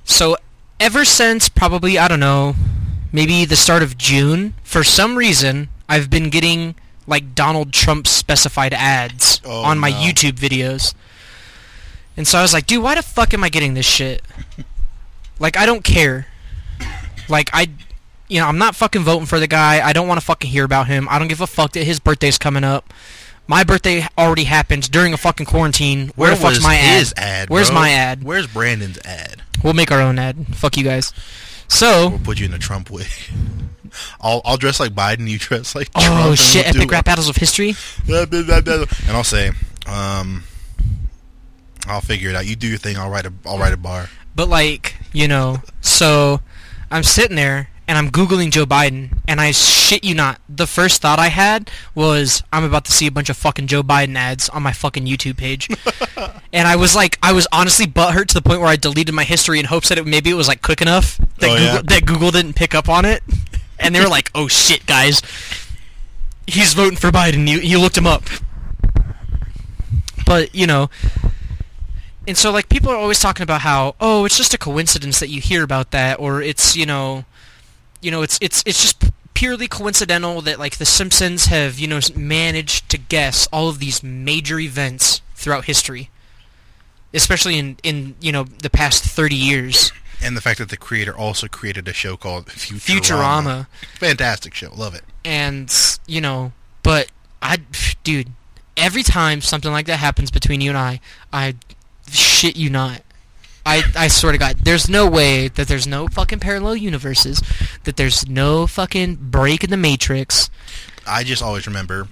So 0.03 0.35
ever 0.79 1.05
since 1.05 1.47
probably 1.49 1.97
I 1.99 2.07
don't 2.07 2.19
know, 2.19 2.55
maybe 3.11 3.45
the 3.45 3.55
start 3.55 3.83
of 3.83 3.97
June, 3.97 4.55
for 4.63 4.83
some 4.83 5.17
reason 5.17 5.69
I've 5.87 6.09
been 6.09 6.29
getting 6.29 6.75
like 7.07 7.35
Donald 7.35 7.73
Trump 7.73 8.07
specified 8.07 8.73
ads 8.73 9.41
Oh, 9.45 9.63
on 9.63 9.77
my 9.79 9.89
no. 9.89 9.97
YouTube 9.97 10.33
videos. 10.33 10.93
And 12.17 12.27
so 12.27 12.37
I 12.39 12.41
was 12.41 12.53
like, 12.53 12.65
dude, 12.67 12.83
why 12.83 12.95
the 12.95 13.01
fuck 13.03 13.33
am 13.33 13.43
I 13.43 13.49
getting 13.49 13.73
this 13.73 13.85
shit? 13.85 14.21
like 15.39 15.57
I 15.57 15.65
don't 15.65 15.83
care. 15.83 16.27
Like 17.29 17.49
I 17.53 17.67
you 18.27 18.39
know, 18.39 18.47
I'm 18.47 18.57
not 18.57 18.75
fucking 18.77 19.01
voting 19.03 19.25
for 19.25 19.39
the 19.41 19.47
guy. 19.47 19.85
I 19.85 19.91
don't 19.91 20.07
want 20.07 20.19
to 20.21 20.25
fucking 20.25 20.49
hear 20.49 20.63
about 20.63 20.87
him. 20.87 21.07
I 21.09 21.19
don't 21.19 21.27
give 21.27 21.41
a 21.41 21.47
fuck 21.47 21.73
that 21.73 21.83
his 21.83 21.99
birthday's 21.99 22.37
coming 22.37 22.63
up. 22.63 22.93
My 23.51 23.65
birthday 23.65 24.07
already 24.17 24.45
happened 24.45 24.89
during 24.91 25.13
a 25.13 25.17
fucking 25.17 25.45
quarantine. 25.45 26.13
Where, 26.15 26.29
the 26.29 26.37
fuck's 26.37 26.63
my 26.63 26.75
ad? 26.75 26.99
his 26.99 27.13
ad? 27.17 27.49
Where's 27.49 27.69
bro? 27.69 27.79
my 27.79 27.89
ad? 27.89 28.23
Where's 28.23 28.47
Brandon's 28.47 28.97
ad? 28.99 29.41
We'll 29.61 29.73
make 29.73 29.91
our 29.91 29.99
own 29.99 30.17
ad. 30.17 30.55
Fuck 30.55 30.77
you 30.77 30.85
guys. 30.85 31.11
So, 31.67 32.11
We'll 32.11 32.19
put 32.19 32.39
you 32.39 32.45
in 32.45 32.53
a 32.53 32.57
Trump 32.57 32.89
wig. 32.89 33.09
I'll 34.21 34.41
I'll 34.45 34.55
dress 34.55 34.79
like 34.79 34.93
Biden. 34.93 35.27
You 35.27 35.37
dress 35.37 35.75
like 35.75 35.89
oh 35.95 36.29
and 36.29 36.39
shit, 36.39 36.63
we'll 36.63 36.73
do 36.75 36.79
epic 36.79 36.91
rap 36.91 37.03
battles 37.03 37.27
of 37.27 37.35
history. 37.35 37.75
And 38.07 39.17
I'll 39.17 39.25
say, 39.25 39.51
um, 39.85 40.45
I'll 41.87 41.99
figure 41.99 42.29
it 42.29 42.37
out. 42.37 42.45
You 42.45 42.55
do 42.55 42.69
your 42.69 42.77
thing. 42.77 42.95
I'll 42.95 43.09
write 43.09 43.25
a 43.25 43.33
I'll 43.45 43.59
write 43.59 43.73
a 43.73 43.77
bar. 43.77 44.07
But 44.33 44.47
like, 44.47 44.95
you 45.11 45.27
know, 45.27 45.61
so 45.81 46.39
I'm 46.89 47.03
sitting 47.03 47.35
there 47.35 47.67
and 47.91 47.97
I'm 47.97 48.09
googling 48.09 48.51
Joe 48.51 48.65
Biden, 48.65 49.17
and 49.27 49.41
I 49.41 49.51
shit 49.51 50.05
you 50.05 50.15
not, 50.15 50.39
the 50.47 50.65
first 50.65 51.01
thought 51.01 51.19
I 51.19 51.27
had 51.27 51.69
was 51.93 52.41
I'm 52.53 52.63
about 52.63 52.85
to 52.85 52.91
see 52.93 53.05
a 53.05 53.11
bunch 53.11 53.29
of 53.29 53.35
fucking 53.35 53.67
Joe 53.67 53.83
Biden 53.83 54.15
ads 54.15 54.47
on 54.47 54.63
my 54.63 54.71
fucking 54.71 55.05
YouTube 55.05 55.35
page, 55.35 55.67
and 56.53 56.69
I 56.69 56.77
was 56.77 56.95
like, 56.95 57.19
I 57.21 57.33
was 57.33 57.49
honestly 57.51 57.85
butthurt 57.85 58.27
to 58.27 58.33
the 58.35 58.41
point 58.41 58.61
where 58.61 58.69
I 58.69 58.77
deleted 58.77 59.13
my 59.13 59.25
history 59.25 59.59
in 59.59 59.65
hopes 59.65 59.89
that 59.89 59.97
it, 59.97 60.07
maybe 60.07 60.29
it 60.29 60.35
was 60.35 60.47
like 60.47 60.61
quick 60.61 60.81
enough 60.81 61.17
that 61.39 61.49
Oh, 61.49 61.57
Google, 61.57 61.63
yeah. 61.65 61.81
that 61.83 62.05
Google 62.05 62.31
didn't 62.31 62.53
pick 62.53 62.73
up 62.73 62.87
on 62.87 63.03
it, 63.03 63.23
and 63.77 63.93
they 63.93 63.99
were 63.99 64.07
like, 64.07 64.31
oh 64.33 64.47
shit, 64.47 64.85
guys, 64.85 65.21
he's 66.47 66.73
voting 66.73 66.95
for 66.97 67.09
Biden. 67.11 67.45
You 67.45 67.57
you 67.57 67.77
looked 67.77 67.97
him 67.97 68.07
up, 68.07 68.23
but 70.25 70.55
you 70.55 70.65
know. 70.65 70.89
And 72.27 72.37
so, 72.37 72.51
like, 72.51 72.69
people 72.69 72.89
are 72.91 72.95
always 72.95 73.19
talking 73.19 73.41
about 73.41 73.61
how, 73.61 73.95
oh, 73.99 74.25
it's 74.25 74.37
just 74.37 74.53
a 74.53 74.57
coincidence 74.57 75.19
that 75.19 75.29
you 75.29 75.41
hear 75.41 75.63
about 75.63 75.89
that, 75.89 76.19
or 76.19 76.39
it's, 76.39 76.77
you 76.77 76.85
know, 76.85 77.25
you 78.01 78.11
know, 78.11 78.21
it's 78.21 78.37
it's 78.41 78.63
it's 78.65 78.81
just 78.81 79.03
purely 79.33 79.67
coincidental 79.67 80.41
that 80.41 80.59
like 80.59 80.77
the 80.77 80.85
Simpsons 80.85 81.45
have, 81.45 81.79
you 81.79 81.87
know, 81.87 81.99
managed 82.15 82.89
to 82.89 82.97
guess 82.97 83.47
all 83.51 83.69
of 83.69 83.79
these 83.79 84.03
major 84.03 84.59
events 84.59 85.21
throughout 85.35 85.65
history, 85.65 86.09
especially 87.13 87.57
in 87.57 87.77
in 87.83 88.15
you 88.21 88.31
know 88.31 88.43
the 88.43 88.69
past 88.69 89.03
thirty 89.03 89.35
years. 89.35 89.91
And 90.23 90.37
the 90.37 90.41
fact 90.41 90.59
that 90.59 90.69
the 90.69 90.77
creator 90.77 91.17
also 91.17 91.47
created 91.47 91.87
a 91.87 91.93
show 91.93 92.15
called 92.15 92.45
Futurama. 92.45 93.01
Futurama. 93.01 93.67
Fantastic 93.97 94.53
show. 94.53 94.71
Love 94.75 94.93
it. 94.93 95.03
and 95.25 95.73
you 96.05 96.21
know, 96.21 96.51
but 96.83 97.07
I, 97.41 97.57
dude, 98.03 98.29
every 98.77 99.01
time 99.01 99.41
something 99.41 99.71
like 99.71 99.87
that 99.87 99.97
happens 99.97 100.29
between 100.29 100.61
you 100.61 100.69
and 100.69 100.77
I, 100.77 100.99
I 101.33 101.55
shit 102.11 102.55
you 102.55 102.69
not. 102.69 103.01
I, 103.65 103.83
I 103.95 104.07
swear 104.07 104.31
to 104.31 104.37
God, 104.37 104.57
there's 104.63 104.89
no 104.89 105.07
way 105.07 105.47
that 105.49 105.67
there's 105.67 105.85
no 105.87 106.07
fucking 106.07 106.39
parallel 106.39 106.75
universes, 106.75 107.41
that 107.83 107.95
there's 107.97 108.27
no 108.27 108.65
fucking 108.67 109.17
break 109.21 109.63
in 109.63 109.69
the 109.69 109.77
matrix. 109.77 110.49
I 111.07 111.23
just 111.23 111.41
always 111.43 111.67
remember 111.67 112.07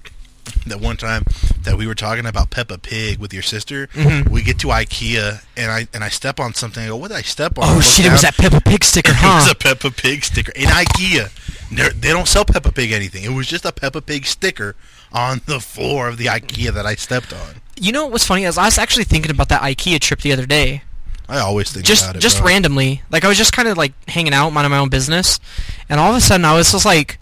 that 0.65 0.79
one 0.79 0.97
time 0.97 1.23
that 1.61 1.77
we 1.77 1.85
were 1.87 1.95
talking 1.95 2.25
about 2.25 2.49
Peppa 2.49 2.77
Pig 2.77 3.19
with 3.19 3.33
your 3.33 3.43
sister. 3.43 3.87
Mhm. 3.93 4.29
We 4.29 4.41
get 4.41 4.59
to 4.59 4.67
IKEA 4.67 5.43
and 5.55 5.71
I 5.71 5.87
and 5.93 6.03
I 6.03 6.09
step 6.09 6.39
on 6.39 6.53
something. 6.55 6.83
I 6.83 6.87
go, 6.87 6.95
what 6.97 7.09
did 7.09 7.17
I 7.17 7.21
step 7.21 7.57
on? 7.57 7.65
Oh 7.67 7.81
shit, 7.81 8.05
it 8.07 8.11
was 8.11 8.21
that 8.23 8.35
Peppa 8.35 8.61
Pig 8.61 8.83
sticker, 8.83 9.11
It 9.15 9.23
was 9.23 9.51
a 9.51 9.55
Peppa 9.55 9.91
Pig 9.91 10.23
sticker 10.23 10.51
in 10.55 10.65
IKEA. 10.69 11.31
They're, 11.71 11.91
they 11.91 12.09
don't 12.09 12.27
sell 12.27 12.45
Peppa 12.45 12.71
Pig 12.71 12.91
anything. 12.91 13.23
It 13.23 13.29
was 13.29 13.45
just 13.47 13.63
a 13.63 13.71
Peppa 13.71 14.01
Pig 14.01 14.25
sticker 14.25 14.75
on 15.11 15.41
the 15.45 15.59
floor 15.59 16.07
of 16.07 16.17
the 16.17 16.25
IKEA 16.25 16.73
that 16.73 16.85
I 16.85 16.95
stepped 16.95 17.31
on. 17.31 17.55
You 17.79 17.91
know 17.91 18.03
what 18.03 18.11
was 18.13 18.23
funny 18.25 18.43
is 18.45 18.57
I 18.57 18.65
was 18.65 18.77
actually 18.79 19.03
thinking 19.05 19.29
about 19.31 19.49
that 19.49 19.61
IKEA 19.61 19.99
trip 19.99 20.21
the 20.21 20.31
other 20.33 20.45
day. 20.47 20.81
I 21.29 21.39
always 21.39 21.71
think 21.71 21.85
just 21.85 22.03
about 22.03 22.15
it. 22.15 22.19
just 22.19 22.39
bro. 22.39 22.47
randomly. 22.47 23.01
Like 23.11 23.23
I 23.23 23.27
was 23.27 23.37
just 23.37 23.53
kind 23.53 23.67
of 23.67 23.77
like 23.77 23.93
hanging 24.09 24.33
out, 24.33 24.49
minding 24.51 24.71
my 24.71 24.79
own 24.79 24.89
business, 24.89 25.39
and 25.87 25.99
all 25.99 26.09
of 26.11 26.17
a 26.17 26.21
sudden 26.21 26.43
I 26.45 26.55
was 26.55 26.71
just 26.71 26.85
like, 26.85 27.19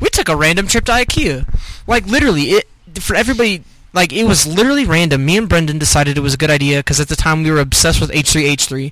we 0.00 0.08
took 0.08 0.28
a 0.28 0.36
random 0.36 0.66
trip 0.66 0.84
to 0.86 0.92
IKEA. 0.92 1.46
Like 1.86 2.06
literally, 2.06 2.42
it 2.50 2.68
for 3.00 3.14
everybody. 3.14 3.62
Like 3.94 4.12
it 4.12 4.24
was 4.24 4.46
literally 4.46 4.84
random. 4.86 5.24
Me 5.24 5.36
and 5.36 5.48
Brendan 5.48 5.78
decided 5.78 6.16
it 6.16 6.22
was 6.22 6.34
a 6.34 6.38
good 6.38 6.50
idea 6.50 6.78
because 6.80 6.98
at 6.98 7.08
the 7.08 7.16
time 7.16 7.42
we 7.42 7.50
were 7.50 7.60
obsessed 7.60 8.00
with 8.00 8.10
H3H3, 8.10 8.90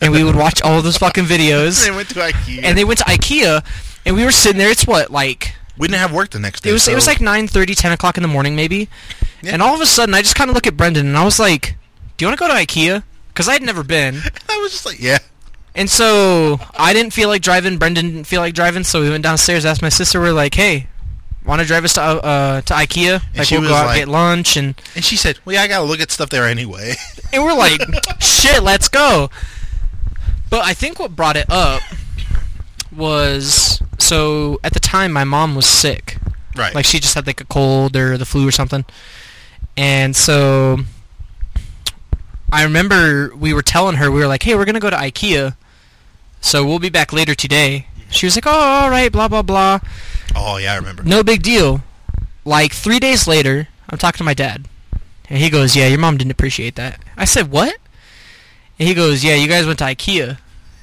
and 0.00 0.12
we 0.12 0.24
would 0.24 0.34
watch 0.36 0.60
all 0.62 0.78
of 0.78 0.84
those 0.84 0.98
fucking 0.98 1.24
videos. 1.24 1.80
They 1.84 1.90
went 1.94 2.08
to 2.10 2.14
IKEA. 2.16 2.60
And 2.64 2.76
they 2.76 2.84
went 2.84 2.98
to 2.98 3.04
IKEA, 3.04 3.64
and 4.04 4.16
we 4.16 4.24
were 4.24 4.32
sitting 4.32 4.58
there. 4.58 4.68
It's 4.70 4.86
what 4.86 5.10
like 5.10 5.54
we 5.78 5.86
didn't 5.88 6.00
have 6.00 6.12
work 6.12 6.30
the 6.30 6.40
next 6.40 6.62
day. 6.62 6.70
it 6.70 6.72
was 6.72 6.88
it 6.88 6.94
was 6.94 7.04
so- 7.04 7.12
like 7.12 7.18
9:30, 7.20 7.74
10 7.76 7.92
o'clock 7.92 8.16
in 8.18 8.22
the 8.22 8.28
morning 8.28 8.54
maybe. 8.56 8.88
Yeah. 9.42 9.52
And 9.54 9.62
all 9.62 9.74
of 9.74 9.80
a 9.80 9.86
sudden 9.86 10.14
I 10.14 10.22
just 10.22 10.34
kind 10.34 10.50
of 10.50 10.54
look 10.54 10.66
at 10.66 10.76
Brendan 10.76 11.06
and 11.06 11.16
I 11.16 11.24
was 11.24 11.38
like, 11.38 11.76
"Do 12.16 12.24
you 12.24 12.28
want 12.28 12.38
to 12.38 12.44
go 12.44 12.48
to 12.48 12.54
IKEA?" 12.54 13.04
Because 13.42 13.56
I'd 13.56 13.66
never 13.66 13.82
been. 13.82 14.20
I 14.48 14.58
was 14.58 14.70
just 14.70 14.86
like, 14.86 15.00
yeah. 15.00 15.18
And 15.74 15.90
so 15.90 16.60
I 16.78 16.92
didn't 16.92 17.12
feel 17.12 17.28
like 17.28 17.42
driving. 17.42 17.76
Brendan 17.76 18.06
didn't 18.06 18.24
feel 18.24 18.40
like 18.40 18.54
driving, 18.54 18.84
so 18.84 19.00
we 19.00 19.10
went 19.10 19.24
downstairs. 19.24 19.64
Asked 19.64 19.82
my 19.82 19.88
sister, 19.88 20.20
"We're 20.20 20.32
like, 20.32 20.54
hey, 20.54 20.86
want 21.44 21.60
to 21.60 21.66
drive 21.66 21.84
us 21.84 21.94
to 21.94 22.02
uh, 22.02 22.60
to 22.60 22.74
IKEA? 22.74 23.20
Like 23.36 23.48
she 23.48 23.58
we'll 23.58 23.68
go 23.68 23.74
out 23.74 23.86
like- 23.86 23.98
get 23.98 24.08
lunch." 24.08 24.56
And 24.56 24.80
And 24.94 25.04
she 25.04 25.16
said, 25.16 25.40
well, 25.44 25.54
yeah, 25.54 25.62
I 25.62 25.66
gotta 25.66 25.84
look 25.84 25.98
at 25.98 26.12
stuff 26.12 26.30
there 26.30 26.46
anyway. 26.46 26.94
and 27.32 27.42
we're 27.42 27.56
like, 27.56 27.80
"Shit, 28.20 28.62
let's 28.62 28.88
go." 28.88 29.28
But 30.50 30.64
I 30.64 30.74
think 30.74 31.00
what 31.00 31.16
brought 31.16 31.36
it 31.36 31.46
up 31.50 31.82
was 32.94 33.82
so 33.98 34.60
at 34.62 34.74
the 34.74 34.80
time 34.80 35.10
my 35.10 35.24
mom 35.24 35.56
was 35.56 35.66
sick, 35.66 36.18
right. 36.54 36.74
like 36.74 36.84
she 36.84 37.00
just 37.00 37.14
had 37.14 37.26
like 37.26 37.40
a 37.40 37.46
cold 37.46 37.96
or 37.96 38.18
the 38.18 38.26
flu 38.26 38.46
or 38.46 38.52
something, 38.52 38.84
and 39.76 40.14
so 40.14 40.80
I 42.52 42.64
remember 42.64 43.34
we 43.34 43.54
were 43.54 43.62
telling 43.62 43.96
her 43.96 44.10
we 44.10 44.20
were 44.20 44.26
like, 44.26 44.42
"Hey, 44.42 44.54
we're 44.54 44.66
gonna 44.66 44.78
go 44.78 44.90
to 44.90 44.96
IKEA, 44.96 45.56
so 46.40 46.64
we'll 46.64 46.78
be 46.78 46.90
back 46.90 47.12
later 47.12 47.34
today." 47.34 47.86
She 48.10 48.26
was 48.26 48.36
like, 48.36 48.46
"Oh, 48.46 48.50
all 48.50 48.90
right, 48.90 49.10
blah 49.10 49.26
blah 49.28 49.40
blah." 49.42 49.80
Oh 50.36 50.58
yeah, 50.58 50.74
I 50.74 50.76
remember. 50.76 51.02
No 51.02 51.22
big 51.22 51.42
deal. 51.42 51.82
Like 52.44 52.72
three 52.72 52.98
days 53.00 53.26
later, 53.26 53.68
I'm 53.88 53.98
talking 53.98 54.18
to 54.18 54.24
my 54.24 54.34
dad, 54.34 54.66
and 55.30 55.38
he 55.38 55.48
goes, 55.48 55.74
"Yeah, 55.74 55.86
your 55.86 55.98
mom 55.98 56.18
didn't 56.18 56.32
appreciate 56.32 56.74
that." 56.76 57.00
I 57.16 57.24
said, 57.24 57.50
"What?" 57.50 57.76
And 58.78 58.86
he 58.86 58.94
goes, 58.94 59.24
"Yeah, 59.24 59.34
you 59.34 59.48
guys 59.48 59.64
went 59.66 59.78
to 59.78 59.84
IKEA." 59.86 60.36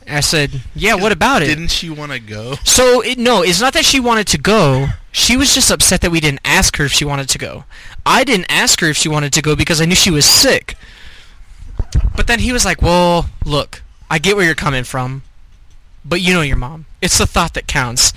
And 0.07 0.17
I 0.17 0.21
said, 0.21 0.61
"Yeah, 0.73 0.95
what 0.95 1.11
about 1.11 1.43
it?" 1.43 1.47
Didn't 1.47 1.67
she 1.69 1.91
want 1.91 2.11
to 2.13 2.19
go? 2.19 2.55
So 2.63 3.01
it, 3.01 3.19
no, 3.19 3.43
it's 3.43 3.61
not 3.61 3.73
that 3.73 3.85
she 3.85 3.99
wanted 3.99 4.25
to 4.27 4.39
go. 4.39 4.87
She 5.11 5.37
was 5.37 5.53
just 5.53 5.69
upset 5.69 6.01
that 6.01 6.09
we 6.11 6.19
didn't 6.19 6.41
ask 6.43 6.77
her 6.77 6.85
if 6.85 6.93
she 6.93 7.05
wanted 7.05 7.29
to 7.29 7.37
go. 7.37 7.65
I 8.07 8.23
didn't 8.23 8.47
ask 8.49 8.79
her 8.81 8.87
if 8.87 8.97
she 8.97 9.07
wanted 9.09 9.33
to 9.33 9.41
go 9.43 9.55
because 9.55 9.79
I 9.81 9.85
knew 9.85 9.95
she 9.95 10.09
was 10.11 10.25
sick. 10.25 10.75
But 12.15 12.27
then 12.27 12.39
he 12.39 12.51
was 12.51 12.65
like, 12.65 12.81
"Well, 12.81 13.29
look, 13.45 13.81
I 14.09 14.19
get 14.19 14.35
where 14.35 14.45
you're 14.45 14.55
coming 14.55 14.83
from, 14.83 15.23
but 16.03 16.21
you 16.21 16.33
know 16.33 16.41
your 16.41 16.57
mom. 16.57 16.85
It's 17.01 17.17
the 17.17 17.25
thought 17.25 17.53
that 17.53 17.67
counts." 17.67 18.13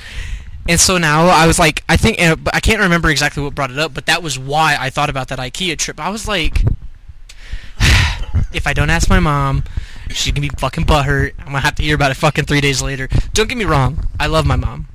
And 0.69 0.79
so 0.79 0.97
now 0.97 1.27
I 1.27 1.47
was 1.47 1.59
like, 1.59 1.83
I 1.89 1.97
think 1.97 2.19
I 2.21 2.61
can't 2.61 2.81
remember 2.81 3.11
exactly 3.11 3.43
what 3.43 3.55
brought 3.55 3.71
it 3.73 3.79
up, 3.79 3.95
but 3.95 4.07
that 4.07 4.23
was 4.23 4.39
why 4.39 4.77
I 4.79 4.91
thought 4.91 5.11
about 5.11 5.29
that 5.29 5.39
IKEA 5.39 5.77
trip. 5.77 5.99
I 5.99 6.09
was 6.11 6.29
like, 6.29 6.63
if 8.53 8.67
I 8.67 8.73
don't 8.73 8.91
ask 8.91 9.09
my 9.09 9.19
mom, 9.19 9.65
she's 10.11 10.33
gonna 10.33 10.47
be 10.47 10.55
fucking 10.59 10.85
butthurt. 10.85 11.33
I'm 11.41 11.47
gonna 11.47 11.61
have 11.61 11.75
to 11.77 11.83
hear 11.83 11.97
about 11.97 12.13
it 12.13 12.15
fucking 12.15 12.45
three 12.45 12.61
days 12.61 12.81
later. 12.81 13.09
Don't 13.35 13.49
get 13.49 13.59
me 13.59 13.65
wrong, 13.65 14.07
I 14.21 14.29
love 14.29 14.47
my 14.47 14.57
mom, 14.57 14.87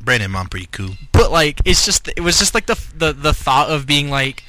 Brandon, 0.00 0.30
mom, 0.30 0.46
pretty 0.48 0.68
cool. 0.70 0.90
but 1.12 1.32
like, 1.32 1.60
it's 1.64 1.84
just 1.84 2.08
it 2.08 2.20
was 2.20 2.38
just 2.38 2.54
like 2.54 2.66
the 2.66 2.80
the 2.96 3.12
the 3.12 3.34
thought 3.34 3.70
of 3.70 3.84
being 3.84 4.10
like, 4.10 4.44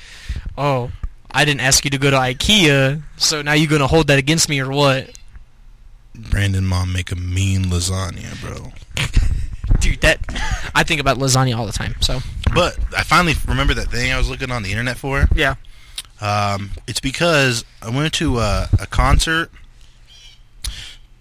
oh, 0.58 0.92
I 1.32 1.46
didn't 1.46 1.62
ask 1.62 1.84
you 1.86 1.92
to 1.92 1.98
go 1.98 2.10
to 2.10 2.18
IKEA, 2.18 3.02
so 3.18 3.42
now 3.42 3.54
you're 3.54 3.70
gonna 3.70 3.88
hold 3.88 4.08
that 4.08 4.18
against 4.20 4.50
me 4.50 4.60
or 4.60 4.70
what? 4.72 5.12
Brandon, 6.16 6.66
mom, 6.66 6.92
make 6.92 7.12
a 7.12 7.16
mean 7.16 7.66
lasagna, 7.66 8.40
bro. 8.42 8.72
Dude, 9.80 10.02
that 10.02 10.20
I 10.76 10.84
think 10.84 11.00
about 11.00 11.18
lasagna 11.18 11.56
all 11.58 11.66
the 11.66 11.72
time. 11.72 11.96
So 12.02 12.20
But 12.54 12.78
I 12.98 13.04
finally 13.04 13.34
remember 13.48 13.74
that 13.76 13.90
thing 13.90 14.12
I 14.12 14.18
was 14.18 14.30
looking 14.30 14.52
on 14.52 14.64
the 14.64 14.72
internet 14.72 14.98
for. 14.98 15.28
yeah, 15.36 15.56
Um, 16.20 16.72
it's 16.88 17.00
because 17.00 17.64
I 17.82 17.90
went 17.90 18.14
to 18.16 18.40
a, 18.40 18.68
a 18.80 18.88
concert. 18.88 19.52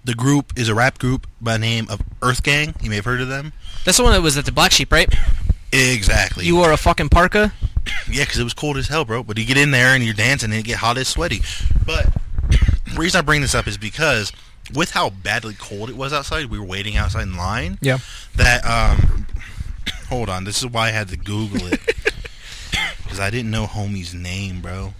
The 0.04 0.14
group 0.14 0.54
is 0.56 0.68
a 0.70 0.74
rap 0.74 0.98
group 0.98 1.26
by 1.40 1.52
the 1.52 1.58
name 1.58 1.86
of 1.90 2.00
Earth 2.22 2.42
Gang. 2.42 2.74
You 2.80 2.88
may 2.88 2.96
have 2.96 3.04
heard 3.04 3.20
of 3.20 3.28
them. 3.28 3.52
that's 3.84 3.98
the 3.98 4.02
one 4.04 4.12
that 4.12 4.22
was 4.22 4.38
at 4.38 4.46
the 4.46 4.52
Black 4.52 4.72
Sheep, 4.72 4.90
right? 4.90 5.12
Exactly. 5.70 6.46
You 6.46 6.56
wore 6.56 6.72
a 6.72 6.78
fucking 6.78 7.10
parka. 7.10 7.52
Yeah, 8.10 8.24
because 8.24 8.38
it 8.38 8.44
was 8.44 8.54
cold 8.54 8.76
as 8.76 8.88
hell, 8.88 9.04
bro. 9.04 9.22
But 9.22 9.36
you 9.38 9.44
get 9.44 9.56
in 9.56 9.70
there 9.70 9.94
and 9.94 10.02
you're 10.04 10.14
dancing 10.14 10.50
and 10.50 10.56
you 10.58 10.62
get 10.64 10.78
hot 10.78 10.96
as 10.98 11.08
sweaty. 11.08 11.40
But 11.84 12.06
the 12.50 12.94
reason 12.96 13.18
I 13.18 13.22
bring 13.22 13.40
this 13.42 13.54
up 13.54 13.66
is 13.66 13.76
because 13.78 14.32
with 14.74 14.90
how 14.92 15.10
badly 15.10 15.54
cold 15.58 15.90
it 15.90 15.96
was 15.96 16.12
outside, 16.12 16.46
we 16.46 16.58
were 16.58 16.64
waiting 16.64 16.96
outside 16.96 17.22
in 17.22 17.36
line. 17.36 17.78
Yeah. 17.82 17.98
That 18.36 18.64
um, 18.64 19.26
hold 20.08 20.28
on, 20.28 20.44
this 20.44 20.58
is 20.58 20.66
why 20.68 20.88
I 20.88 20.90
had 20.90 21.08
to 21.08 21.16
Google 21.16 21.66
it 21.66 21.80
because 23.02 23.20
I 23.20 23.30
didn't 23.30 23.50
know 23.50 23.66
homie's 23.66 24.14
name, 24.14 24.60
bro. 24.60 24.92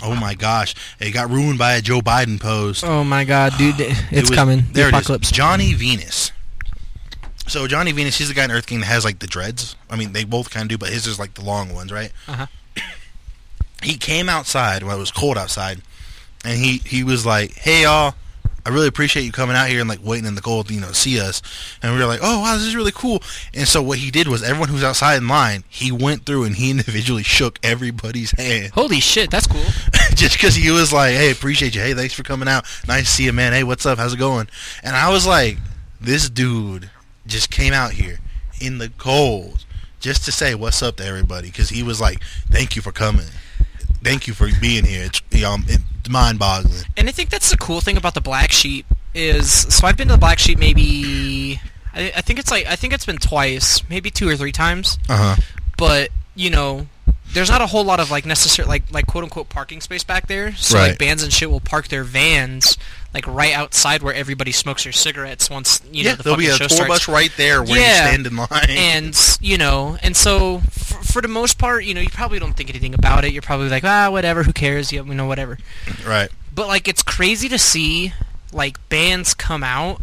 Oh 0.00 0.14
my 0.14 0.34
gosh, 0.34 0.74
it 1.00 1.10
got 1.10 1.28
ruined 1.28 1.58
by 1.58 1.72
a 1.74 1.80
Joe 1.82 2.00
Biden 2.00 2.40
post. 2.40 2.84
Oh 2.84 3.02
my 3.02 3.24
god, 3.24 3.52
dude, 3.58 3.80
It 3.80 3.92
it's 4.12 4.30
was- 4.30 4.36
coming. 4.38 4.58
The 4.68 4.72
There 4.72 4.88
apocalypse. 4.88 5.28
it 5.28 5.32
is. 5.32 5.36
Johnny 5.36 5.74
Venus. 5.74 6.27
So 7.48 7.66
Johnny 7.66 7.92
Venus, 7.92 8.18
he's 8.18 8.28
the 8.28 8.34
guy 8.34 8.44
in 8.44 8.50
Earth 8.50 8.66
Gang 8.66 8.80
that 8.80 8.86
has 8.86 9.04
like 9.04 9.20
the 9.20 9.26
dreads. 9.26 9.74
I 9.88 9.96
mean, 9.96 10.12
they 10.12 10.24
both 10.24 10.50
kind 10.50 10.64
of 10.64 10.68
do, 10.68 10.78
but 10.78 10.90
his 10.90 11.06
is 11.06 11.18
like 11.18 11.34
the 11.34 11.42
long 11.42 11.72
ones, 11.74 11.90
right? 11.92 12.12
Uh-huh. 12.26 12.46
He 13.80 13.96
came 13.96 14.28
outside 14.28 14.82
when 14.82 14.96
it 14.96 14.98
was 14.98 15.12
cold 15.12 15.38
outside, 15.38 15.80
and 16.44 16.58
he 16.58 16.78
he 16.78 17.04
was 17.04 17.24
like, 17.24 17.54
"Hey 17.54 17.82
y'all, 17.84 18.12
I 18.66 18.70
really 18.70 18.88
appreciate 18.88 19.22
you 19.22 19.30
coming 19.30 19.54
out 19.54 19.68
here 19.68 19.78
and 19.78 19.88
like 19.88 20.00
waiting 20.02 20.26
in 20.26 20.34
the 20.34 20.40
cold, 20.40 20.68
you 20.68 20.80
know, 20.80 20.90
see 20.90 21.20
us." 21.20 21.42
And 21.80 21.92
we 21.92 22.00
were 22.00 22.06
like, 22.06 22.18
"Oh 22.20 22.40
wow, 22.40 22.54
this 22.56 22.64
is 22.64 22.74
really 22.74 22.90
cool." 22.90 23.22
And 23.54 23.68
so 23.68 23.80
what 23.80 23.98
he 23.98 24.10
did 24.10 24.26
was 24.26 24.42
everyone 24.42 24.68
who's 24.68 24.82
outside 24.82 25.18
in 25.18 25.28
line, 25.28 25.62
he 25.68 25.92
went 25.92 26.26
through 26.26 26.42
and 26.42 26.56
he 26.56 26.70
individually 26.72 27.22
shook 27.22 27.60
everybody's 27.62 28.32
hand 28.32 28.72
Holy 28.72 28.98
shit, 28.98 29.30
that's 29.30 29.46
cool. 29.46 29.62
just 30.16 30.36
because 30.36 30.56
he 30.56 30.72
was 30.72 30.92
like, 30.92 31.14
"Hey, 31.14 31.30
appreciate 31.30 31.76
you. 31.76 31.80
Hey, 31.80 31.94
thanks 31.94 32.14
for 32.14 32.24
coming 32.24 32.48
out. 32.48 32.64
Nice 32.88 33.04
to 33.04 33.10
see 33.12 33.24
you, 33.26 33.32
man. 33.32 33.52
Hey, 33.52 33.62
what's 33.62 33.86
up? 33.86 33.98
How's 33.98 34.14
it 34.14 34.18
going?" 34.18 34.48
And 34.82 34.96
I 34.96 35.12
was 35.12 35.24
like, 35.24 35.56
"This 36.00 36.28
dude 36.28 36.90
just 37.28 37.50
came 37.50 37.72
out 37.72 37.92
here 37.92 38.18
in 38.60 38.78
the 38.78 38.90
cold 38.98 39.64
just 40.00 40.24
to 40.24 40.32
say 40.32 40.54
what's 40.54 40.82
up 40.82 40.96
to 40.96 41.04
everybody." 41.04 41.48
Because 41.48 41.68
he 41.68 41.82
was 41.82 42.00
like, 42.00 42.20
"Thank 42.50 42.74
you 42.74 42.82
for 42.82 42.92
coming. 42.92 43.26
Thank 44.02 44.26
you 44.26 44.34
for 44.34 44.48
being 44.60 44.84
here. 44.84 45.04
It's 45.04 45.22
you 45.30 45.42
know, 45.42 45.56
it's 45.66 46.08
mind-boggling." 46.08 46.84
And 46.96 47.08
I 47.08 47.12
think 47.12 47.30
that's 47.30 47.50
the 47.50 47.56
cool 47.56 47.80
thing 47.80 47.96
about 47.96 48.14
the 48.14 48.20
Black 48.20 48.50
Sheep 48.50 48.86
is 49.14 49.50
so 49.74 49.86
I've 49.86 49.96
been 49.96 50.08
to 50.08 50.14
the 50.14 50.18
Black 50.18 50.38
Sheep 50.38 50.58
maybe 50.58 51.60
I, 51.94 52.12
I 52.16 52.20
think 52.20 52.38
it's 52.38 52.50
like 52.50 52.66
I 52.66 52.76
think 52.76 52.92
it's 52.92 53.06
been 53.06 53.18
twice, 53.18 53.82
maybe 53.88 54.10
two 54.10 54.28
or 54.28 54.36
three 54.36 54.52
times. 54.52 54.98
Uh 55.08 55.34
huh. 55.34 55.42
But 55.76 56.10
you 56.34 56.50
know, 56.50 56.86
there's 57.32 57.50
not 57.50 57.60
a 57.60 57.66
whole 57.66 57.84
lot 57.84 58.00
of 58.00 58.10
like 58.10 58.24
necessary 58.26 58.66
like 58.66 58.90
like 58.90 59.06
quote 59.06 59.24
unquote 59.24 59.48
parking 59.48 59.80
space 59.80 60.04
back 60.04 60.26
there. 60.28 60.54
So 60.56 60.76
Right. 60.78 60.88
like 60.90 60.98
bands 60.98 61.22
and 61.22 61.32
shit 61.32 61.50
will 61.50 61.60
park 61.60 61.88
their 61.88 62.04
vans 62.04 62.76
like 63.14 63.26
right 63.26 63.54
outside 63.54 64.02
where 64.02 64.12
everybody 64.14 64.52
smokes 64.52 64.84
their 64.84 64.92
cigarettes 64.92 65.48
once 65.48 65.80
you 65.90 66.04
know 66.04 66.10
Yeah, 66.10 66.16
the 66.16 66.22
there'll 66.24 66.38
be 66.38 66.46
a 66.48 66.52
show 66.52 66.66
tour 66.66 66.68
starts. 66.68 66.88
bus 66.88 67.08
right 67.08 67.32
there 67.36 67.62
where 67.62 67.78
Yeah. 67.80 68.02
you 68.04 68.08
stand 68.08 68.26
in 68.26 68.36
line. 68.36 68.48
and 68.70 69.38
you 69.40 69.56
know, 69.58 69.96
and 70.02 70.16
so 70.16 70.58
for, 70.70 71.02
for 71.04 71.22
the 71.22 71.28
most 71.28 71.58
part, 71.58 71.84
you 71.84 71.94
know, 71.94 72.00
you 72.00 72.10
probably 72.10 72.38
don't 72.38 72.54
think 72.54 72.68
anything 72.70 72.94
about 72.94 73.24
it. 73.24 73.32
You're 73.32 73.42
probably 73.42 73.68
like, 73.68 73.84
ah, 73.84 74.10
whatever, 74.10 74.42
who 74.42 74.52
cares? 74.52 74.92
Yeah, 74.92 75.02
you 75.04 75.14
know, 75.14 75.26
whatever. 75.26 75.58
right. 76.06 76.28
But 76.54 76.66
like, 76.68 76.88
it's 76.88 77.02
crazy 77.02 77.48
to 77.50 77.58
see 77.58 78.12
like 78.52 78.76
bands 78.88 79.34
come 79.34 79.62
out 79.62 80.00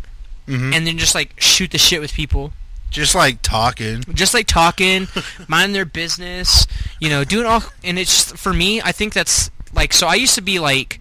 hmm 0.48 0.72
and 0.74 0.86
then 0.86 0.98
just 1.00 1.16
like 1.16 1.34
shoot 1.40 1.72
the 1.72 1.78
shit 1.80 2.00
with 2.02 2.14
people, 2.14 2.54
just 2.90 3.16
like 3.16 3.42
talking. 3.42 4.04
just 4.14 4.34
like 4.34 4.48
talking, 4.48 5.08
mind 5.48 5.76
their 5.76 5.86
business, 5.86 6.66
you 7.00 7.10
know, 7.10 7.24
doing 7.24 7.46
all. 7.46 7.64
And 7.84 8.00
it's 8.00 8.32
for 8.32 8.54
me, 8.54 8.82
I 8.82 8.92
think 8.92 9.14
that's 9.14 9.52
like 9.74 9.94
so. 9.94 10.08
I 10.08 10.16
used 10.16 10.36
to 10.36 10.42
be 10.42 10.60
like 10.60 11.00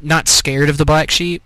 not 0.00 0.28
scared 0.28 0.68
of 0.68 0.78
the 0.78 0.84
black 0.84 1.10
sheep. 1.10 1.42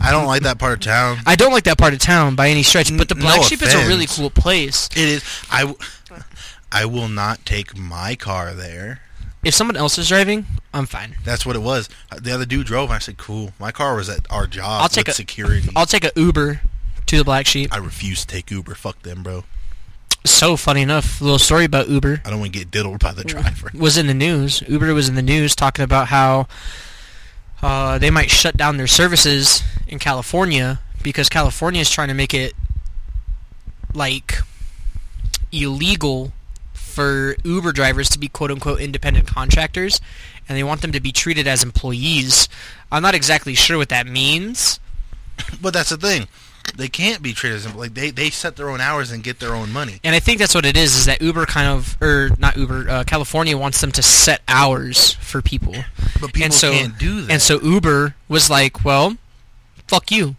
I 0.00 0.10
don't 0.10 0.26
like 0.26 0.42
that 0.42 0.58
part 0.58 0.72
of 0.74 0.80
town. 0.80 1.18
I 1.26 1.36
don't 1.36 1.52
like 1.52 1.64
that 1.64 1.78
part 1.78 1.92
of 1.92 2.00
town 2.00 2.34
by 2.34 2.48
any 2.48 2.62
stretch, 2.62 2.96
but 2.96 3.08
the 3.08 3.14
No 3.14 3.22
black 3.22 3.42
sheep 3.42 3.62
is 3.62 3.72
a 3.72 3.86
really 3.88 4.06
cool 4.06 4.30
place. 4.30 4.88
It 4.92 4.98
is. 5.08 5.24
I. 5.50 5.74
I 6.72 6.84
will 6.84 7.08
not 7.08 7.44
take 7.44 7.76
my 7.76 8.14
car 8.14 8.54
there. 8.54 9.00
If 9.42 9.54
someone 9.54 9.76
else 9.76 9.98
is 9.98 10.08
driving, 10.08 10.46
I'm 10.72 10.86
fine. 10.86 11.16
That's 11.24 11.44
what 11.46 11.56
it 11.56 11.60
was. 11.62 11.88
The 12.16 12.32
other 12.32 12.44
dude 12.44 12.66
drove, 12.66 12.90
and 12.90 12.96
I 12.96 12.98
said, 12.98 13.16
"Cool." 13.16 13.52
My 13.58 13.72
car 13.72 13.96
was 13.96 14.08
at 14.08 14.26
our 14.30 14.46
job. 14.46 14.82
I'll 14.82 14.88
take 14.88 15.06
with 15.06 15.14
a- 15.14 15.16
security. 15.16 15.70
I'll 15.74 15.86
take 15.86 16.04
a 16.04 16.12
Uber 16.14 16.60
to 17.10 17.18
the 17.18 17.24
black 17.24 17.46
sheep. 17.46 17.72
I 17.72 17.78
refuse 17.78 18.20
to 18.20 18.26
take 18.26 18.50
Uber. 18.50 18.74
Fuck 18.76 19.02
them, 19.02 19.22
bro. 19.22 19.44
So 20.24 20.56
funny 20.56 20.82
enough, 20.82 21.20
little 21.20 21.38
story 21.38 21.64
about 21.64 21.88
Uber 21.88 22.20
I 22.24 22.30
don't 22.30 22.40
want 22.40 22.52
to 22.52 22.58
get 22.58 22.70
diddled 22.70 23.00
by 23.00 23.12
the 23.12 23.24
driver. 23.24 23.70
was 23.74 23.96
in 23.96 24.06
the 24.06 24.14
news. 24.14 24.62
Uber 24.68 24.92
was 24.94 25.08
in 25.08 25.14
the 25.14 25.22
news 25.22 25.56
talking 25.56 25.82
about 25.82 26.08
how 26.08 26.46
uh, 27.62 27.98
they 27.98 28.10
might 28.10 28.30
shut 28.30 28.56
down 28.56 28.76
their 28.76 28.86
services 28.86 29.62
in 29.86 29.98
California 29.98 30.80
because 31.02 31.28
California 31.28 31.80
is 31.80 31.90
trying 31.90 32.08
to 32.08 32.14
make 32.14 32.32
it 32.34 32.52
like 33.94 34.38
illegal 35.50 36.32
for 36.72 37.34
Uber 37.44 37.72
drivers 37.72 38.08
to 38.10 38.18
be 38.18 38.28
quote 38.28 38.50
unquote 38.50 38.80
independent 38.80 39.26
contractors 39.26 40.00
and 40.48 40.56
they 40.56 40.62
want 40.62 40.82
them 40.82 40.92
to 40.92 41.00
be 41.00 41.12
treated 41.12 41.48
as 41.48 41.62
employees. 41.62 42.48
I'm 42.92 43.02
not 43.02 43.14
exactly 43.14 43.54
sure 43.54 43.78
what 43.78 43.88
that 43.88 44.06
means. 44.06 44.78
But 45.60 45.72
that's 45.72 45.88
the 45.88 45.96
thing. 45.96 46.28
They 46.76 46.88
can't 46.88 47.20
be 47.22 47.32
treated 47.32 47.56
as 47.56 47.74
like 47.74 47.94
they 47.94 48.10
they 48.10 48.30
set 48.30 48.56
their 48.56 48.70
own 48.70 48.80
hours 48.80 49.10
and 49.10 49.22
get 49.22 49.38
their 49.40 49.54
own 49.54 49.72
money. 49.72 49.98
And 50.04 50.14
I 50.14 50.20
think 50.20 50.38
that's 50.38 50.54
what 50.54 50.64
it 50.64 50.76
is. 50.76 50.96
Is 50.96 51.06
that 51.06 51.20
Uber 51.20 51.46
kind 51.46 51.68
of, 51.68 51.96
or 52.00 52.30
not 52.38 52.56
Uber? 52.56 52.88
Uh, 52.88 53.04
California 53.04 53.56
wants 53.58 53.80
them 53.80 53.92
to 53.92 54.02
set 54.02 54.40
hours 54.48 55.12
for 55.14 55.42
people, 55.42 55.74
But 56.20 56.32
people 56.32 56.44
and 56.44 56.54
so 56.54 56.72
can't 56.72 56.96
do 56.98 57.22
that. 57.22 57.30
and 57.32 57.42
so 57.42 57.60
Uber 57.60 58.14
was 58.28 58.48
like, 58.48 58.84
"Well, 58.84 59.16
fuck 59.88 60.10
you. 60.10 60.36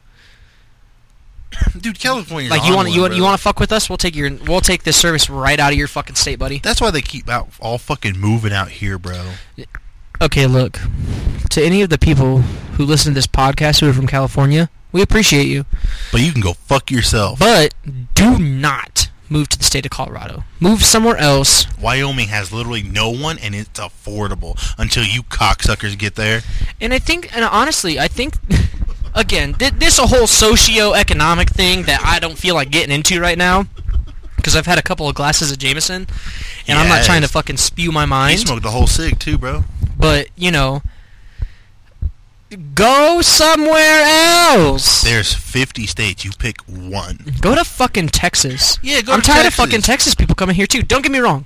dude, 1.79 1.99
California. 1.99 2.49
Like 2.49 2.65
you 2.65 2.75
want 2.75 2.89
you 2.91 3.01
want 3.01 3.13
you 3.15 3.23
want 3.23 3.37
to 3.37 3.41
fuck 3.43 3.59
with 3.59 3.71
us? 3.71 3.89
We'll 3.89 3.97
take 3.97 4.15
your 4.15 4.31
we'll 4.47 4.61
take 4.61 4.83
this 4.83 4.97
service 4.97 5.29
right 5.29 5.59
out 5.59 5.73
of 5.73 5.77
your 5.77 5.87
fucking 5.87 6.15
state, 6.15 6.39
buddy." 6.39 6.59
That's 6.59 6.79
why 6.81 6.91
they 6.91 7.01
keep 7.01 7.29
out 7.29 7.49
all 7.59 7.77
fucking 7.77 8.17
moving 8.17 8.53
out 8.53 8.69
here, 8.69 8.97
bro. 8.97 9.31
Okay, 10.21 10.47
look. 10.47 10.79
To 11.49 11.61
any 11.63 11.81
of 11.81 11.89
the 11.89 11.97
people 11.97 12.39
who 12.39 12.85
listen 12.85 13.11
to 13.11 13.15
this 13.15 13.27
podcast 13.27 13.81
who 13.81 13.89
are 13.89 13.93
from 13.93 14.07
California, 14.07 14.69
we 14.91 15.01
appreciate 15.01 15.47
you, 15.47 15.65
But 16.11 16.21
you 16.21 16.31
can 16.31 16.41
go 16.41 16.53
fuck 16.53 16.91
yourself. 16.91 17.39
but 17.39 17.73
do 18.13 18.37
not 18.39 19.09
move 19.29 19.47
to 19.49 19.57
the 19.57 19.63
state 19.63 19.85
of 19.85 19.91
Colorado. 19.91 20.43
Move 20.59 20.83
somewhere 20.83 21.15
else. 21.17 21.65
Wyoming 21.79 22.27
has 22.27 22.51
literally 22.51 22.83
no 22.83 23.09
one, 23.09 23.37
and 23.39 23.55
it's 23.55 23.79
affordable 23.79 24.57
until 24.77 25.03
you 25.05 25.23
cocksuckers 25.23 25.97
get 25.97 26.15
there. 26.15 26.41
And 26.81 26.93
I 26.93 26.99
think, 26.99 27.33
and 27.35 27.45
honestly, 27.45 27.97
I 27.97 28.07
think, 28.09 28.35
again, 29.15 29.53
th- 29.53 29.73
this 29.77 29.97
a 29.99 30.07
whole 30.07 30.27
socio-economic 30.27 31.49
thing 31.49 31.83
that 31.83 32.01
I 32.03 32.19
don't 32.19 32.37
feel 32.37 32.55
like 32.55 32.71
getting 32.71 32.93
into 32.93 33.21
right 33.21 33.37
now, 33.37 33.67
because 34.35 34.55
I've 34.55 34.65
had 34.65 34.77
a 34.77 34.81
couple 34.81 35.07
of 35.07 35.15
glasses 35.15 35.49
of 35.51 35.57
Jameson, 35.59 36.07
and 36.67 36.77
I'm 36.77 36.89
not 36.89 37.05
trying 37.05 37.21
to 37.21 37.27
fucking 37.29 37.57
spew 37.57 37.91
my 37.91 38.03
He 38.03 38.07
mind, 38.09 38.39
smoked 38.39 38.63
the 38.63 38.71
whole 38.71 38.87
cig 38.87 39.17
too, 39.19 39.37
bro. 39.37 39.63
but 39.97 40.27
you 40.35 40.51
know, 40.51 40.81
go 42.57 43.21
somewhere 43.21 44.01
else. 44.03 45.01
There's 45.01 45.33
50 45.33 45.87
states. 45.87 46.25
You 46.25 46.31
pick 46.37 46.61
one. 46.67 47.19
Go 47.41 47.55
to 47.55 47.63
fucking 47.63 48.09
Texas. 48.09 48.77
Yeah, 48.81 49.01
go 49.01 49.13
I'm 49.13 49.21
to 49.21 49.27
tired 49.27 49.43
Texas. 49.43 49.59
of 49.59 49.65
fucking 49.65 49.81
Texas 49.81 50.15
people 50.15 50.35
coming 50.35 50.55
here 50.55 50.67
too. 50.67 50.81
Don't 50.81 51.01
get 51.01 51.11
me 51.11 51.19
wrong. 51.19 51.45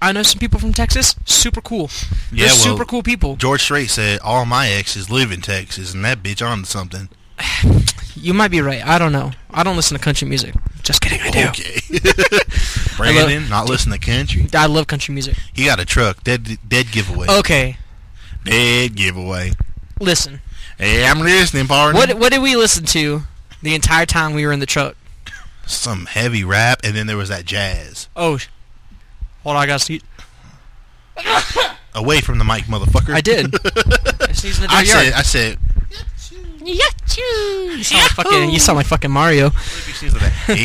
I 0.00 0.10
know 0.12 0.22
some 0.22 0.40
people 0.40 0.58
from 0.58 0.72
Texas. 0.72 1.14
Super 1.26 1.60
cool. 1.60 1.88
Yeah, 2.32 2.46
They're 2.46 2.54
well, 2.54 2.56
super 2.56 2.84
cool 2.84 3.02
people. 3.02 3.36
George 3.36 3.62
Strait 3.62 3.88
said 3.88 4.18
all 4.20 4.44
my 4.44 4.68
exes 4.68 5.08
live 5.10 5.30
in 5.30 5.40
Texas, 5.40 5.94
and 5.94 6.04
that 6.04 6.22
bitch 6.22 6.46
on 6.46 6.64
something. 6.64 7.08
You 8.14 8.34
might 8.34 8.50
be 8.50 8.60
right. 8.60 8.86
I 8.86 8.98
don't 8.98 9.10
know. 9.10 9.32
I 9.50 9.64
don't 9.64 9.74
listen 9.74 9.96
to 9.96 10.04
country 10.04 10.28
music. 10.28 10.54
Just 10.82 11.00
kidding. 11.00 11.18
I 11.22 11.30
do. 11.30 11.48
Okay. 11.48 11.80
Brandon, 12.96 13.48
not 13.48 13.68
listen 13.68 13.90
to 13.90 13.98
country. 13.98 14.46
I 14.54 14.66
love 14.66 14.86
country 14.86 15.14
music. 15.14 15.36
He 15.52 15.64
got 15.64 15.80
a 15.80 15.84
truck. 15.86 16.22
Dead, 16.22 16.58
dead 16.68 16.92
giveaway. 16.92 17.26
Okay, 17.28 17.78
Dead 18.44 18.94
giveaway. 18.96 19.52
Listen. 20.02 20.40
Hey, 20.78 21.06
I'm 21.06 21.20
listening, 21.20 21.66
partner. 21.66 21.98
What 21.98 22.14
what 22.18 22.32
did 22.32 22.42
we 22.42 22.56
listen 22.56 22.84
to 22.86 23.22
the 23.62 23.74
entire 23.74 24.06
time 24.06 24.34
we 24.34 24.44
were 24.46 24.52
in 24.52 24.58
the 24.60 24.66
truck? 24.66 24.96
Some 25.66 26.06
heavy 26.06 26.42
rap, 26.44 26.80
and 26.84 26.94
then 26.94 27.06
there 27.06 27.16
was 27.16 27.28
that 27.28 27.44
jazz. 27.44 28.08
Oh, 28.16 28.38
hold 29.42 29.56
on, 29.56 29.62
I 29.62 29.66
got 29.66 29.78
to 29.78 29.84
see. 29.84 30.00
Away 31.94 32.20
from 32.20 32.38
the 32.38 32.44
mic, 32.44 32.64
motherfucker. 32.64 33.14
I 33.14 33.20
did. 33.20 33.54
I 34.28 34.32
sneezed 34.32 34.62
in 34.62 34.68
the 34.68 34.74
I 34.74 34.82
yard. 34.82 34.88
said, 34.88 35.12
I 35.12 35.22
said, 35.22 35.58
You 36.64 37.82
sound 37.84 38.02
like 38.02 38.10
fucking. 38.12 38.50
You 38.50 38.58
sound 38.58 38.76
like 38.78 38.86
fucking 38.86 39.10
Mario. 39.10 39.50
what 39.50 39.54
if 39.54 39.86
he 39.86 39.92
sneezed 39.92 40.14
like 40.20 40.32
that? 40.46 40.56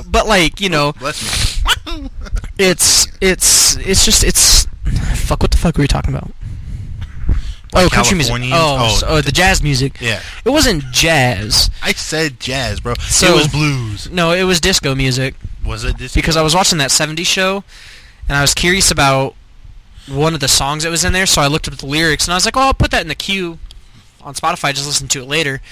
But 0.10 0.26
like 0.26 0.60
you 0.60 0.68
know, 0.68 0.92
it's 2.58 3.06
it's 3.20 3.76
it's 3.76 4.04
just 4.04 4.24
it's 4.24 4.66
fuck. 5.14 5.42
What 5.42 5.50
the 5.50 5.56
fuck 5.56 5.76
were 5.76 5.82
we 5.82 5.88
talking 5.88 6.14
about? 6.14 6.30
Like 7.72 7.86
oh, 7.86 7.88
country 7.88 8.16
music. 8.16 8.34
Oh, 8.52 8.76
Oh. 8.80 8.96
so- 8.96 9.06
oh, 9.08 9.20
the 9.22 9.32
jazz 9.32 9.62
music. 9.62 9.98
Yeah. 10.00 10.20
It 10.44 10.50
wasn't 10.50 10.84
jazz. 10.92 11.70
I 11.82 11.92
said 11.92 12.38
jazz, 12.38 12.80
bro. 12.80 12.94
So- 13.00 13.32
it 13.32 13.34
was 13.34 13.48
blues. 13.48 14.10
No, 14.10 14.32
it 14.32 14.42
was 14.44 14.60
disco 14.60 14.94
music. 14.94 15.34
Was 15.64 15.82
it 15.84 15.96
this? 15.96 16.12
because 16.14 16.36
I 16.36 16.42
was 16.42 16.54
watching 16.54 16.78
that 16.78 16.90
70s 16.90 17.24
show 17.24 17.64
and 18.28 18.36
I 18.36 18.42
was 18.42 18.52
curious 18.52 18.90
about 18.90 19.34
one 20.06 20.34
of 20.34 20.40
the 20.40 20.48
songs 20.48 20.82
that 20.82 20.90
was 20.90 21.02
in 21.04 21.12
there, 21.14 21.24
so 21.26 21.40
I 21.40 21.46
looked 21.46 21.66
up 21.68 21.74
the 21.74 21.86
lyrics 21.86 22.26
and 22.26 22.32
I 22.32 22.36
was 22.36 22.44
like, 22.44 22.56
"Oh, 22.56 22.60
I'll 22.62 22.74
put 22.74 22.90
that 22.90 23.00
in 23.02 23.08
the 23.08 23.14
queue 23.14 23.58
on 24.20 24.34
Spotify. 24.34 24.74
Just 24.74 24.86
listen 24.86 25.06
to 25.08 25.22
it 25.22 25.26
later." 25.28 25.62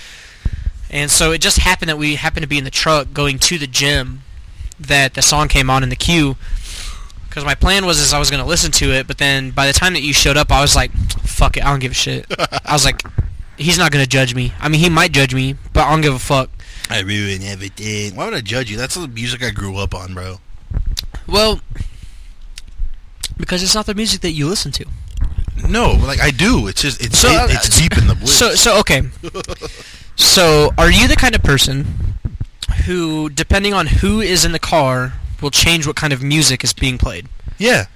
And 0.90 1.10
so 1.10 1.32
it 1.32 1.40
just 1.40 1.58
happened 1.58 1.88
that 1.88 1.98
we 1.98 2.16
happened 2.16 2.42
to 2.42 2.48
be 2.48 2.58
in 2.58 2.64
the 2.64 2.70
truck 2.70 3.12
going 3.12 3.38
to 3.40 3.58
the 3.58 3.66
gym 3.66 4.22
that 4.78 5.14
the 5.14 5.22
song 5.22 5.48
came 5.48 5.70
on 5.70 5.82
in 5.82 5.88
the 5.88 5.96
queue. 5.96 6.36
Because 7.28 7.44
my 7.44 7.54
plan 7.54 7.86
was 7.86 8.00
is 8.00 8.12
I 8.12 8.18
was 8.18 8.28
going 8.28 8.42
to 8.42 8.48
listen 8.48 8.72
to 8.72 8.92
it, 8.92 9.06
but 9.06 9.18
then 9.18 9.52
by 9.52 9.66
the 9.66 9.72
time 9.72 9.92
that 9.92 10.02
you 10.02 10.12
showed 10.12 10.36
up, 10.36 10.50
I 10.50 10.60
was 10.60 10.74
like, 10.74 10.90
"Fuck 11.22 11.56
it, 11.56 11.64
I 11.64 11.70
don't 11.70 11.78
give 11.78 11.92
a 11.92 11.94
shit." 11.94 12.26
I 12.64 12.72
was 12.72 12.84
like, 12.84 13.02
"He's 13.56 13.78
not 13.78 13.92
going 13.92 14.02
to 14.02 14.08
judge 14.08 14.34
me. 14.34 14.52
I 14.58 14.68
mean, 14.68 14.80
he 14.80 14.90
might 14.90 15.12
judge 15.12 15.32
me, 15.32 15.54
but 15.72 15.84
I 15.84 15.90
don't 15.90 16.00
give 16.00 16.14
a 16.14 16.18
fuck." 16.18 16.50
I 16.90 17.00
ruined 17.02 17.44
everything. 17.44 18.16
Why 18.16 18.24
would 18.24 18.34
I 18.34 18.40
judge 18.40 18.68
you? 18.68 18.76
That's 18.76 18.96
the 18.96 19.06
music 19.06 19.44
I 19.44 19.50
grew 19.50 19.76
up 19.76 19.94
on, 19.94 20.12
bro. 20.12 20.40
Well, 21.28 21.60
because 23.36 23.62
it's 23.62 23.76
not 23.76 23.86
the 23.86 23.94
music 23.94 24.22
that 24.22 24.32
you 24.32 24.48
listen 24.48 24.72
to. 24.72 24.86
No, 25.68 25.92
like 25.92 26.20
I 26.20 26.30
do. 26.30 26.66
It's 26.68 26.82
just 26.82 27.00
it's 27.00 27.18
So, 27.18 27.28
it- 27.28 27.36
uh, 27.40 27.46
it's 27.50 27.68
deep 27.78 27.96
in 27.98 28.06
the 28.06 28.14
woods. 28.14 28.32
So 28.32 28.54
so 28.54 28.78
okay. 28.80 29.02
so 30.16 30.70
are 30.78 30.90
you 30.90 31.08
the 31.08 31.16
kind 31.16 31.34
of 31.34 31.42
person 31.42 32.14
who, 32.86 33.28
depending 33.30 33.74
on 33.74 33.86
who 33.86 34.20
is 34.20 34.44
in 34.44 34.52
the 34.52 34.58
car, 34.58 35.14
will 35.40 35.50
change 35.50 35.86
what 35.86 35.96
kind 35.96 36.12
of 36.12 36.22
music 36.22 36.64
is 36.64 36.72
being 36.72 36.98
played? 36.98 37.28
yeah, 37.58 37.86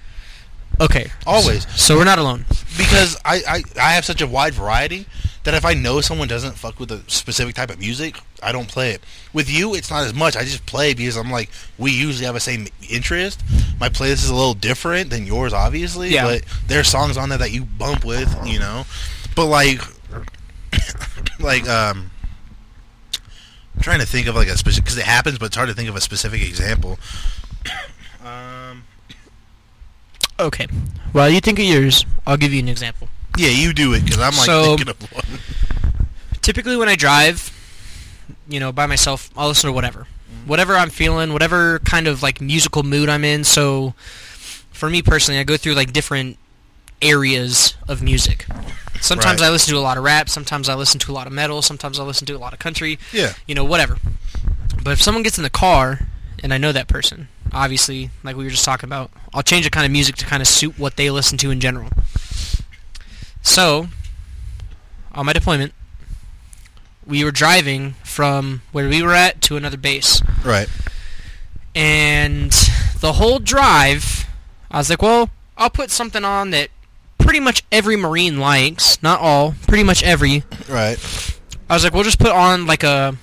Okay. 0.80 1.10
always. 1.26 1.66
So 1.80 1.96
we're 1.96 2.04
not 2.04 2.18
alone. 2.18 2.44
because 2.76 3.16
I, 3.24 3.42
I, 3.48 3.62
I 3.80 3.92
have 3.92 4.04
such 4.04 4.20
a 4.20 4.26
wide 4.26 4.54
variety 4.54 5.06
that 5.44 5.54
if 5.54 5.64
I 5.64 5.74
know 5.74 6.00
someone 6.00 6.26
doesn't 6.26 6.54
fuck 6.54 6.80
with 6.80 6.90
a 6.90 7.02
specific 7.08 7.54
type 7.54 7.70
of 7.70 7.78
music, 7.78 8.18
I 8.42 8.50
don't 8.50 8.66
play 8.66 8.90
it. 8.92 9.02
With 9.32 9.50
you, 9.50 9.74
it's 9.74 9.90
not 9.90 10.04
as 10.04 10.14
much. 10.14 10.36
I 10.36 10.42
just 10.42 10.64
play 10.66 10.94
because 10.94 11.16
I'm 11.16 11.30
like, 11.30 11.50
we 11.78 11.92
usually 11.92 12.24
have 12.24 12.34
the 12.34 12.40
same 12.40 12.66
interest. 12.90 13.42
My 13.78 13.88
playlist 13.88 14.24
is 14.24 14.30
a 14.30 14.34
little 14.34 14.54
different 14.54 15.10
than 15.10 15.26
yours, 15.26 15.52
obviously. 15.52 16.08
Yeah. 16.10 16.24
But 16.24 16.44
there's 16.66 16.88
songs 16.88 17.16
on 17.16 17.28
there 17.28 17.38
that 17.38 17.52
you 17.52 17.64
bump 17.64 18.04
with, 18.04 18.34
you 18.46 18.58
know. 18.58 18.86
But 19.36 19.46
like, 19.46 19.80
like 21.40 21.68
um, 21.68 22.10
I'm 23.76 23.82
trying 23.82 24.00
to 24.00 24.06
think 24.06 24.26
of 24.26 24.34
like 24.34 24.48
a 24.48 24.56
specific 24.56 24.84
because 24.84 24.98
it 24.98 25.04
happens, 25.04 25.38
but 25.38 25.46
it's 25.46 25.56
hard 25.56 25.68
to 25.68 25.74
think 25.74 25.88
of 25.88 25.96
a 25.96 26.00
specific 26.00 26.42
example. 26.42 26.98
Um, 28.24 28.84
Okay. 30.38 30.66
Well, 31.12 31.30
you 31.30 31.40
think 31.40 31.58
of 31.58 31.64
yours. 31.64 32.04
I'll 32.26 32.36
give 32.36 32.52
you 32.52 32.60
an 32.60 32.68
example. 32.68 33.08
yeah, 33.36 33.48
you 33.50 33.72
do 33.72 33.92
it 33.94 34.04
because 34.04 34.18
I'm 34.20 34.32
like 34.36 34.46
So- 34.46 34.76
thinking 34.76 34.88
of 34.88 35.12
one. 35.12 35.38
Typically, 36.42 36.76
when 36.76 36.88
I 36.88 36.96
drive, 36.96 37.50
you 38.48 38.60
know, 38.60 38.70
by 38.70 38.84
myself, 38.86 39.30
I'll 39.36 39.48
listen 39.48 39.68
to 39.68 39.72
whatever, 39.72 40.00
mm-hmm. 40.00 40.46
whatever 40.48 40.76
I'm 40.76 40.90
feeling, 40.90 41.32
whatever 41.32 41.78
kind 41.80 42.06
of 42.06 42.22
like 42.22 42.40
musical 42.40 42.82
mood 42.82 43.08
I'm 43.08 43.24
in. 43.24 43.44
So, 43.44 43.94
for 44.70 44.90
me 44.90 45.00
personally, 45.00 45.40
I 45.40 45.44
go 45.44 45.56
through 45.56 45.72
like 45.74 45.92
different 45.92 46.36
areas 47.00 47.74
of 47.88 48.02
music. 48.02 48.46
Sometimes 49.00 49.40
Right. 49.40 49.48
I 49.48 49.50
listen 49.50 49.72
to 49.74 49.78
a 49.78 49.82
lot 49.82 49.96
of 49.98 50.04
rap. 50.04 50.28
Sometimes 50.28 50.68
I 50.68 50.74
listen 50.74 50.98
to 51.00 51.12
a 51.12 51.14
lot 51.14 51.26
of 51.26 51.32
metal. 51.32 51.62
Sometimes 51.62 51.98
I 51.98 52.02
listen 52.04 52.26
to 52.26 52.34
a 52.34 52.38
lot 52.38 52.52
of 52.52 52.58
country. 52.58 52.98
Yeah. 53.12 53.32
You 53.46 53.54
know, 53.54 53.64
whatever. 53.64 53.96
But 54.82 54.92
if 54.92 55.02
someone 55.02 55.22
gets 55.22 55.38
in 55.38 55.44
the 55.44 55.50
car 55.50 56.00
and 56.42 56.52
I 56.52 56.58
know 56.58 56.72
that 56.72 56.88
person, 56.88 57.28
obviously, 57.52 58.10
like 58.22 58.36
we 58.36 58.44
were 58.44 58.50
just 58.50 58.64
talking 58.64 58.88
about, 58.88 59.10
I'll 59.32 59.42
change 59.42 59.64
the 59.64 59.70
kind 59.70 59.86
of 59.86 59.92
music 59.92 60.16
to 60.16 60.26
kind 60.26 60.40
of 60.40 60.48
suit 60.48 60.78
what 60.78 60.96
they 60.96 61.10
listen 61.10 61.38
to 61.38 61.50
in 61.50 61.60
general. 61.60 61.88
So, 63.42 63.88
on 65.12 65.26
my 65.26 65.32
deployment, 65.32 65.72
we 67.06 67.24
were 67.24 67.30
driving 67.30 67.92
from 68.02 68.62
where 68.72 68.88
we 68.88 69.02
were 69.02 69.14
at 69.14 69.40
to 69.42 69.56
another 69.56 69.76
base. 69.76 70.22
Right. 70.44 70.68
And 71.74 72.52
the 73.00 73.14
whole 73.14 73.38
drive, 73.38 74.26
I 74.70 74.78
was 74.78 74.90
like, 74.90 75.02
well, 75.02 75.30
I'll 75.56 75.70
put 75.70 75.90
something 75.90 76.24
on 76.24 76.50
that 76.50 76.68
pretty 77.18 77.40
much 77.40 77.64
every 77.70 77.96
Marine 77.96 78.38
likes. 78.38 79.02
Not 79.02 79.20
all, 79.20 79.54
pretty 79.66 79.84
much 79.84 80.02
every. 80.02 80.44
Right. 80.68 80.98
I 81.68 81.74
was 81.74 81.84
like, 81.84 81.92
we'll 81.92 82.04
just 82.04 82.18
put 82.18 82.32
on 82.32 82.66
like 82.66 82.82
a 82.82 83.16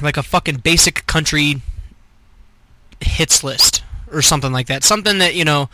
like 0.00 0.16
a 0.16 0.22
fucking 0.22 0.58
basic 0.58 1.06
country 1.06 1.60
hits 3.00 3.42
list 3.44 3.82
or 4.12 4.22
something 4.22 4.52
like 4.52 4.66
that. 4.66 4.84
Something 4.84 5.18
that, 5.18 5.34
you 5.34 5.44
know, 5.44 5.68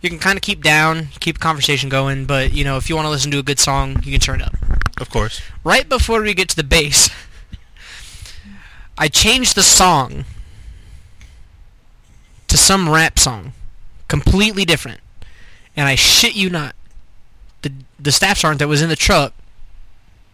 you 0.00 0.10
can 0.10 0.18
kind 0.18 0.36
of 0.36 0.42
keep 0.42 0.62
down, 0.62 1.08
keep 1.20 1.36
a 1.36 1.40
conversation 1.40 1.88
going, 1.88 2.26
but, 2.26 2.52
you 2.52 2.64
know, 2.64 2.76
if 2.76 2.88
you 2.88 2.96
want 2.96 3.06
to 3.06 3.10
listen 3.10 3.30
to 3.30 3.38
a 3.38 3.42
good 3.42 3.58
song, 3.58 3.96
you 4.04 4.12
can 4.12 4.20
turn 4.20 4.40
it 4.40 4.46
up. 4.46 4.54
Of 5.00 5.10
course. 5.10 5.40
Right 5.64 5.88
before 5.88 6.22
we 6.22 6.34
get 6.34 6.48
to 6.50 6.56
the 6.56 6.64
bass, 6.64 7.10
I 8.96 9.08
changed 9.08 9.56
the 9.56 9.62
song 9.62 10.24
to 12.48 12.56
some 12.56 12.88
rap 12.88 13.18
song, 13.18 13.52
completely 14.08 14.64
different. 14.64 15.00
And 15.76 15.88
I 15.88 15.96
shit 15.96 16.36
you 16.36 16.50
not, 16.50 16.76
the 17.62 17.72
the 17.98 18.12
staff 18.12 18.38
sergeant 18.38 18.60
that 18.60 18.68
was 18.68 18.82
in 18.82 18.88
the 18.88 18.96
truck 18.96 19.32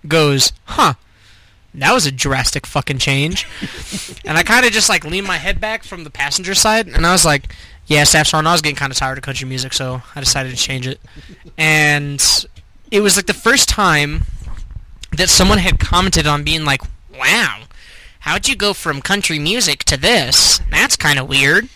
goes, 0.06 0.52
"Huh, 0.64 0.94
that 1.74 1.92
was 1.92 2.06
a 2.06 2.12
drastic 2.12 2.66
fucking 2.66 2.98
change." 2.98 3.46
and 4.24 4.36
I 4.36 4.42
kind 4.42 4.66
of 4.66 4.72
just 4.72 4.88
like 4.88 5.04
leaned 5.04 5.26
my 5.26 5.36
head 5.38 5.60
back 5.60 5.84
from 5.84 6.04
the 6.04 6.10
passenger 6.10 6.54
side, 6.54 6.86
and 6.88 7.06
I 7.06 7.12
was 7.12 7.24
like, 7.24 7.54
"Yeah, 7.86 8.04
staff 8.04 8.26
sergeant, 8.28 8.48
I 8.48 8.52
was 8.52 8.62
getting 8.62 8.76
kind 8.76 8.92
of 8.92 8.98
tired 8.98 9.18
of 9.18 9.22
country 9.24 9.48
music, 9.48 9.72
so 9.72 10.02
I 10.14 10.20
decided 10.20 10.50
to 10.50 10.56
change 10.56 10.86
it." 10.86 11.00
And 11.56 12.22
it 12.90 13.00
was 13.00 13.16
like 13.16 13.26
the 13.26 13.34
first 13.34 13.68
time 13.68 14.24
that 15.12 15.28
someone 15.28 15.58
had 15.58 15.78
commented 15.78 16.26
on 16.26 16.44
being 16.44 16.64
like, 16.64 16.82
"Wow, 17.12 17.62
how'd 18.20 18.48
you 18.48 18.56
go 18.56 18.72
from 18.72 19.00
country 19.00 19.38
music 19.38 19.84
to 19.84 19.96
this? 19.96 20.60
That's 20.70 20.96
kind 20.96 21.18
of 21.18 21.28
weird." 21.28 21.68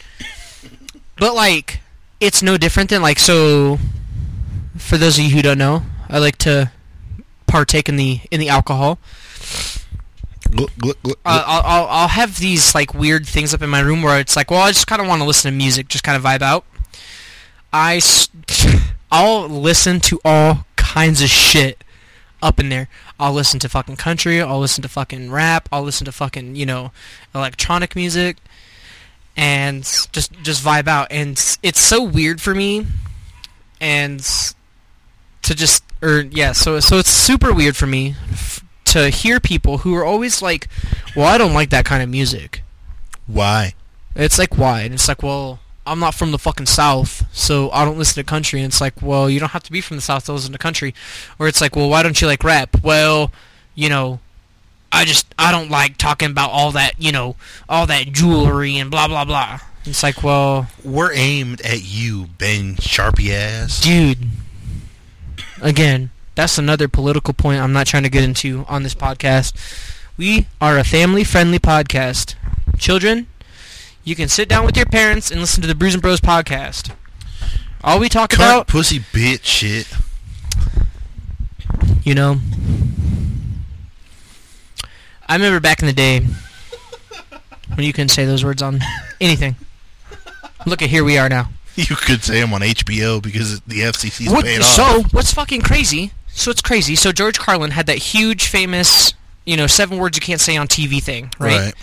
But 1.17 1.35
like, 1.35 1.81
it's 2.21 2.43
no 2.43 2.57
different 2.57 2.91
than 2.91 3.03
like 3.03 3.19
so. 3.19 3.79
For 4.77 4.99
those 4.99 5.19
of 5.19 5.25
you 5.25 5.31
who 5.31 5.43
don't 5.43 5.59
know, 5.59 5.85
I 6.09 6.19
like 6.19 6.37
to 6.39 6.73
partake 7.47 7.89
in 7.89 7.97
the 7.97 8.21
in 8.31 8.41
the 8.41 8.49
alcohol. 8.49 8.99
Uh. 11.05 11.15
I'll, 11.25 11.63
I'll 11.65 11.87
I'll 11.87 12.09
have 12.09 12.39
these 12.39 12.75
like 12.75 12.95
weird 12.95 13.27
things 13.27 13.53
up 13.55 13.63
in 13.63 13.71
my 13.71 13.81
room 13.81 14.03
where 14.03 14.19
it's 14.21 14.37
like, 14.37 14.51
well, 14.51 14.61
I 14.63 14.71
just 14.71 14.87
kind 14.87 15.01
of 15.03 15.09
want 15.09 15.21
to 15.21 15.27
listen 15.27 15.51
to 15.51 15.57
music, 15.57 15.89
just 15.89 16.05
kind 16.05 16.17
of 16.17 16.23
vibe 16.23 16.43
out. 16.43 16.65
I 17.73 18.01
I'll 19.11 19.49
listen 19.49 20.01
to 20.01 20.21
all 20.25 20.67
kinds 20.77 21.23
of 21.23 21.29
shit 21.29 21.83
up 22.43 22.61
in 22.61 22.69
there. 22.69 22.89
I'll 23.19 23.33
listen 23.33 23.59
to 23.61 23.69
fucking 23.69 23.97
country. 23.97 24.41
I'll 24.43 24.61
listen 24.61 24.83
to 24.83 24.89
fucking 24.89 25.31
rap. 25.31 25.69
I'll 25.73 25.83
listen 25.83 26.05
to 26.05 26.13
fucking 26.13 26.57
you 26.57 26.67
know 26.67 26.93
electronic 27.35 27.97
music, 27.97 28.37
and 29.37 29.83
just 30.13 30.33
just 30.43 30.65
vibe 30.65 30.87
out. 30.89 31.09
And 31.11 31.33
it's- 31.63 31.79
so 31.81 32.03
weird 32.03 32.41
for 32.41 32.55
me, 32.55 32.87
and 33.81 34.21
to 35.43 35.55
just 35.55 35.85
or 36.03 36.21
yeah, 36.21 36.53
so 36.53 36.81
so 36.81 36.99
it's 36.99 37.11
super 37.11 37.53
weird 37.53 37.77
for 37.77 37.87
me 37.87 38.15
to 38.95 39.11
hear 39.11 39.39
people 39.41 39.79
who 39.79 39.95
are 39.95 40.05
always 40.05 40.41
like, 40.41 40.69
"Well, 41.15 41.27
I 41.27 41.37
don't 41.39 41.53
like 41.55 41.71
that 41.71 41.85
kind 41.85 42.03
of 42.03 42.09
music." 42.09 42.63
Why? 43.27 43.75
It's 44.17 44.39
like 44.39 44.57
why? 44.59 44.83
And 44.83 44.95
it's 44.95 45.09
like, 45.09 45.23
well, 45.23 45.59
I'm 45.87 45.99
not 45.99 46.15
from 46.15 46.31
the 46.31 46.39
fucking 46.39 46.67
South, 46.67 47.25
so 47.33 47.71
I 47.73 47.85
don't 47.85 47.99
listen 47.99 48.15
to 48.23 48.29
country. 48.29 48.61
And 48.61 48.67
it's 48.69 48.81
like, 48.81 49.03
well, 49.03 49.29
you 49.29 49.41
don't 49.41 49.51
have 49.53 49.65
to 49.65 49.73
be 49.73 49.81
from 49.81 49.97
the 49.97 50.03
South 50.03 50.25
to 50.27 50.33
listen 50.33 50.53
to 50.53 50.59
country. 50.59 50.95
Or 51.39 51.49
it's 51.49 51.61
like, 51.61 51.75
well, 51.77 51.89
why 51.91 52.03
don't 52.03 52.21
you 52.21 52.27
like 52.27 52.45
rap? 52.45 52.83
Well, 52.83 53.33
you 53.75 53.89
know, 53.89 54.21
I 54.93 55.05
just 55.05 55.27
I 55.39 55.51
don't 55.51 55.71
like 55.71 55.97
talking 55.99 56.31
about 56.31 56.51
all 56.51 56.71
that, 56.73 56.95
you 56.99 57.11
know, 57.13 57.37
all 57.69 57.87
that 57.87 58.13
jewelry 58.13 58.77
and 58.79 58.91
blah 58.91 59.09
blah 59.09 59.25
blah. 59.25 59.59
It's 59.85 60.03
like, 60.03 60.23
well, 60.23 60.69
We're 60.85 61.13
aimed 61.13 61.61
at 61.63 61.83
you, 61.83 62.27
Ben 62.39 62.77
Shapiro 62.77 63.35
ass. 63.35 63.81
dude. 63.81 64.19
Again, 65.61 66.11
that's 66.35 66.59
another 66.59 66.89
political 66.89 67.33
point 67.35 67.61
I'm 67.61 67.73
not 67.73 67.87
trying 67.87 68.03
to 68.03 68.09
get 68.09 68.25
into 68.25 68.65
on 68.69 68.83
this 68.83 68.95
podcast. 68.95 69.53
We 70.17 70.47
are 70.61 70.79
a 70.79 70.85
family-friendly 70.85 71.59
podcast. 71.61 72.35
Children, 72.79 73.27
you 74.05 74.15
can 74.15 74.29
sit 74.29 74.49
down 74.49 74.65
with 74.67 74.77
your 74.77 74.87
parents 74.87 75.31
and 75.31 75.41
listen 75.41 75.61
to 75.63 75.67
the 75.69 75.75
Brews 75.75 75.95
and 75.95 76.03
Bros 76.03 76.21
podcast. 76.21 76.93
All 77.83 77.99
we 78.01 78.09
talk 78.09 78.31
Cunt, 78.31 78.37
about, 78.37 78.67
pussy, 78.69 79.01
bitch, 79.01 79.45
shit. 79.45 79.89
you 82.05 82.15
know. 82.15 82.37
I 85.27 85.35
remember 85.37 85.61
back 85.61 85.81
in 85.81 85.87
the 85.87 85.93
day 85.93 86.21
when 87.75 87.87
you 87.87 87.93
couldn't 87.93 88.11
say 88.11 88.25
those 88.25 88.45
words 88.45 88.63
on 88.63 88.81
anything. 89.21 89.57
Look 90.67 90.83
at 90.83 90.91
here 90.91 91.05
we 91.05 91.19
are 91.19 91.29
now. 91.29 91.49
You 91.77 91.97
could 91.97 92.23
say 92.23 92.41
I'm 92.41 92.53
on 92.55 92.61
HBO 92.61 93.21
because 93.21 93.61
the 93.63 93.81
FCC's 93.81 94.31
What, 94.31 94.45
paid 94.45 94.61
off. 94.61 94.65
so 94.65 95.03
what's 95.11 95.35
fucking 95.35 95.63
crazy? 95.63 96.13
So 96.35 96.51
it's 96.51 96.61
crazy. 96.61 96.97
So 96.97 97.13
George 97.13 97.39
Carlin 97.39 97.71
had 97.71 97.87
that 97.87 97.99
huge, 97.99 98.49
famous, 98.49 99.15
you 99.47 99.57
know, 99.57 99.67
seven 99.67 99.99
words 99.99 100.17
you 100.17 100.21
can't 100.21 100.41
say 100.41 100.57
on 100.57 100.67
TV 100.67 101.03
thing, 101.03 101.31
right? 101.39 101.67
right. 101.67 101.75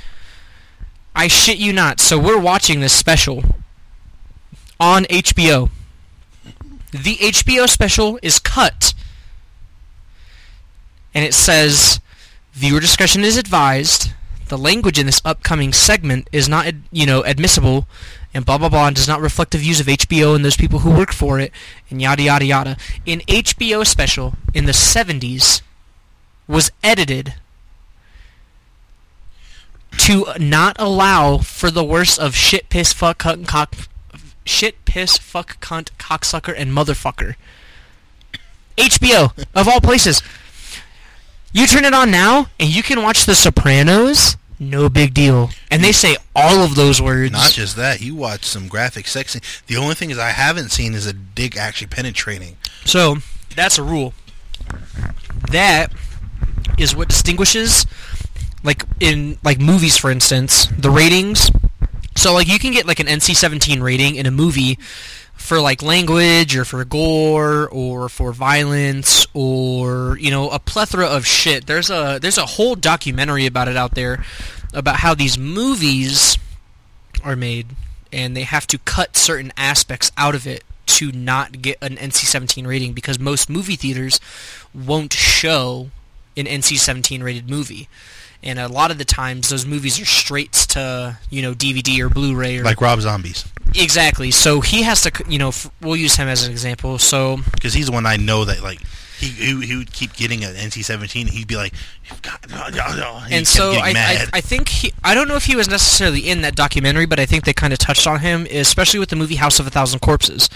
I 1.16 1.28
shit 1.28 1.58
you 1.58 1.74
not. 1.74 2.00
So 2.00 2.20
we're 2.20 2.40
watching 2.40 2.82
this 2.82 2.94
special 2.94 3.44
on 4.80 5.06
HBO. 5.06 5.70
The 6.92 7.16
HBO 7.18 7.68
special 7.68 8.20
is 8.22 8.40
cut, 8.40 8.94
and 11.14 11.24
it 11.24 11.34
says, 11.34 12.02
"Viewer 12.54 12.82
discretion 12.82 13.24
is 13.24 13.38
advised. 13.38 14.12
The 14.50 14.58
language 14.58 15.00
in 15.00 15.06
this 15.06 15.22
upcoming 15.24 15.72
segment 15.72 16.30
is 16.34 16.50
not, 16.50 16.74
you 16.92 17.06
know, 17.06 17.22
admissible." 17.24 17.88
And 18.34 18.46
blah 18.46 18.58
blah 18.58 18.70
blah, 18.70 18.88
and 18.88 18.96
does 18.96 19.08
not 19.08 19.20
reflect 19.20 19.52
the 19.52 19.58
views 19.58 19.80
of 19.80 19.88
HBO 19.88 20.36
and 20.36 20.46
those 20.46 20.56
people 20.56 20.80
who 20.80 20.92
work 20.92 21.12
for 21.12 21.40
it, 21.40 21.52
and 21.90 22.02
yada 22.02 22.24
yada 22.24 22.46
yada. 22.46 22.78
An 23.06 23.20
HBO 23.22 23.86
special 23.86 24.36
in 24.54 24.66
the 24.66 24.72
'70s 24.72 25.62
was 26.48 26.72
edited 26.84 27.34
to 29.98 30.26
not 30.40 30.76
allow 30.80 31.38
for 31.40 31.70
the 31.70 31.84
worst 31.84 32.20
of 32.20 32.36
shit, 32.36 32.70
piss, 32.70 32.94
fuck, 32.94 33.20
cunt, 33.20 33.48
cock, 33.48 33.76
shit, 34.46 34.84
piss, 34.86 35.18
fuck, 35.18 35.60
cunt, 35.60 35.90
cocksucker, 35.98 36.54
and 36.56 36.72
motherfucker. 36.72 37.36
HBO 38.78 39.32
of 39.54 39.68
all 39.68 39.82
places. 39.82 40.22
You 41.54 41.68
turn 41.68 41.86
it 41.86 41.94
on 41.94 42.10
now, 42.12 42.48
and 42.60 42.70
you 42.70 42.82
can 42.82 43.04
watch 43.04 43.26
The 43.26 43.36
Sopranos. 43.36 44.38
No 44.64 44.90
big 44.90 45.16
deal, 45.16 45.50
and 45.72 45.84
they 45.84 45.92
say 45.92 46.18
all 46.36 46.64
of 46.64 46.76
those 46.76 47.02
words. 47.02 47.32
Not 47.32 47.50
just 47.50 47.76
that, 47.78 48.00
you 48.00 48.14
watch 48.14 48.44
some 48.44 48.68
graphic 48.68 49.08
sex 49.08 49.32
scene. 49.32 49.42
The 49.66 49.76
only 49.76 49.96
thing 49.96 50.12
is 50.12 50.20
I 50.20 50.30
haven't 50.30 50.70
seen 50.70 50.94
is 50.94 51.08
a 51.08 51.14
dick 51.14 51.58
actually 51.58 51.88
penetrating. 51.88 52.58
So 52.86 53.16
that's 53.56 53.80
a 53.80 53.84
rule. 53.84 54.14
That 55.52 55.92
is 56.78 56.96
what 56.96 57.10
distinguishes, 57.10 57.88
like 58.64 58.84
in 59.00 59.40
like 59.44 59.60
movies, 59.60 59.98
for 59.98 60.12
instance, 60.12 60.68
the 60.78 60.92
ratings. 60.92 61.50
So 62.16 62.32
like 62.36 62.48
you 62.48 62.60
can 62.60 62.72
get 62.72 62.86
like 62.86 63.00
an 63.00 63.08
NC-17 63.08 63.82
rating 63.82 64.14
in 64.14 64.28
a 64.28 64.32
movie 64.32 64.78
for 65.42 65.60
like 65.60 65.82
language 65.82 66.56
or 66.56 66.64
for 66.64 66.86
gore 66.86 67.68
or 67.70 68.08
for 68.08 68.32
violence 68.32 69.26
or 69.34 70.18
you 70.20 70.32
know 70.32 70.50
a 70.50 70.60
plethora 70.60 71.06
of 71.06 71.26
shit. 71.26 71.68
There's 71.68 71.90
a 71.90 72.20
there's 72.22 72.38
a 72.38 72.46
whole 72.46 72.76
documentary 72.76 73.46
about 73.46 73.68
it 73.68 73.76
out 73.76 73.96
there 73.96 74.24
about 74.74 74.98
how 74.98 75.14
these 75.14 75.38
movies 75.38 76.38
are 77.24 77.36
made 77.36 77.68
and 78.14 78.36
they 78.36 78.44
have 78.44 78.68
to 78.68 78.78
cut 78.80 79.18
certain 79.18 79.52
aspects 79.58 80.12
out 80.18 80.36
of 80.36 80.46
it 80.46 80.64
to 80.86 81.12
not 81.12 81.62
get 81.62 81.78
an 81.82 81.96
NC-17 81.96 82.68
rating 82.68 82.94
because 82.94 83.20
most 83.20 83.50
movie 83.50 83.76
theaters 83.76 84.20
won't 84.74 85.14
show 85.14 85.90
an 86.36 86.46
NC-17 86.46 87.24
rated 87.24 87.50
movie. 87.50 87.88
And 88.44 88.58
a 88.60 88.68
lot 88.68 88.90
of 88.90 88.98
the 88.98 89.06
times 89.06 89.50
those 89.50 89.66
movies 89.66 90.00
are 90.02 90.06
straight 90.06 90.54
to, 90.54 91.18
you 91.30 91.42
know, 91.42 91.54
DVD 91.54 92.00
or 92.00 92.10
Blu-ray 92.10 92.58
or 92.58 92.64
Like 92.64 92.82
Rob 92.82 93.00
Zombies. 93.02 93.46
Exactly. 93.76 94.32
So 94.32 94.62
he 94.62 94.82
has 94.84 95.02
to, 95.02 95.12
you 95.28 95.38
know, 95.38 95.50
f- 95.50 95.70
we'll 95.82 95.96
use 95.96 96.16
him 96.16 96.28
as 96.28 96.46
an 96.46 96.52
example. 96.52 96.98
So 96.98 97.38
Because 97.54 97.74
he's 97.74 97.86
the 97.86 97.92
one 97.92 98.06
I 98.06 98.18
know 98.18 98.46
that, 98.46 98.64
like, 98.64 98.82
he, 99.20 99.28
he, 99.28 99.66
he 99.68 99.76
would 99.78 99.94
keep 99.94 100.14
getting 100.14 100.44
an 100.44 100.56
NC-17 100.56 101.22
and 101.22 101.30
he'd 101.30 101.48
be 101.48 101.56
like, 101.56 101.74
God, 102.24 102.40
no, 102.50 102.96
no, 102.96 103.22
and 103.30 103.48
so 103.48 103.74
I, 103.74 103.90
I, 103.90 103.94
mad. 103.94 104.30
I 104.34 104.42
think 104.42 104.68
he, 104.68 104.92
I 105.04 105.14
don't 105.14 105.28
know 105.28 105.36
if 105.36 105.46
he 105.46 105.56
was 105.56 105.70
necessarily 105.70 106.22
in 106.28 106.42
that 106.42 106.56
documentary, 106.56 107.06
but 107.06 107.20
I 107.20 107.28
think 107.28 107.46
they 107.46 107.54
kind 107.54 107.72
of 107.72 107.78
touched 107.78 108.08
on 108.08 108.20
him, 108.22 108.48
especially 108.50 109.00
with 109.00 109.10
the 109.10 109.16
movie 109.16 109.36
House 109.36 109.60
of 109.60 109.68
a 109.68 109.70
Thousand 109.70 110.00
Corpses. 110.00 110.50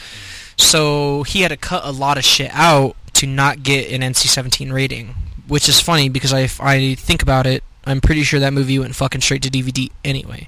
So 0.58 1.24
he 1.24 1.42
had 1.42 1.50
to 1.50 1.58
cut 1.58 1.84
a 1.86 1.92
lot 1.92 2.18
of 2.18 2.24
shit 2.24 2.50
out 2.54 2.96
to 3.14 3.28
not 3.28 3.62
get 3.62 3.92
an 3.92 4.02
NC-17 4.02 4.74
rating, 4.74 5.14
which 5.48 5.70
is 5.70 5.80
funny 5.80 6.10
because 6.10 6.34
I, 6.34 6.40
if 6.42 6.60
I 6.60 6.96
think 6.96 7.22
about 7.22 7.46
it, 7.46 7.64
I'm 7.86 8.02
pretty 8.02 8.24
sure 8.24 8.40
that 8.40 8.54
movie 8.54 8.80
went 8.80 8.96
fucking 8.96 9.22
straight 9.22 9.42
to 9.44 9.50
DVD 9.50 9.92
anyway. 10.04 10.48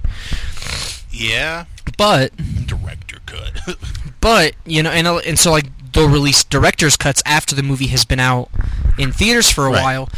yeah. 1.10 1.64
But 1.96 2.32
Director 2.66 3.18
cut. 3.26 3.60
But 4.20 4.54
you 4.66 4.82
know, 4.82 4.90
and 4.90 5.06
and 5.06 5.38
so 5.38 5.52
like 5.52 5.66
they'll 5.92 6.08
release 6.08 6.42
director's 6.42 6.96
cuts 6.96 7.22
after 7.24 7.54
the 7.54 7.62
movie 7.62 7.86
has 7.86 8.04
been 8.04 8.18
out 8.20 8.50
in 8.98 9.12
theaters 9.12 9.48
for 9.50 9.66
a 9.66 9.70
Right. 9.70 9.82
while, 9.82 10.08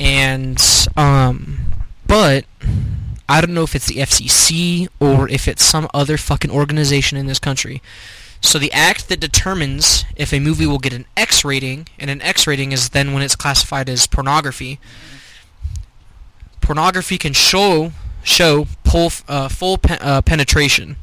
and 0.00 0.58
um, 0.96 1.58
but 2.06 2.46
I 3.28 3.40
don't 3.42 3.52
know 3.52 3.62
if 3.62 3.74
it's 3.76 3.86
the 3.86 3.96
FCC 3.96 4.88
or 4.98 5.28
if 5.28 5.46
it's 5.46 5.62
some 5.62 5.86
other 5.92 6.16
fucking 6.16 6.50
organization 6.50 7.18
in 7.18 7.26
this 7.26 7.38
country. 7.38 7.82
So 8.40 8.58
the 8.58 8.72
act 8.72 9.10
that 9.10 9.20
determines 9.20 10.06
if 10.16 10.32
a 10.32 10.40
movie 10.40 10.66
will 10.66 10.78
get 10.78 10.94
an 10.94 11.04
X 11.16 11.44
rating, 11.44 11.88
and 11.98 12.08
an 12.10 12.22
X 12.22 12.46
rating 12.46 12.72
is 12.72 12.88
then 12.88 13.12
when 13.12 13.22
it's 13.22 13.36
classified 13.36 13.88
as 13.90 14.06
pornography. 14.06 14.80
Pornography 16.70 17.18
can 17.18 17.32
show 17.32 17.90
show 18.22 18.68
pull, 18.84 19.10
uh, 19.26 19.48
full 19.48 19.76
pe- 19.76 19.98
uh, 19.98 20.22
penetration, 20.22 20.94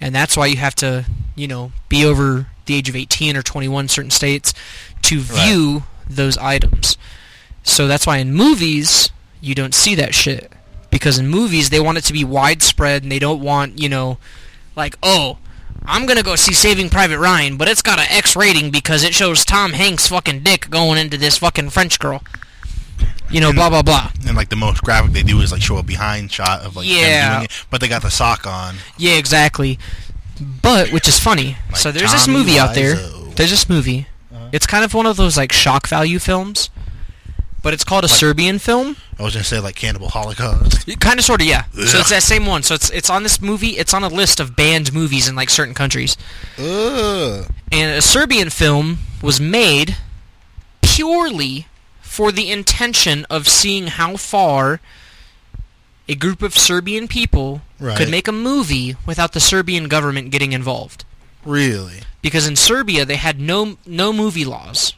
and 0.00 0.14
that's 0.14 0.36
why 0.36 0.46
you 0.46 0.58
have 0.58 0.76
to, 0.76 1.04
you 1.34 1.48
know, 1.48 1.72
be 1.88 2.04
over 2.04 2.46
the 2.66 2.76
age 2.76 2.88
of 2.88 2.94
18 2.94 3.36
or 3.36 3.42
21 3.42 3.86
in 3.86 3.88
certain 3.88 4.12
states 4.12 4.54
to 5.02 5.18
view 5.18 5.82
those 6.08 6.38
items. 6.38 6.96
So 7.64 7.88
that's 7.88 8.06
why 8.06 8.18
in 8.18 8.32
movies 8.32 9.10
you 9.40 9.56
don't 9.56 9.74
see 9.74 9.96
that 9.96 10.14
shit 10.14 10.52
because 10.90 11.18
in 11.18 11.26
movies 11.26 11.70
they 11.70 11.80
want 11.80 11.98
it 11.98 12.04
to 12.04 12.12
be 12.12 12.22
widespread 12.22 13.02
and 13.02 13.10
they 13.10 13.18
don't 13.18 13.42
want, 13.42 13.80
you 13.80 13.88
know, 13.88 14.18
like, 14.76 14.96
oh, 15.02 15.38
I'm 15.86 16.06
going 16.06 16.18
to 16.18 16.22
go 16.22 16.36
see 16.36 16.54
Saving 16.54 16.88
Private 16.88 17.18
Ryan, 17.18 17.56
but 17.56 17.66
it's 17.66 17.82
got 17.82 17.98
an 17.98 18.06
X 18.10 18.36
rating 18.36 18.70
because 18.70 19.02
it 19.02 19.12
shows 19.12 19.44
Tom 19.44 19.72
Hanks 19.72 20.06
fucking 20.06 20.44
dick 20.44 20.70
going 20.70 20.98
into 20.98 21.16
this 21.16 21.38
fucking 21.38 21.70
French 21.70 21.98
girl. 21.98 22.22
You 23.30 23.40
know, 23.40 23.52
blah 23.52 23.70
blah 23.70 23.82
blah. 23.82 24.10
and, 24.26 24.36
like, 24.36 24.48
the 24.48 24.56
most 24.56 24.82
graphic 24.82 25.12
they 25.12 25.22
do 25.22 25.40
is, 25.40 25.52
like, 25.52 25.62
show 25.62 25.76
a 25.78 25.82
behind 25.82 26.32
shot 26.32 26.62
of, 26.62 26.74
like, 26.76 26.88
Yeah. 26.88 27.42
it. 27.42 27.50
But 27.70 27.80
they 27.80 27.88
got 27.88 28.02
the 28.02 28.10
sock 28.10 28.46
on. 28.46 28.76
Yeah, 28.98 29.12
exactly. 29.14 29.78
But 30.62 30.90
which 30.90 31.06
is 31.06 31.18
funny. 31.18 31.56
Like 31.68 31.76
so 31.76 31.92
there's 31.92 32.12
this 32.12 32.26
Tommy 32.26 32.38
movie 32.38 32.58
out 32.58 32.74
there. 32.74 32.94
There's 33.36 33.50
this 33.50 33.68
movie. 33.68 34.06
Uh-huh. 34.34 34.48
It's 34.52 34.66
kind 34.66 34.84
of 34.84 34.94
one 34.94 35.06
of 35.06 35.16
those 35.16 35.36
like 35.36 35.52
shock 35.52 35.86
value 35.86 36.18
films, 36.18 36.70
but 37.62 37.74
it's 37.74 37.84
called 37.84 38.04
a 38.04 38.08
Serbian 38.08 38.58
film. 38.58 38.96
I 39.18 39.22
was 39.22 39.34
going 39.34 39.42
to 39.42 39.48
say, 39.48 39.60
like, 39.60 39.74
Cannibal 39.76 40.08
Holocaust. 40.08 40.86
Kind 41.00 41.18
of, 41.18 41.24
sort 41.26 41.42
of, 41.42 41.46
yeah. 41.46 41.64
So 41.74 41.98
it's 41.98 42.08
that 42.08 42.22
same 42.22 42.46
one. 42.46 42.62
So 42.62 42.74
it's 42.74 42.88
it's 42.90 43.10
on 43.10 43.22
this 43.22 43.40
movie. 43.42 43.76
It's 43.76 43.92
on 43.92 44.02
a 44.02 44.08
list 44.08 44.40
of 44.40 44.56
banned 44.56 44.94
movies 44.94 45.28
in 45.28 45.36
like 45.36 45.50
certain 45.50 45.74
countries. 45.74 46.16
Ugh. 46.58 47.46
And 47.70 47.98
a 47.98 48.02
Serbian 48.02 48.48
film 48.48 48.98
was 49.22 49.38
made 49.40 49.96
purely 50.82 51.66
for 52.10 52.32
the 52.32 52.50
intention 52.50 53.24
of 53.30 53.46
seeing 53.46 53.86
how 53.86 54.16
far 54.16 54.80
a 56.08 56.14
group 56.16 56.42
of 56.42 56.58
Serbian 56.58 57.06
people 57.06 57.62
Right. 57.78 57.96
could 57.96 58.10
make 58.10 58.26
a 58.26 58.32
movie 58.32 58.96
without 59.06 59.32
the 59.32 59.38
Serbian 59.40 59.86
government 59.86 60.30
getting 60.32 60.52
involved. 60.52 61.04
Really? 61.44 62.00
because 62.22 62.46
in 62.46 62.54
Serbia 62.56 63.04
they 63.06 63.16
had 63.16 63.40
no 63.40 63.78
no 63.86 64.12
movie 64.12 64.44
laws 64.44 64.92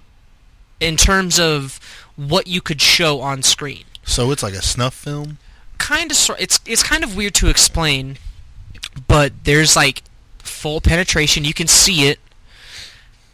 in 0.80 0.96
terms 0.96 1.38
of 1.38 1.78
what 2.16 2.46
you 2.48 2.60
could 2.60 2.80
show 2.82 3.20
on 3.20 3.42
screen. 3.44 3.84
So 4.02 4.32
it's 4.32 4.42
like 4.42 4.54
a 4.54 4.62
snuff 4.62 4.94
film? 4.94 5.38
Kind 5.78 6.10
of 6.10 6.16
it's 6.40 6.58
it's 6.66 6.82
kind 6.82 7.04
of 7.04 7.14
weird 7.14 7.34
to 7.34 7.48
explain, 7.48 8.16
but 9.06 9.32
there's 9.44 9.76
like 9.76 10.02
full 10.38 10.80
penetration. 10.80 11.44
You 11.44 11.54
can 11.54 11.68
see 11.68 12.08
it, 12.08 12.18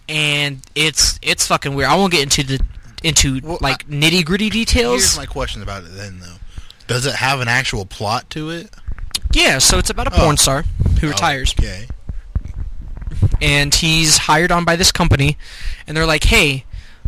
and 0.09 0.61
it's 0.75 1.19
it's 1.23 1.47
fucking 1.47 1.75
weird. 1.75 1.89
I 1.91 1.97
won't 1.97 2.13
get 2.13 2.23
into 2.23 2.43
the 2.43 2.59
into 3.03 3.41
Well, 3.43 3.59
like 3.61 3.87
nitty 3.89 4.25
gritty 4.25 4.51
details. 4.51 5.03
Here's 5.03 5.17
my 5.17 5.27
question 5.27 5.63
about 5.63 5.85
it 5.85 5.95
then, 5.95 6.21
though. 6.21 6.37
Does 6.87 7.05
it 7.07 7.17
have 7.17 7.41
an 7.41 7.49
actual 7.49 7.85
plot 7.87 8.29
to 8.31 8.51
it? 8.51 8.71
yeah, 9.33 9.59
so 9.59 9.79
it's 9.79 9.91
about 9.91 10.07
a 10.09 10.15
Oh. 10.15 10.19
porn 10.25 10.37
star 10.39 10.65
who 11.01 11.07
oh, 11.09 11.11
retires. 11.11 11.55
Okay. 11.59 11.87
and 13.43 13.75
he's 13.75 14.17
hired 14.19 14.51
on 14.51 14.65
by 14.65 14.75
this 14.77 14.91
company 14.93 15.37
and 15.87 15.97
they're 15.97 16.07
like 16.07 16.25
hey 16.25 16.65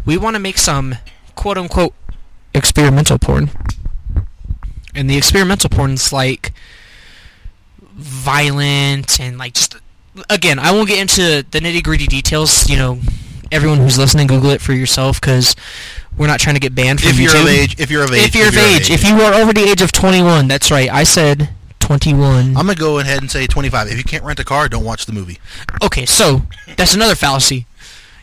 we 0.07 0.16
want 0.16 0.34
to 0.34 0.41
make 0.41 0.59
some 0.59 0.97
quote 1.34 1.57
unquote 1.59 1.95
experimental 2.55 3.18
porn 3.18 3.51
and 4.95 5.09
the 5.11 5.16
experimental 5.16 5.68
porn's 5.70 6.12
like 6.12 6.53
violent 7.82 9.20
and 9.20 9.38
like 9.38 9.55
just 9.55 9.76
again 10.28 10.59
i 10.59 10.70
won't 10.70 10.88
get 10.88 10.99
into 10.99 11.45
the 11.51 11.59
nitty 11.61 11.82
gritty 11.82 12.07
details 12.07 12.68
you 12.68 12.76
know 12.76 12.99
everyone 13.53 13.78
who's 13.78 13.98
listening 13.98 14.26
google 14.26 14.51
it 14.51 14.61
for 14.61 14.72
yourself 14.72 15.20
because 15.20 15.55
we're 16.16 16.26
not 16.26 16.40
trying 16.40 16.55
to 16.55 16.61
get 16.61 16.74
banned 16.74 17.01
from 17.01 17.11
If 17.11 17.20
you're 17.20 17.30
YouTube. 17.32 17.42
of 17.42 17.48
age, 17.48 17.80
if 17.80 17.90
you're 17.90 18.05
of 18.05 18.12
age, 18.12 18.28
if 18.28 18.34
you're 18.34 18.48
of 18.48 18.57
age 18.57 18.90
if 18.90 19.09
you 19.09 19.14
are 19.20 19.34
over 19.34 19.53
the 19.53 19.62
age 19.62 19.82
of 19.82 19.92
21 19.92 20.48
that's 20.48 20.70
right 20.70 20.90
i 20.90 21.03
said 21.05 21.51
21 21.80 22.48
I'm 22.48 22.55
gonna 22.55 22.74
go 22.76 23.01
ahead 23.01 23.20
and 23.20 23.28
say 23.28 23.48
25. 23.48 23.88
If 23.88 23.98
you 23.98 24.05
can't 24.05 24.22
rent 24.22 24.38
a 24.38 24.44
car, 24.44 24.68
don't 24.68 24.84
watch 24.84 25.07
the 25.07 25.12
movie. 25.12 25.38
Okay, 25.82 26.07
so 26.07 26.42
that's 26.76 26.94
another 26.94 27.16
fallacy. 27.16 27.66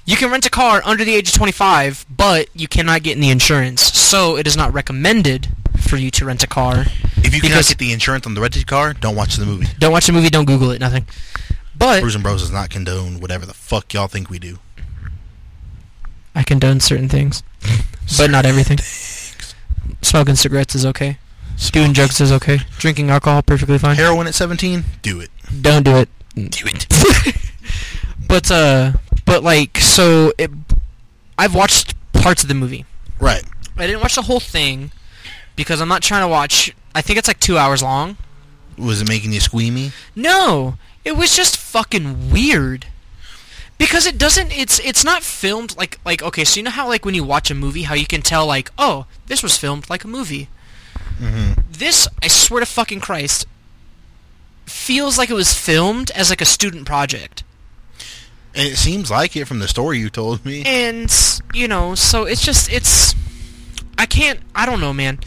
You 0.06 0.16
can 0.16 0.32
rent 0.32 0.46
a 0.46 0.50
car 0.50 0.82
under 0.86 1.04
the 1.04 1.14
age 1.14 1.28
of 1.28 1.34
25, 1.34 2.06
but 2.10 2.48
you 2.56 2.70
cannot 2.70 3.04
get 3.04 3.16
in 3.16 3.20
the 3.22 3.30
insurance. 3.30 3.82
So 3.82 4.38
it 4.38 4.48
is 4.48 4.56
not 4.56 4.72
recommended 4.74 5.50
for 5.82 5.98
you 5.98 6.10
to 6.12 6.24
rent 6.24 6.44
a 6.44 6.48
car. 6.48 6.86
If 7.18 7.36
you 7.36 7.42
cannot 7.42 7.68
get 7.68 7.78
the 7.78 7.92
insurance 7.92 8.26
on 8.26 8.36
the 8.36 8.42
rented 8.42 8.68
car, 8.68 8.94
don't 8.94 9.18
watch 9.18 9.36
the 9.36 9.46
movie. 9.46 9.68
Don't 9.80 9.92
watch 9.92 10.08
the 10.08 10.14
movie, 10.14 10.30
don't 10.30 10.46
Google 10.46 10.72
it, 10.72 10.80
nothing. 10.80 11.06
But 11.78 12.00
Brews 12.00 12.16
and 12.16 12.24
Bros 12.24 12.40
does 12.42 12.54
not 12.54 12.70
condone 12.70 13.20
whatever 13.20 13.46
the 13.46 13.54
fuck 13.54 13.94
y'all 13.94 14.08
think 14.08 14.30
we 14.30 14.40
do. 14.40 14.60
I 16.38 16.44
condone 16.44 16.80
certain 16.80 17.10
things, 17.10 17.42
but 18.18 18.30
not 18.30 18.46
everything. 18.46 18.78
Smoking 20.04 20.36
cigarettes 20.36 20.76
is 20.76 20.86
okay. 20.86 21.18
Doing 21.72 21.92
drugs 21.94 22.22
is 22.22 22.32
okay. 22.32 22.60
Drinking 22.78 23.10
alcohol 23.10 23.42
perfectly 23.42 23.80
fine. 23.80 23.96
Heroin 23.96 24.28
at 24.28 24.36
17, 24.36 24.84
do 25.02 25.20
it. 25.20 25.32
Don't 25.62 25.84
do 25.84 25.96
it. 25.98 26.10
Do 26.36 26.68
it. 26.68 27.36
But 28.28 28.52
uh, 28.52 28.92
but 29.26 29.42
like 29.42 29.78
so, 29.78 30.34
it, 30.38 30.52
I've 31.38 31.56
watched 31.56 31.96
parts 32.12 32.44
of 32.44 32.50
the 32.50 32.56
movie. 32.56 32.86
right. 33.20 33.44
I 33.78 33.88
didn't 33.88 34.02
watch 34.02 34.16
the 34.16 34.24
whole 34.24 34.40
thing 34.42 34.92
because 35.56 35.80
I'm 35.82 35.88
not 35.88 36.02
trying 36.02 36.24
to 36.24 36.28
watch. 36.28 36.74
I 36.94 37.02
think 37.02 37.18
it's 37.20 37.28
like 37.30 37.40
two 37.40 37.58
hours 37.58 37.82
long. 37.82 38.18
Was 38.78 39.02
it 39.02 39.08
making 39.08 39.32
you 39.34 39.40
squeamy? 39.40 39.92
No, 40.16 40.78
it 41.06 41.16
was 41.16 41.36
just 41.36 41.56
fucking 41.58 42.32
weird. 42.32 42.88
Because 43.78 44.08
it 44.08 44.18
doesn't. 44.18 44.52
It's 44.58 44.80
it's 44.80 45.04
not 45.04 45.24
filmed 45.24 45.78
like 45.78 46.00
like 46.06 46.24
okay. 46.24 46.44
So 46.44 46.58
you 46.60 46.64
know 46.64 46.72
how 46.72 46.88
like 46.88 47.06
when 47.06 47.14
you 47.16 47.24
watch 47.24 47.52
a 47.52 47.56
movie, 47.56 47.84
how 47.84 47.94
you 47.94 48.08
can 48.08 48.22
tell 48.22 48.46
like 48.46 48.72
oh 48.78 49.06
this 49.28 49.44
was 49.44 49.58
filmed 49.58 49.90
like 49.90 50.04
a 50.04 50.08
movie. 50.08 50.50
Mm-hmm. 51.20 51.62
This 51.72 52.08
I 52.24 52.28
swear 52.28 52.60
to 52.60 52.66
fucking 52.66 53.02
Christ 53.02 53.46
feels 54.66 55.18
like 55.18 55.30
it 55.30 55.34
was 55.34 55.54
filmed 55.54 56.12
as 56.12 56.30
like 56.30 56.42
a 56.42 56.46
student 56.46 56.86
project. 56.86 57.44
And 58.56 58.68
it 58.68 58.78
seems 58.78 59.12
like 59.12 59.36
it 59.36 59.46
from 59.46 59.60
the 59.60 59.68
story 59.68 60.00
you 60.00 60.10
told 60.10 60.44
me. 60.44 60.64
and 60.66 61.14
you 61.54 61.68
know 61.68 61.94
so 61.96 62.24
it's 62.26 62.42
just 62.44 62.72
it's 62.72 63.14
i 64.00 64.06
can't 64.08 64.40
i 64.56 64.66
don't 64.66 64.82
know 64.82 64.94
man 64.94 65.20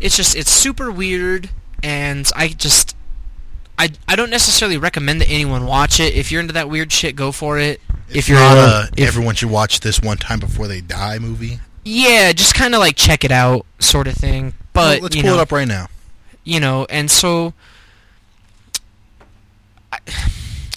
it's 0.00 0.16
just 0.16 0.34
it's 0.34 0.50
super 0.50 0.90
weird 0.90 1.48
and 1.82 2.28
i 2.34 2.48
just 2.48 2.96
i 3.82 3.88
i 4.08 4.16
don't 4.16 4.30
necessarily 4.30 4.76
recommend 4.78 5.20
that 5.20 5.28
anyone 5.28 5.66
watch 5.66 5.98
it 6.00 6.14
if 6.14 6.30
you're 6.30 6.40
into 6.40 6.52
that 6.52 6.68
weird 6.68 6.90
shit 6.92 7.16
go 7.16 7.32
for 7.32 7.58
it 7.58 7.80
It's 8.08 8.16
if 8.18 8.28
you're 8.28 8.38
not 8.38 8.56
uh, 8.58 8.86
a 8.86 9.00
if, 9.00 9.08
everyone 9.08 9.34
should 9.34 9.50
watch 9.50 9.80
this 9.80 10.00
one 10.00 10.16
time 10.18 10.38
before 10.40 10.68
they 10.68 10.80
die 10.80 11.18
movie. 11.18 11.58
yeah 11.84 12.32
just 12.32 12.54
kind 12.54 12.74
of 12.74 12.80
like 12.80 12.96
check 12.96 13.24
it 13.24 13.32
out 13.32 13.66
sort 13.78 14.06
of 14.08 14.14
thing 14.14 14.52
but 14.72 15.00
Well, 15.00 15.02
let's 15.02 15.16
pull 15.16 15.24
know, 15.24 15.34
it 15.34 15.40
up 15.40 15.52
right 15.52 15.68
now. 15.68 15.88
you 16.44 16.60
know 16.60 16.86
and 16.88 17.10
so 17.10 17.52
I, 19.92 19.98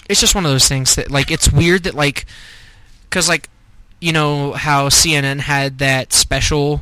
it's 0.09 0.19
just 0.19 0.35
one 0.35 0.45
of 0.45 0.51
those 0.51 0.67
things 0.67 0.95
that 0.95 1.09
like 1.11 1.31
it's 1.31 1.51
weird 1.51 1.83
that 1.83 1.93
like 1.95 2.25
because 3.09 3.29
like 3.29 3.49
you 4.01 4.11
know 4.11 4.51
how 4.53 4.89
cnn 4.89 5.39
had 5.39 5.79
that 5.79 6.11
special 6.13 6.81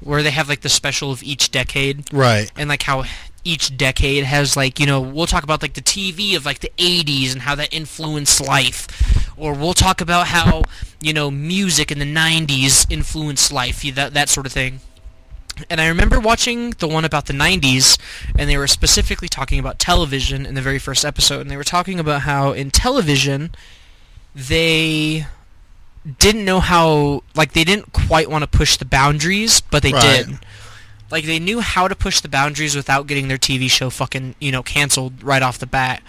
where 0.00 0.22
they 0.22 0.30
have 0.30 0.48
like 0.48 0.60
the 0.62 0.68
special 0.68 1.10
of 1.10 1.22
each 1.22 1.50
decade 1.50 2.12
Right. 2.12 2.50
and 2.56 2.68
like 2.68 2.82
how 2.82 3.04
each 3.44 3.76
decade 3.76 4.24
has 4.24 4.56
like 4.56 4.80
you 4.80 4.86
know 4.86 5.00
we'll 5.00 5.26
talk 5.26 5.42
about 5.44 5.60
like 5.62 5.74
the 5.74 5.82
tv 5.82 6.36
of 6.36 6.44
like 6.46 6.60
the 6.60 6.72
80s 6.78 7.32
and 7.32 7.42
how 7.42 7.54
that 7.54 7.72
influenced 7.72 8.40
life 8.40 9.32
or 9.36 9.52
we'll 9.52 9.74
talk 9.74 10.00
about 10.00 10.28
how 10.28 10.62
you 11.00 11.12
know 11.12 11.30
music 11.30 11.92
in 11.92 11.98
the 11.98 12.04
90s 12.04 12.90
influenced 12.90 13.52
life 13.52 13.82
that 13.94 14.14
that 14.14 14.28
sort 14.28 14.46
of 14.46 14.52
thing 14.52 14.80
and 15.70 15.80
I 15.80 15.86
remember 15.86 16.18
watching 16.18 16.70
the 16.70 16.88
one 16.88 17.04
about 17.04 17.26
the 17.26 17.32
90s, 17.32 17.96
and 18.36 18.50
they 18.50 18.56
were 18.56 18.66
specifically 18.66 19.28
talking 19.28 19.60
about 19.60 19.78
television 19.78 20.44
in 20.46 20.54
the 20.54 20.60
very 20.60 20.80
first 20.80 21.04
episode, 21.04 21.42
and 21.42 21.48
they 21.48 21.56
were 21.56 21.62
talking 21.62 22.00
about 22.00 22.22
how 22.22 22.50
in 22.50 22.72
television, 22.72 23.52
they 24.34 25.26
didn't 26.18 26.44
know 26.44 26.60
how, 26.60 27.22
like, 27.34 27.52
they 27.52 27.64
didn't 27.64 27.92
quite 27.92 28.28
want 28.28 28.42
to 28.42 28.48
push 28.48 28.76
the 28.76 28.84
boundaries, 28.84 29.60
but 29.60 29.82
they 29.82 29.92
Right. 29.92 30.26
did. 30.26 30.38
Like, 31.14 31.26
they 31.26 31.38
knew 31.38 31.60
how 31.60 31.86
to 31.86 31.94
push 31.94 32.18
the 32.20 32.28
boundaries 32.28 32.74
without 32.74 33.06
getting 33.06 33.28
their 33.28 33.38
TV 33.38 33.70
show 33.70 33.88
fucking, 33.88 34.34
you 34.40 34.50
know, 34.50 34.64
canceled 34.64 35.22
right 35.22 35.42
off 35.42 35.60
the 35.60 35.66
bat. 35.66 36.02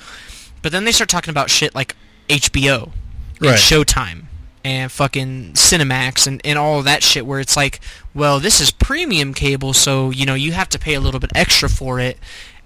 But 0.64 0.72
then 0.72 0.84
they 0.84 0.92
start 0.92 1.12
talking 1.12 1.30
about 1.30 1.52
shit 1.52 1.76
like 1.76 1.96
HBO 2.28 2.86
and 2.86 2.94
Right. 3.40 3.60
Showtime 3.60 4.24
and 4.64 4.92
fucking 4.92 5.52
Cinemax 5.54 6.26
and, 6.26 6.42
and 6.44 6.58
all 6.58 6.80
of 6.80 6.86
that 6.86 7.04
shit 7.04 7.24
where 7.28 7.40
it's 7.40 7.56
like, 7.56 7.82
well, 8.16 8.40
this 8.40 8.60
is 8.60 8.72
premium 8.72 9.36
cable, 9.36 9.74
so, 9.74 10.10
you 10.10 10.26
know, 10.26 10.34
you 10.34 10.54
have 10.54 10.70
to 10.70 10.80
pay 10.80 10.96
a 10.96 11.00
little 11.00 11.20
bit 11.20 11.30
extra 11.36 11.70
for 11.70 12.00
it 12.00 12.18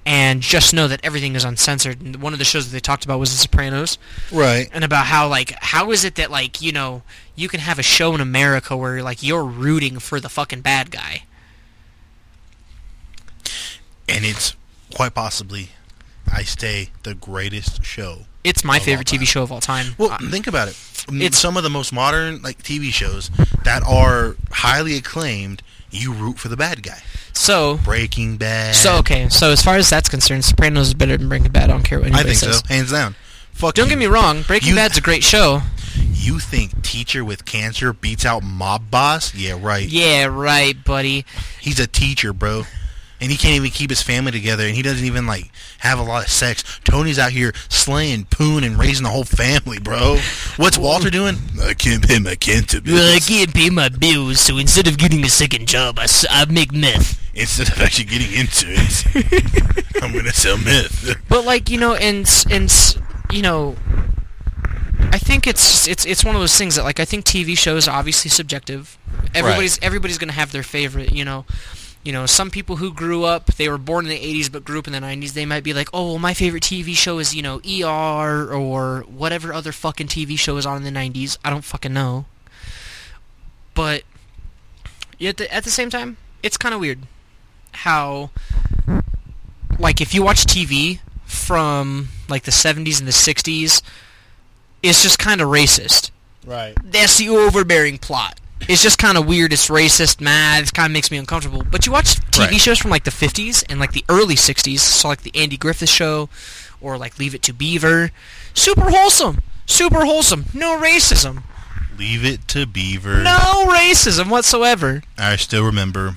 and 0.05 0.41
just 0.41 0.73
know 0.73 0.87
that 0.87 1.01
everything 1.03 1.35
is 1.35 1.43
uncensored. 1.43 1.99
And 1.99 2.15
one 2.21 2.31
of 2.31 2.39
the 2.39 2.45
shows 2.45 2.65
that 2.67 2.71
they 2.71 2.79
talked 2.79 3.03
about 3.03 3.19
was 3.19 3.31
The 3.31 3.37
Sopranos 3.37 3.97
Right. 4.31 4.69
and 4.71 4.85
about 4.85 5.07
how, 5.07 5.27
like, 5.27 5.55
how 5.59 5.91
is 5.91 6.05
it 6.05 6.15
that, 6.15 6.31
like, 6.31 6.61
you 6.61 6.71
know, 6.71 7.03
you 7.35 7.49
can 7.49 7.59
have 7.59 7.77
a 7.79 7.83
show 7.83 8.15
in 8.15 8.21
America 8.21 8.77
where, 8.77 9.03
like, 9.03 9.21
you're 9.21 9.43
rooting 9.43 9.99
for 9.99 10.21
the 10.21 10.29
fucking 10.29 10.61
bad 10.61 10.89
guy. 10.91 11.23
And 14.09 14.25
it's 14.25 14.55
quite 14.93 15.13
possibly, 15.13 15.69
I 16.31 16.43
stay, 16.43 16.89
the 17.03 17.13
greatest 17.13 17.83
show. 17.83 18.25
It's 18.43 18.63
my 18.63 18.79
favorite. 18.79 19.07
TV 19.07 19.25
show 19.27 19.43
of 19.43 19.51
all 19.51 19.61
time. 19.61 19.95
Well, 19.97 20.11
Uh, 20.11 20.17
think 20.29 20.47
about 20.47 20.67
it. 20.69 20.75
It's- 21.13 21.37
some 21.39 21.57
of 21.57 21.63
the 21.63 21.69
most 21.69 21.91
modern 21.91 22.41
like 22.41 22.63
TV 22.63 22.91
shows 22.91 23.29
that 23.63 23.83
are 23.83 24.35
highly 24.51 24.95
acclaimed. 24.95 25.61
You 25.91 26.13
root 26.13 26.37
for 26.39 26.49
the 26.49 26.57
bad 26.57 26.83
guy. 26.83 27.01
so, 27.33 27.77
Breaking 27.83 28.37
Bad. 28.37 28.75
so 28.75 28.97
okay. 28.97 29.27
So 29.29 29.51
as 29.51 29.61
far 29.63 29.75
as 29.77 29.89
that's 29.89 30.07
concerned, 30.09 30.43
Sopranos 30.45 30.87
is 30.89 30.93
better 30.93 31.17
than 31.17 31.29
Breaking 31.29 31.51
Bad. 31.51 31.65
I 31.65 31.67
don't 31.67 31.83
care 31.83 31.99
what 31.99 32.07
anybody 32.07 32.21
I 32.31 32.33
think 32.33 32.39
says. 32.39 32.57
so, 32.59 32.63
hands 32.67 32.91
down. 32.91 33.15
Fuck. 33.53 33.73
Don't 33.75 33.85
you. 33.85 33.91
get 33.91 33.99
me 33.99 34.05
wrong, 34.07 34.43
Breaking 34.43 34.69
You- 34.69 34.75
Bad's 34.75 34.97
a 34.97 35.01
great 35.01 35.23
show. 35.23 35.63
You 36.13 36.39
think 36.39 36.81
Teacher 36.83 37.23
with 37.25 37.45
Cancer 37.45 37.91
beats 37.93 38.23
out 38.25 38.43
Mob 38.43 38.91
Boss? 38.91 39.33
Yeah, 39.33 39.57
right. 39.59 39.87
Yeah, 39.87 40.25
right, 40.25 40.81
buddy. 40.83 41.25
He's 41.59 41.79
a 41.79 41.87
teacher, 41.87 42.33
bro. 42.33 42.65
And 43.21 43.29
he 43.29 43.37
can't 43.37 43.55
even 43.55 43.69
keep 43.71 43.89
his 43.89 44.01
family 44.01 44.31
together, 44.31 44.65
and 44.65 44.73
he 44.75 44.81
doesn't 44.81 45.05
even 45.05 45.27
like 45.27 45.51
have 45.79 45.99
a 45.99 46.03
lot 46.03 46.23
of 46.25 46.29
sex. 46.31 46.63
Tony's 46.85 47.19
out 47.19 47.31
here 47.31 47.53
slaying 47.67 48.25
poon 48.25 48.63
and 48.63 48.79
raising 48.79 49.03
the 49.03 49.09
whole 49.09 49.25
family, 49.25 49.77
bro. 49.77 50.17
What's 50.55 50.77
Walter 50.77 51.09
doing? 51.09 51.35
I 51.61 51.73
can't 51.73 52.07
pay 52.07 52.19
my 52.19 52.35
cancer 52.35 52.79
bills. 52.79 52.97
Well, 52.97 53.15
I 53.15 53.19
can't 53.19 53.53
pay 53.53 53.69
my 53.69 53.89
bills, 53.89 54.39
so 54.39 54.57
instead 54.57 54.87
of 54.87 54.97
getting 54.97 55.25
a 55.25 55.29
second 55.29 55.67
job, 55.67 55.99
I, 55.99 56.03
s- 56.03 56.25
I 56.29 56.45
make 56.45 56.71
meth. 56.71 57.19
Instead 57.35 57.69
of 57.69 57.81
actually 57.81 58.05
getting 58.05 58.33
into 58.39 58.65
it, 58.69 59.93
I'm 60.03 60.13
gonna 60.13 60.33
sell 60.33 60.57
meth. 60.57 61.15
But 61.29 61.45
like 61.45 61.69
you 61.69 61.77
know, 61.77 61.95
and 61.95 62.25
and 62.49 62.73
you 63.31 63.41
know, 63.41 63.75
I 65.11 65.17
think 65.17 65.47
it's 65.47 65.87
it's 65.87 66.05
it's 66.05 66.23
one 66.23 66.35
of 66.35 66.41
those 66.41 66.57
things 66.57 66.75
that 66.75 66.83
like 66.83 66.99
I 66.99 67.05
think 67.05 67.25
TV 67.25 67.57
shows 67.57 67.87
are 67.87 67.95
obviously 67.97 68.29
subjective. 68.29 68.97
Everybody's 69.33 69.79
everybody's 69.81 70.17
gonna 70.17 70.33
have 70.33 70.51
their 70.51 70.63
favorite. 70.63 71.11
You 71.13 71.23
know, 71.25 71.45
you 72.03 72.11
know, 72.13 72.25
some 72.25 72.49
people 72.49 72.77
who 72.77 72.93
grew 72.93 73.23
up, 73.23 73.47
they 73.47 73.67
were 73.67 73.77
born 73.77 74.05
in 74.05 74.09
the 74.09 74.19
'80s 74.19 74.51
but 74.51 74.63
grew 74.63 74.79
up 74.79 74.87
in 74.87 74.93
the 74.93 74.99
'90s. 74.99 75.33
They 75.33 75.45
might 75.45 75.63
be 75.63 75.73
like, 75.73 75.89
oh, 75.93 76.11
well, 76.11 76.19
my 76.19 76.33
favorite 76.33 76.63
TV 76.63 76.95
show 76.95 77.19
is 77.19 77.35
you 77.35 77.41
know 77.41 77.59
ER 77.67 78.53
or 78.53 79.01
whatever 79.01 79.53
other 79.53 79.71
fucking 79.71 80.07
TV 80.07 80.37
show 80.37 80.57
is 80.57 80.65
on 80.65 80.83
in 80.85 80.93
the 80.93 80.99
'90s. 80.99 81.37
I 81.43 81.49
don't 81.49 81.63
fucking 81.63 81.93
know. 81.93 82.25
But 83.73 84.03
yet 85.17 85.37
the, 85.37 85.53
at 85.53 85.63
the 85.63 85.71
same 85.71 85.89
time, 85.89 86.17
it's 86.41 86.57
kind 86.57 86.73
of 86.73 86.79
weird 86.81 86.99
how 87.71 88.31
like 89.77 90.01
if 90.01 90.13
you 90.13 90.23
watch 90.23 90.45
TV 90.45 90.99
from 91.25 92.09
like 92.27 92.43
the 92.43 92.51
70s 92.51 92.99
and 92.99 93.07
the 93.07 93.11
60s, 93.11 93.81
it's 94.83 95.03
just 95.03 95.19
kind 95.19 95.41
of 95.41 95.49
racist. 95.49 96.11
Right. 96.45 96.73
That's 96.83 97.17
the 97.17 97.29
overbearing 97.29 97.97
plot. 97.97 98.39
It's 98.67 98.83
just 98.83 98.97
kind 98.97 99.17
of 99.17 99.25
weird. 99.25 99.53
It's 99.53 99.67
racist. 99.69 100.19
Mad. 100.21 100.63
It 100.63 100.73
kind 100.73 100.87
of 100.87 100.91
makes 100.93 101.09
me 101.11 101.17
uncomfortable. 101.17 101.63
But 101.63 101.85
you 101.85 101.91
watch 101.91 102.15
TV 102.31 102.51
Right. 102.51 102.61
shows 102.61 102.77
from 102.77 102.91
like 102.91 103.03
the 103.03 103.11
50s 103.11 103.63
and 103.69 103.79
like 103.79 103.93
the 103.93 104.03
early 104.09 104.35
60s, 104.35 104.79
so 104.79 105.07
like 105.07 105.21
the 105.23 105.31
Andy 105.35 105.57
Griffith 105.57 105.89
Show, 105.89 106.29
or 106.81 106.97
like 106.97 107.17
Leave 107.17 107.33
It 107.33 107.41
to 107.43 107.53
Beaver. 107.53 108.11
Super 108.53 108.89
wholesome. 108.89 109.41
Super 109.65 110.05
wholesome. 110.05 110.45
No 110.53 110.77
racism. 110.79 111.43
Leave 111.97 112.23
it 112.25 112.47
to 112.49 112.65
Beaver. 112.65 113.23
No 113.23 113.65
racism 113.67 114.29
whatsoever. 114.29 115.03
I 115.17 115.35
still 115.35 115.63
remember 115.65 116.15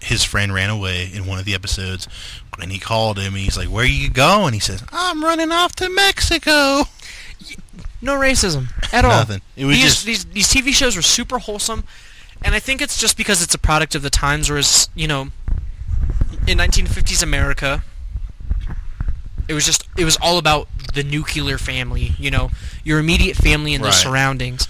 his 0.00 0.22
friend 0.22 0.52
ran 0.54 0.70
away 0.70 1.10
in 1.12 1.26
one 1.26 1.38
of 1.38 1.44
the 1.44 1.54
episodes, 1.54 2.06
and 2.60 2.70
he 2.70 2.78
called 2.78 3.18
him. 3.18 3.34
And 3.34 3.42
he's 3.42 3.56
like, 3.56 3.68
"Where 3.68 3.84
you 3.84 4.08
going?" 4.08 4.54
He 4.54 4.60
says, 4.60 4.82
"I'm 4.92 5.24
running 5.24 5.50
off 5.50 5.74
to 5.76 5.88
Mexico." 5.88 6.86
No 8.06 8.16
racism 8.18 8.68
at 8.92 9.04
all. 9.04 9.10
Nothing. 9.10 9.42
It 9.56 9.64
was 9.66 9.76
these, 9.76 9.84
just- 9.84 10.06
these 10.06 10.24
these 10.26 10.48
TV 10.48 10.72
shows 10.72 10.96
were 10.96 11.02
super 11.02 11.38
wholesome, 11.38 11.84
and 12.42 12.54
I 12.54 12.58
think 12.60 12.80
it's 12.80 12.98
just 12.98 13.16
because 13.16 13.42
it's 13.42 13.54
a 13.54 13.58
product 13.58 13.94
of 13.94 14.02
the 14.02 14.10
times. 14.10 14.48
Whereas 14.48 14.88
you 14.94 15.06
know, 15.08 15.28
in 16.46 16.58
1950s 16.58 17.22
America, 17.22 17.82
it 19.48 19.54
was 19.54 19.64
just 19.66 19.86
it 19.96 20.04
was 20.04 20.16
all 20.22 20.38
about 20.38 20.68
the 20.94 21.02
nuclear 21.02 21.58
family. 21.58 22.12
You 22.18 22.30
know, 22.30 22.50
your 22.84 22.98
immediate 22.98 23.36
family 23.36 23.74
and 23.74 23.82
Right. 23.84 23.90
the 23.90 23.96
surroundings. 23.96 24.68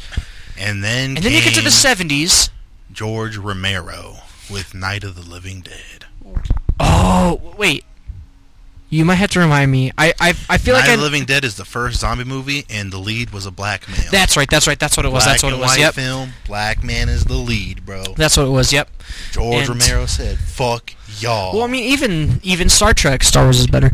And 0.59 0.83
then 0.83 1.17
And 1.17 1.25
then 1.25 1.33
you 1.33 1.43
get 1.43 1.55
to 1.55 1.61
the 1.63 1.69
70s. 1.71 2.49
George 2.91 3.37
Romero 3.37 4.21
with 4.51 4.73
Night 4.75 5.05
of 5.05 5.15
the 5.15 5.21
Living 5.31 5.61
Dead. 5.61 6.07
Oh 6.81 7.55
wait, 7.59 7.85
you 8.97 9.05
might 9.05 9.17
have 9.17 9.31
to 9.31 9.39
remind 9.41 9.71
me. 9.71 9.93
I 9.97 10.13
I, 10.21 10.29
I 10.49 10.59
feel 10.59 10.75
Night 10.75 10.89
like 10.89 10.99
I. 10.99 11.03
Living 11.03 11.25
Dead 11.25 11.45
is 11.45 11.57
the 11.57 11.65
first 11.65 12.01
zombie 12.01 12.25
movie, 12.25 12.65
and 12.71 12.93
the 12.93 12.99
lead 12.99 13.31
was 13.31 13.47
a 13.47 13.51
black 13.51 13.89
man. 13.89 14.01
That's 14.11 14.37
right. 14.37 14.49
That's 14.51 14.67
right. 14.67 14.79
That's 14.79 14.97
what 14.97 15.07
it 15.07 15.11
was. 15.11 15.25
black 15.25 15.35
that's 15.35 15.43
what 15.43 15.53
it 15.53 15.59
was. 15.59 15.69
white 15.69 15.79
Yep. 15.81 15.95
film. 15.95 16.31
Black 16.47 16.83
man 16.83 17.09
is 17.09 17.25
the 17.25 17.35
lead, 17.35 17.85
bro. 17.87 18.03
That's 18.17 18.37
what 18.37 18.47
it 18.47 18.51
was. 18.51 18.73
Yep. 18.73 18.91
George 19.33 19.69
and- 19.69 19.81
Romero 19.81 20.07
said, 20.07 20.39
"Fuck 20.39 20.95
y'all." 21.21 21.55
Well, 21.55 21.65
I 21.65 21.67
mean, 21.69 21.85
even 21.85 22.41
even 22.43 22.69
Star 22.69 22.93
Trek, 22.95 23.23
Star 23.23 23.45
Wars 23.45 23.61
is 23.61 23.67
better. 23.67 23.91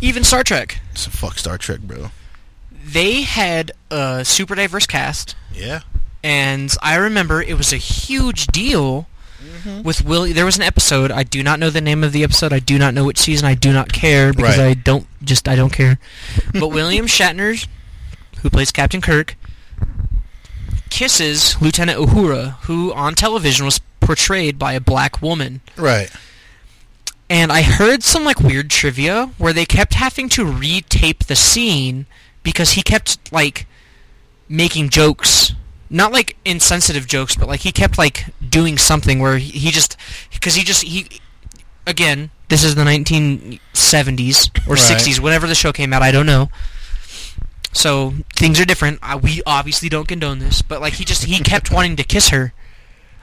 Even 0.00 0.24
Star 0.24 0.42
Trek, 0.42 0.80
So 0.94 1.10
fuck 1.10 1.38
Star 1.38 1.58
Trek, 1.58 1.80
bro. 1.80 2.10
they 2.84 3.22
had 3.22 3.72
a 3.90 4.24
super 4.24 4.54
diverse 4.54 4.86
cast, 4.86 5.34
Yeah. 5.52 5.80
and 6.22 6.74
I 6.82 6.96
remember 6.96 7.40
it 7.42 7.56
was 7.56 7.72
a 7.72 7.76
huge 7.78 8.46
deal 8.48 9.06
Mm-hmm. 9.44 9.82
with 9.82 10.04
Willie. 10.04 10.32
There 10.32 10.44
was 10.44 10.56
an 10.56 10.62
episode. 10.62 11.10
I 11.12 11.22
do 11.22 11.42
not 11.42 11.58
know 11.60 11.70
the 11.70 11.80
name 11.80 12.02
of 12.02 12.12
the 12.12 12.24
episode. 12.24 12.52
I 12.52 12.58
do 12.60 12.78
not 12.78 12.94
know 12.94 13.04
which 13.04 13.18
season. 13.18 13.46
I 13.46 13.54
do 13.54 13.72
not 13.72 13.92
care 13.92 14.32
because 14.32 14.58
Right. 14.58 14.68
I 14.70 14.74
don't 14.74 15.06
just 15.22 15.46
I 15.48 15.54
don't 15.56 15.72
care. 15.72 15.98
But 16.52 16.68
William 16.68 17.06
Shatner, 17.06 17.66
who 18.42 18.50
plays 18.50 18.70
Captain 18.70 19.00
Kirk, 19.00 19.36
kisses 20.90 21.60
Lieutenant 21.60 21.98
Uhura, 21.98 22.54
who 22.62 22.92
on 22.92 23.14
television 23.14 23.64
was 23.64 23.80
portrayed 24.00 24.58
by 24.58 24.72
a 24.74 24.80
black 24.80 25.20
woman. 25.22 25.60
Right. 25.76 26.10
and 27.30 27.50
I 27.50 27.62
heard 27.62 28.02
some 28.02 28.24
like 28.24 28.38
weird 28.40 28.70
trivia 28.70 29.30
where 29.38 29.52
they 29.52 29.64
kept 29.64 29.94
having 29.94 30.28
to 30.30 30.44
retape 30.44 31.24
the 31.26 31.36
scene 31.36 32.06
because 32.42 32.72
he 32.72 32.82
kept 32.82 33.32
like 33.32 33.66
making 34.48 34.90
jokes, 34.90 35.54
not 35.90 36.12
like 36.12 36.36
insensitive 36.44 37.06
jokes, 37.06 37.36
but 37.36 37.48
like 37.48 37.60
he 37.60 37.72
kept 37.72 37.98
like 37.98 38.26
doing 38.46 38.78
something 38.78 39.18
where 39.20 39.38
he, 39.38 39.58
he 39.58 39.70
just 39.70 39.96
because 40.32 40.54
he 40.54 40.64
just 40.64 40.82
he 40.82 41.06
again 41.86 42.30
this 42.48 42.64
is 42.64 42.74
the 42.74 42.84
1970s 42.84 44.66
or 44.68 44.74
Right. 44.74 44.78
60s 44.80 45.18
whenever 45.20 45.46
the 45.46 45.54
show 45.54 45.72
came 45.72 45.92
out 45.92 46.02
I 46.02 46.10
don't 46.10 46.26
know. 46.26 46.48
So 47.72 48.14
things 48.36 48.60
are 48.60 48.64
different. 48.64 49.00
Uh, 49.02 49.18
we 49.20 49.42
obviously 49.46 49.88
don't 49.88 50.06
condone 50.06 50.38
this, 50.38 50.62
but 50.62 50.80
like 50.80 50.94
he 50.94 51.04
just 51.04 51.24
he 51.24 51.40
kept 51.40 51.70
wanting 51.72 51.96
to 51.96 52.04
kiss 52.04 52.28
her 52.28 52.52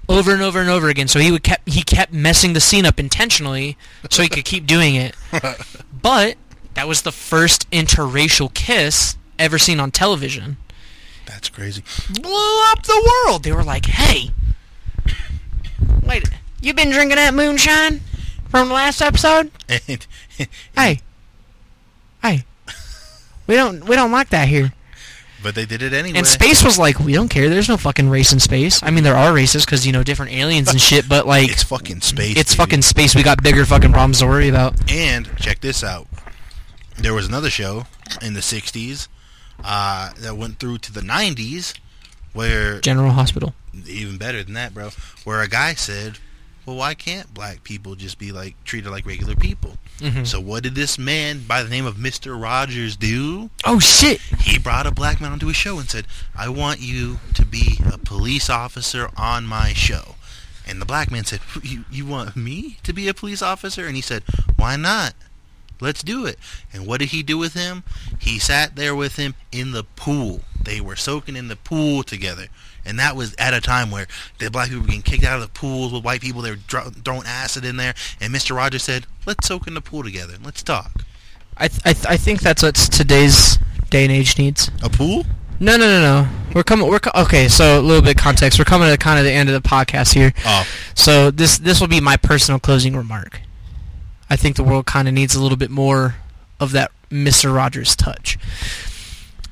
over 0.10 0.34
and 0.34 0.42
over 0.42 0.60
and 0.60 0.70
over 0.70 0.90
again. 0.90 1.08
So 1.08 1.20
he 1.20 1.32
would 1.32 1.44
kept 1.44 1.68
he 1.70 1.84
kept 1.84 2.12
messing 2.12 2.54
the 2.54 2.60
scene 2.60 2.86
up 2.86 3.00
intentionally 3.00 3.78
so 4.10 4.22
he 4.24 4.30
could 4.30 4.46
keep 4.46 4.66
doing 4.68 4.96
it. 4.96 5.16
But 6.02 6.36
that 6.74 6.88
was 6.88 7.04
the 7.04 7.12
first 7.12 7.70
interracial 7.70 8.52
kiss 8.52 9.18
ever 9.38 9.60
seen 9.60 9.80
on 9.80 9.92
television. 9.92 10.58
That's 11.32 11.50
crazy. 11.50 11.84
Blew 12.10 12.62
up 12.72 12.84
the 12.84 13.12
world. 13.26 13.44
They 13.44 13.54
were 13.54 13.64
like, 13.64 13.86
"Hey, 13.86 14.32
wait, 16.04 16.30
you 16.62 16.74
been 16.74 16.92
drinking 16.92 17.16
that 17.16 17.34
moonshine 17.34 18.02
from 18.50 18.68
the 18.68 18.74
last 18.74 19.02
episode? 19.02 19.50
Hey, 20.76 21.00
hey, 22.22 22.44
we 23.48 23.56
don't 23.56 23.86
we 23.88 23.96
don't 23.96 24.12
like 24.12 24.30
that 24.30 24.48
here." 24.48 24.74
but 25.44 25.56
they 25.56 25.66
did 25.66 25.82
it 25.82 25.94
anyway. 25.94 26.18
And 26.18 26.28
space 26.28 26.64
was 26.64 26.78
like, 26.78 27.00
"We 27.00 27.14
don't 27.14 27.30
care. 27.30 27.50
There's 27.50 27.70
no 27.70 27.78
fucking 27.78 28.10
race 28.10 28.34
in 28.34 28.40
space. 28.40 28.82
I 28.84 28.92
mean, 28.92 29.04
there 29.04 29.16
are 29.16 29.34
races 29.34 29.66
because 29.66 29.86
you 29.86 29.94
know 29.94 30.04
different 30.04 30.34
aliens 30.34 30.70
and 30.70 30.80
shit, 30.80 31.08
but 31.08 31.26
like." 31.26 31.50
it's 31.50 31.64
fucking 31.64 32.02
space. 32.02 32.38
it's 32.38 32.54
baby. 32.54 32.64
fucking 32.64 32.82
space. 32.82 33.16
We 33.16 33.24
got 33.24 33.42
bigger 33.42 33.66
fucking 33.66 33.92
problems 33.92 34.20
to 34.20 34.28
worry 34.28 34.50
about. 34.50 34.92
And 34.92 35.30
check 35.38 35.62
this 35.62 35.84
out. 35.84 36.08
There 36.98 37.14
was 37.14 37.28
another 37.28 37.50
show 37.50 37.86
in 38.22 38.34
the 38.34 38.42
'60s 38.42 39.08
uh, 39.64 40.12
that 40.20 40.36
went 40.38 40.60
through 40.60 40.80
to 40.80 40.92
the 40.94 41.02
'90s, 41.02 41.74
where 42.34 42.80
General 42.80 43.12
Hospital. 43.12 43.54
even 43.88 44.18
better 44.18 44.44
than 44.44 44.54
that, 44.56 44.74
bro. 44.74 44.90
Where 45.24 45.42
a 45.42 45.48
guy 45.48 45.74
said, 45.76 46.20
"Well, 46.66 46.76
why 46.76 46.94
can't 46.94 47.34
black 47.34 47.64
people 47.64 47.96
just 47.96 48.18
be 48.20 48.32
like 48.32 48.56
treated 48.64 48.90
like 48.90 49.06
regular 49.06 49.36
people?" 49.36 49.78
Mhm. 50.00 50.26
So 50.26 50.40
what 50.40 50.64
did 50.64 50.74
this 50.76 50.98
man 50.98 51.44
by 51.48 51.62
the 51.62 51.70
name 51.70 51.86
of 51.86 51.98
Mister 51.98 52.36
Rogers 52.36 52.96
do? 52.96 53.50
Oh 53.66 53.80
shit! 53.80 54.20
He 54.42 54.58
brought 54.58 54.88
a 54.88 54.92
black 54.92 55.22
man 55.22 55.32
onto 55.32 55.48
his 55.48 55.56
show 55.58 55.78
and 55.80 55.90
said, 55.90 56.08
"I 56.36 56.50
want 56.50 56.80
you 56.82 57.20
to 57.36 57.46
be 57.46 57.80
a 57.86 57.98
police 57.98 58.50
officer 58.50 59.10
on 59.16 59.46
my 59.46 59.74
show." 59.74 60.16
And 60.68 60.80
the 60.82 60.86
black 60.86 61.12
man 61.12 61.26
said, 61.26 61.40
"You 61.62 61.86
you 61.92 62.06
want 62.06 62.36
me 62.36 62.78
to 62.84 62.94
be 62.94 63.08
a 63.08 63.14
police 63.14 63.42
officer?" 63.42 63.86
And 63.86 63.96
he 63.96 64.02
said, 64.02 64.24
"Why 64.56 64.76
not? 64.76 65.14
Let's 65.82 66.04
do 66.04 66.26
it." 66.26 66.38
And 66.72 66.86
what 66.86 67.00
did 67.00 67.10
he 67.10 67.24
do 67.24 67.38
with 67.38 67.54
him? 67.54 67.84
He 68.20 68.40
sat 68.40 68.76
there 68.76 68.96
with 68.96 69.18
him 69.18 69.36
in 69.52 69.72
the 69.72 69.84
pool. 69.84 70.42
They 70.64 70.80
were 70.80 70.96
soaking 70.96 71.36
in 71.36 71.48
the 71.48 71.56
pool 71.56 72.04
together. 72.04 72.48
And 72.86 72.98
that 73.00 73.16
was 73.16 73.36
at 73.38 73.54
a 73.54 73.62
time 73.62 73.92
where 73.92 74.08
the 74.40 74.50
black 74.50 74.70
people 74.70 74.82
were 74.82 74.88
getting 74.88 75.02
kicked 75.04 75.24
out 75.24 75.36
of 75.36 75.42
the 75.42 75.48
pools 75.60 75.92
with 75.94 76.04
white 76.04 76.22
people. 76.22 76.42
They 76.42 76.52
were 76.52 76.58
dro- 76.68 76.92
throwing 77.04 77.28
acid 77.28 77.64
in 77.66 77.78
there. 77.78 77.94
And 78.20 78.34
Mr. 78.34 78.56
Rogers 78.56 78.84
said, 78.84 79.06
"Let's 79.26 79.48
soak 79.48 79.68
in 79.68 79.74
the 79.76 79.82
pool 79.82 80.04
together. 80.04 80.36
Let's 80.44 80.64
talk." 80.64 81.04
I 81.58 81.68
th- 81.68 81.82
I, 81.86 81.94
th- 81.94 82.06
I 82.08 82.18
think 82.18 82.42
that's 82.42 82.64
what 82.64 82.76
today's 82.76 83.60
day 83.90 84.04
and 84.04 84.12
age 84.12 84.38
needs. 84.38 84.72
A 84.82 84.90
pool? 84.90 85.26
No, 85.60 85.78
no, 85.78 85.86
no, 85.86 86.02
no. 86.24 86.30
We're 86.56 86.64
coming. 86.64 86.88
We're 86.88 87.00
co- 87.00 87.22
okay. 87.24 87.48
So 87.48 87.80
a 87.80 87.82
little 87.82 88.02
bit 88.02 88.16
of 88.18 88.24
context. 88.24 88.58
We're 88.58 88.66
coming 88.66 88.90
to 88.90 88.98
kind 88.98 89.20
of 89.20 89.26
the 89.26 89.32
end 89.32 89.48
of 89.50 89.62
the 89.62 89.68
podcast 89.68 90.14
here. 90.14 90.34
Oh, 90.46 90.66
So 90.96 91.30
this 91.30 91.60
this 91.60 91.80
will 91.80 91.88
be 91.88 92.02
my 92.02 92.18
personal 92.18 92.60
closing 92.60 92.96
remark. 92.96 93.42
I 94.32 94.38
think 94.38 94.56
the 94.56 94.64
world 94.64 94.86
kind 94.86 95.08
of 95.10 95.14
needs 95.14 95.36
a 95.36 95.42
little 95.42 95.58
bit 95.58 95.70
more 95.70 96.16
of 96.60 96.72
that 96.72 96.90
Mister 97.12 97.52
Rogers 97.52 97.96
touch, 97.98 98.38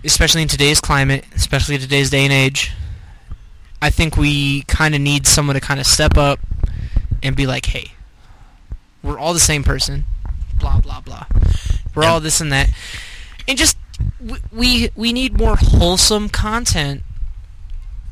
especially 0.06 0.42
in 0.42 0.48
today's 0.48 0.80
climate, 0.80 1.26
especially 1.36 1.76
in 1.76 1.82
today's 1.82 2.10
day 2.10 2.24
and 2.24 2.32
age. 2.32 2.72
I 3.82 3.90
think 3.90 4.16
we 4.16 4.62
kind 4.64 4.96
of 4.96 5.02
need 5.02 5.28
someone 5.28 5.56
to 5.56 5.60
kind 5.60 5.80
of 5.82 5.86
step 5.86 6.18
up 6.18 6.40
and 7.22 7.36
be 7.36 7.46
like, 7.46 7.66
"Hey, 7.66 7.92
we're 9.04 9.20
all 9.20 9.34
the 9.34 9.40
same 9.40 9.64
person." 9.64 10.06
Blah 10.60 10.80
blah 10.80 11.02
blah. 11.02 11.26
We're 11.94 12.04
Yeah. 12.04 12.10
all 12.12 12.20
this 12.22 12.40
and 12.40 12.52
that, 12.54 12.70
and 13.48 13.58
just 13.58 13.78
we 14.52 14.90
we 14.96 15.12
need 15.12 15.38
more 15.38 15.58
wholesome 15.58 16.30
content. 16.30 17.04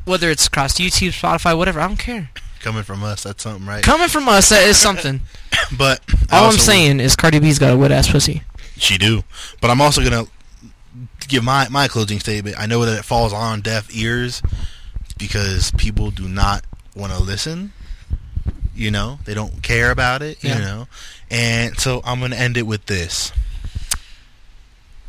Whether 0.04 0.30
it's 0.30 0.46
across 0.46 0.74
YouTube, 0.74 1.18
Spotify, 1.18 1.56
whatever, 1.56 1.80
I 1.80 1.86
don't 1.86 1.98
care. 1.98 2.30
Coming 2.60 2.82
from 2.82 3.02
us, 3.02 3.22
that's 3.22 3.42
something, 3.42 3.66
right? 3.66 3.82
Coming 3.82 4.08
from 4.08 4.28
us, 4.28 4.48
that 4.50 4.62
is 4.66 4.76
something. 4.86 5.20
But 5.76 6.00
All 6.30 6.46
I'm 6.50 6.52
saying 6.58 7.00
is 7.00 7.16
Cardi 7.16 7.38
B's 7.40 7.58
got 7.58 7.72
a 7.72 7.76
wet 7.76 7.92
ass 7.92 8.10
pussy. 8.10 8.42
she 8.76 8.98
do. 8.98 9.22
But 9.60 9.70
I'm 9.70 9.80
also 9.80 10.02
gonna 10.02 10.24
give 11.28 11.42
my 11.44 11.68
my 11.68 11.88
closing 11.88 12.20
statement. 12.20 12.56
I 12.58 12.66
know 12.66 12.84
that 12.84 12.98
it 12.98 13.04
falls 13.04 13.32
on 13.32 13.60
deaf 13.60 13.94
ears 13.94 14.42
because 15.18 15.70
people 15.72 16.10
do 16.10 16.28
not 16.28 16.64
want 16.94 17.12
to 17.12 17.22
listen. 17.22 17.72
You 18.74 18.90
know, 18.92 19.18
they 19.24 19.34
don't 19.34 19.62
care 19.62 19.90
about 19.90 20.22
it. 20.22 20.42
Yeah. 20.44 20.54
You 20.56 20.60
know, 20.64 20.88
and 21.30 21.76
so 21.78 22.00
I'm 22.04 22.20
gonna 22.20 22.36
end 22.36 22.56
it 22.56 22.62
with 22.66 22.86
this: 22.86 23.32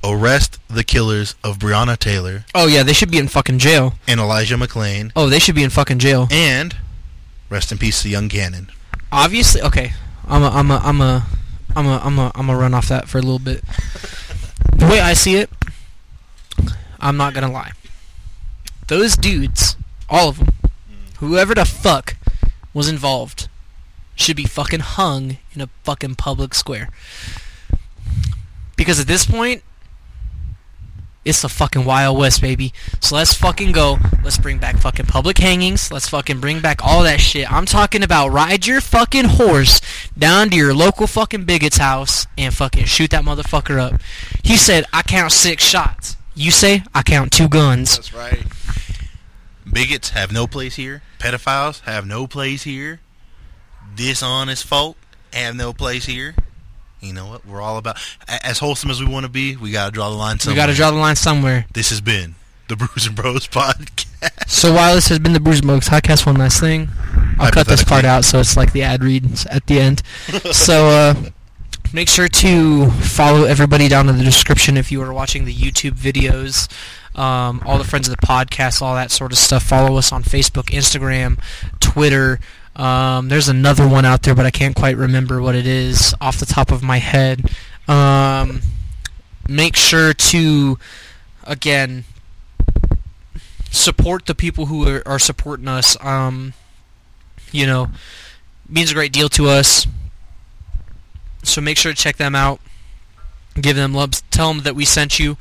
arrest 0.04 0.60
the 0.70 0.84
killers 0.84 1.36
of 1.44 1.60
Breonna 1.60 1.98
Taylor 1.98 2.46
Oh 2.56 2.68
yeah, 2.68 2.84
they 2.84 2.94
should 2.94 3.12
be 3.12 3.18
in 3.18 3.28
fucking 3.28 3.60
jail. 3.60 3.94
and 4.08 4.20
Elijah 4.20 4.56
McClain, 4.56 5.12
Oh, 5.16 5.30
they 5.30 5.40
should 5.40 5.56
be 5.56 5.64
in 5.64 5.70
fucking 5.70 6.00
jail. 6.00 6.28
and 6.32 6.76
rest 7.50 7.72
in 7.72 7.78
peace 7.78 8.02
to 8.04 8.10
young 8.10 8.30
Cannon. 8.30 8.70
Obviously, 9.12 9.62
okay. 9.62 9.94
I'm 10.28 10.44
a, 10.44 10.50
I'm 10.50 10.70
a, 10.72 10.82
I'm 10.84 11.02
a, 11.02 11.26
I'm 11.76 11.86
a, 11.88 11.98
I'm 12.04 12.20
a, 12.20 12.32
I'm 12.36 12.50
a 12.50 12.56
run 12.56 12.74
off 12.74 12.88
that 12.90 13.10
for 13.10 13.18
a 13.18 13.22
little 13.22 13.40
bit. 13.40 13.64
The 14.76 14.86
way 14.86 15.00
I 15.00 15.14
see 15.14 15.36
it, 15.36 15.50
I'm 17.00 17.18
not 17.18 17.34
gonna 17.34 17.52
lie. 17.52 17.72
Those 18.88 19.16
dudes, 19.16 19.76
all 20.10 20.30
of 20.30 20.38
them, 20.38 20.50
whoever 21.18 21.54
the 21.56 21.66
fuck 21.66 22.18
was 22.74 22.88
involved, 22.88 23.48
should 24.16 24.36
be 24.36 24.46
fucking 24.46 24.82
hung 24.82 25.38
in 25.54 25.62
a 25.62 25.70
fucking 25.84 26.16
public 26.16 26.54
square. 26.54 26.90
Because 28.76 29.00
at 29.00 29.08
this 29.08 29.26
point, 29.26 29.64
it's 31.26 31.42
the 31.42 31.50
fucking 31.50 31.86
Wild 31.86 32.18
West, 32.18 32.42
baby. 32.42 32.74
So 33.02 33.16
let's 33.16 33.34
fucking 33.34 33.72
go. 33.72 33.98
Let's 34.24 34.38
bring 34.38 34.58
back 34.58 34.78
fucking 34.78 35.06
public 35.06 35.38
hangings. 35.38 35.92
Let's 35.92 36.08
fucking 36.10 36.40
bring 36.40 36.62
back 36.62 36.84
all 36.84 37.04
that 37.04 37.20
shit. 37.20 37.52
I'm 37.52 37.66
talking 37.66 38.04
about 38.04 38.30
ride 38.30 38.66
your 38.66 38.82
fucking 38.82 39.26
horse 39.26 39.82
down 40.18 40.50
to 40.50 40.56
your 40.56 40.74
local 40.74 41.08
fucking 41.08 41.44
bigot's 41.46 41.78
house 41.78 42.26
and 42.38 42.54
fucking 42.54 42.86
shoot 42.86 43.12
that 43.12 43.24
motherfucker 43.24 43.80
up. 43.80 44.02
He 44.44 44.56
said, 44.58 44.86
I 44.94 45.02
count 45.02 45.32
six 45.32 45.64
shots. 45.64 46.16
You 46.36 46.52
say, 46.52 46.84
I 46.96 47.04
count 47.04 47.32
two 47.34 47.50
guns. 47.50 47.98
That's 47.98 48.14
right. 48.14 48.44
Bigots 49.72 50.12
have 50.12 50.32
no 50.32 50.48
place 50.48 50.78
here. 50.78 51.02
Pedophiles 51.20 51.82
have 51.82 52.08
no 52.08 52.28
place 52.28 52.64
here. 52.64 53.02
Dishonest 53.94 54.66
folk 54.66 54.96
have 55.34 55.56
no 55.56 55.74
place 55.74 56.06
here. 56.06 56.34
You 57.02 57.14
know 57.14 57.28
what? 57.28 57.46
We're 57.46 57.62
all 57.62 57.78
about 57.78 57.98
as 58.28 58.60
wholesome 58.60 58.90
as 58.92 59.00
we 59.00 59.08
want 59.08 59.26
to 59.26 59.32
be. 59.32 59.56
We 59.56 59.72
gotta 59.72 59.92
draw 59.92 60.10
the 60.10 60.16
line. 60.16 60.36
We 60.36 60.40
Somewhere. 60.40 60.56
got 60.56 60.66
to 60.68 60.74
draw 60.74 60.92
the 60.92 60.98
line 60.98 61.16
somewhere. 61.16 61.66
This 61.74 61.90
has 61.90 62.02
been 62.02 62.36
the 62.68 62.76
Brews 62.76 63.08
and 63.08 63.16
Bros 63.16 63.48
podcast. 63.48 64.06
So 64.48 64.74
while 64.74 64.96
this 64.96 65.08
has 65.08 65.20
been 65.20 65.34
the 65.34 65.40
Brews 65.40 65.62
Bros 65.62 65.88
podcast, 65.88 66.26
one 66.26 66.36
last 66.36 66.60
thing. 66.60 66.90
I'll 67.40 67.52
cut 67.52 67.68
this 67.68 67.84
part 67.84 68.04
out 68.04 68.26
so 68.26 68.40
it's 68.40 68.58
like 68.58 68.74
the 68.74 68.84
ad 68.84 69.04
reads 69.04 69.46
at 69.46 69.66
the 69.68 69.80
end. 69.80 70.04
so 70.52 70.88
uh, 70.90 71.14
make 71.94 72.10
sure 72.10 72.28
to 72.28 72.92
follow 72.92 73.46
everybody 73.46 73.88
down 73.88 74.10
in 74.10 74.18
the 74.18 74.24
description 74.24 74.76
if 74.76 74.92
you 74.92 75.02
are 75.02 75.14
watching 75.14 75.46
the 75.46 75.54
YouTube 75.54 75.92
videos. 75.94 76.70
Um, 77.18 77.62
all 77.66 77.78
the 77.78 77.84
friends 77.86 78.08
of 78.08 78.16
the 78.16 78.26
podcast, 78.26 78.82
all 78.82 78.96
that 78.96 79.10
sort 79.12 79.32
of 79.32 79.38
stuff. 79.38 79.64
Follow 79.64 79.98
us 79.98 80.12
on 80.12 80.24
Facebook, 80.24 80.66
Instagram, 80.66 81.40
Twitter. 81.80 82.40
Um, 82.80 83.28
there's 83.28 83.50
another 83.50 83.86
one 83.86 84.06
out 84.06 84.24
there, 84.24 84.34
but 84.34 84.46
I 84.46 84.52
can't 84.52 84.74
quite 84.74 84.96
remember 84.96 85.42
what 85.42 85.54
it 85.54 85.68
is 85.68 86.16
off 86.22 86.38
the 86.38 86.46
top 86.46 86.72
of 86.72 86.82
my 86.82 86.98
head. 86.98 87.52
Um, 87.90 88.62
make 89.50 89.76
sure 89.76 90.14
to, 90.14 90.80
again, 91.44 92.06
support 93.70 94.28
the 94.28 94.34
people 94.34 94.68
who 94.68 94.88
are, 94.88 95.06
are 95.06 95.20
supporting 95.20 95.68
us. 95.68 95.98
Um, 96.00 96.54
you 97.52 97.68
know, 97.68 97.90
means 98.70 98.92
a 98.92 98.94
great 98.94 99.12
deal 99.12 99.28
to 99.28 99.50
us. 99.50 99.86
So 101.44 101.60
make 101.60 101.78
sure 101.78 101.92
to 101.92 102.02
check 102.02 102.16
them 102.16 102.34
out. 102.34 102.62
Give 103.60 103.76
them 103.76 103.94
love. 103.94 104.12
Tell 104.32 104.54
them 104.54 104.64
that 104.64 104.76
we 104.76 104.86
sent 104.86 105.20
you, 105.20 105.36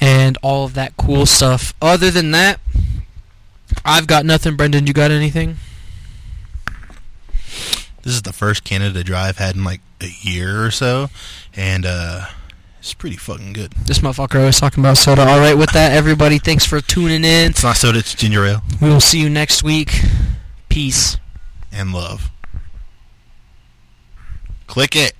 and 0.00 0.38
all 0.42 0.64
of 0.64 0.72
that 0.72 0.96
cool 0.96 1.26
stuff. 1.26 1.74
Other 1.82 2.10
than 2.10 2.30
that, 2.30 2.60
I've 3.84 4.06
got 4.06 4.24
nothing. 4.24 4.56
Brendan, 4.56 4.86
you 4.86 4.94
got 4.94 5.10
anything? 5.10 5.58
This 8.02 8.14
is 8.14 8.22
the 8.22 8.32
first 8.32 8.64
Canada 8.64 9.04
Dry 9.04 9.32
had 9.32 9.54
in 9.54 9.64
like 9.64 9.80
a 10.00 10.08
year 10.22 10.64
or 10.64 10.70
so, 10.70 11.08
and 11.54 11.86
uh, 11.86 12.26
it's 12.80 12.94
pretty 12.94 13.16
fucking 13.16 13.52
good. 13.52 13.72
This 13.86 14.00
motherfucker 14.00 14.40
always 14.40 14.58
talking 14.58 14.82
about 14.82 14.96
soda. 14.98 15.22
All 15.22 15.38
right, 15.38 15.56
with 15.56 15.70
that, 15.70 15.92
everybody, 15.92 16.38
thanks 16.38 16.66
for 16.66 16.80
tuning 16.80 17.24
in. 17.24 17.50
It's 17.50 17.62
not 17.62 17.76
soda, 17.76 18.00
it's 18.00 18.14
ginger 18.14 18.44
ale 18.44 18.62
We 18.80 18.88
will 18.88 19.00
see 19.00 19.20
you 19.20 19.30
next 19.30 19.62
week. 19.62 20.00
Peace. 20.68 21.16
and 21.70 21.92
love. 21.92 22.30
Click 24.66 24.96
it. 24.96 25.12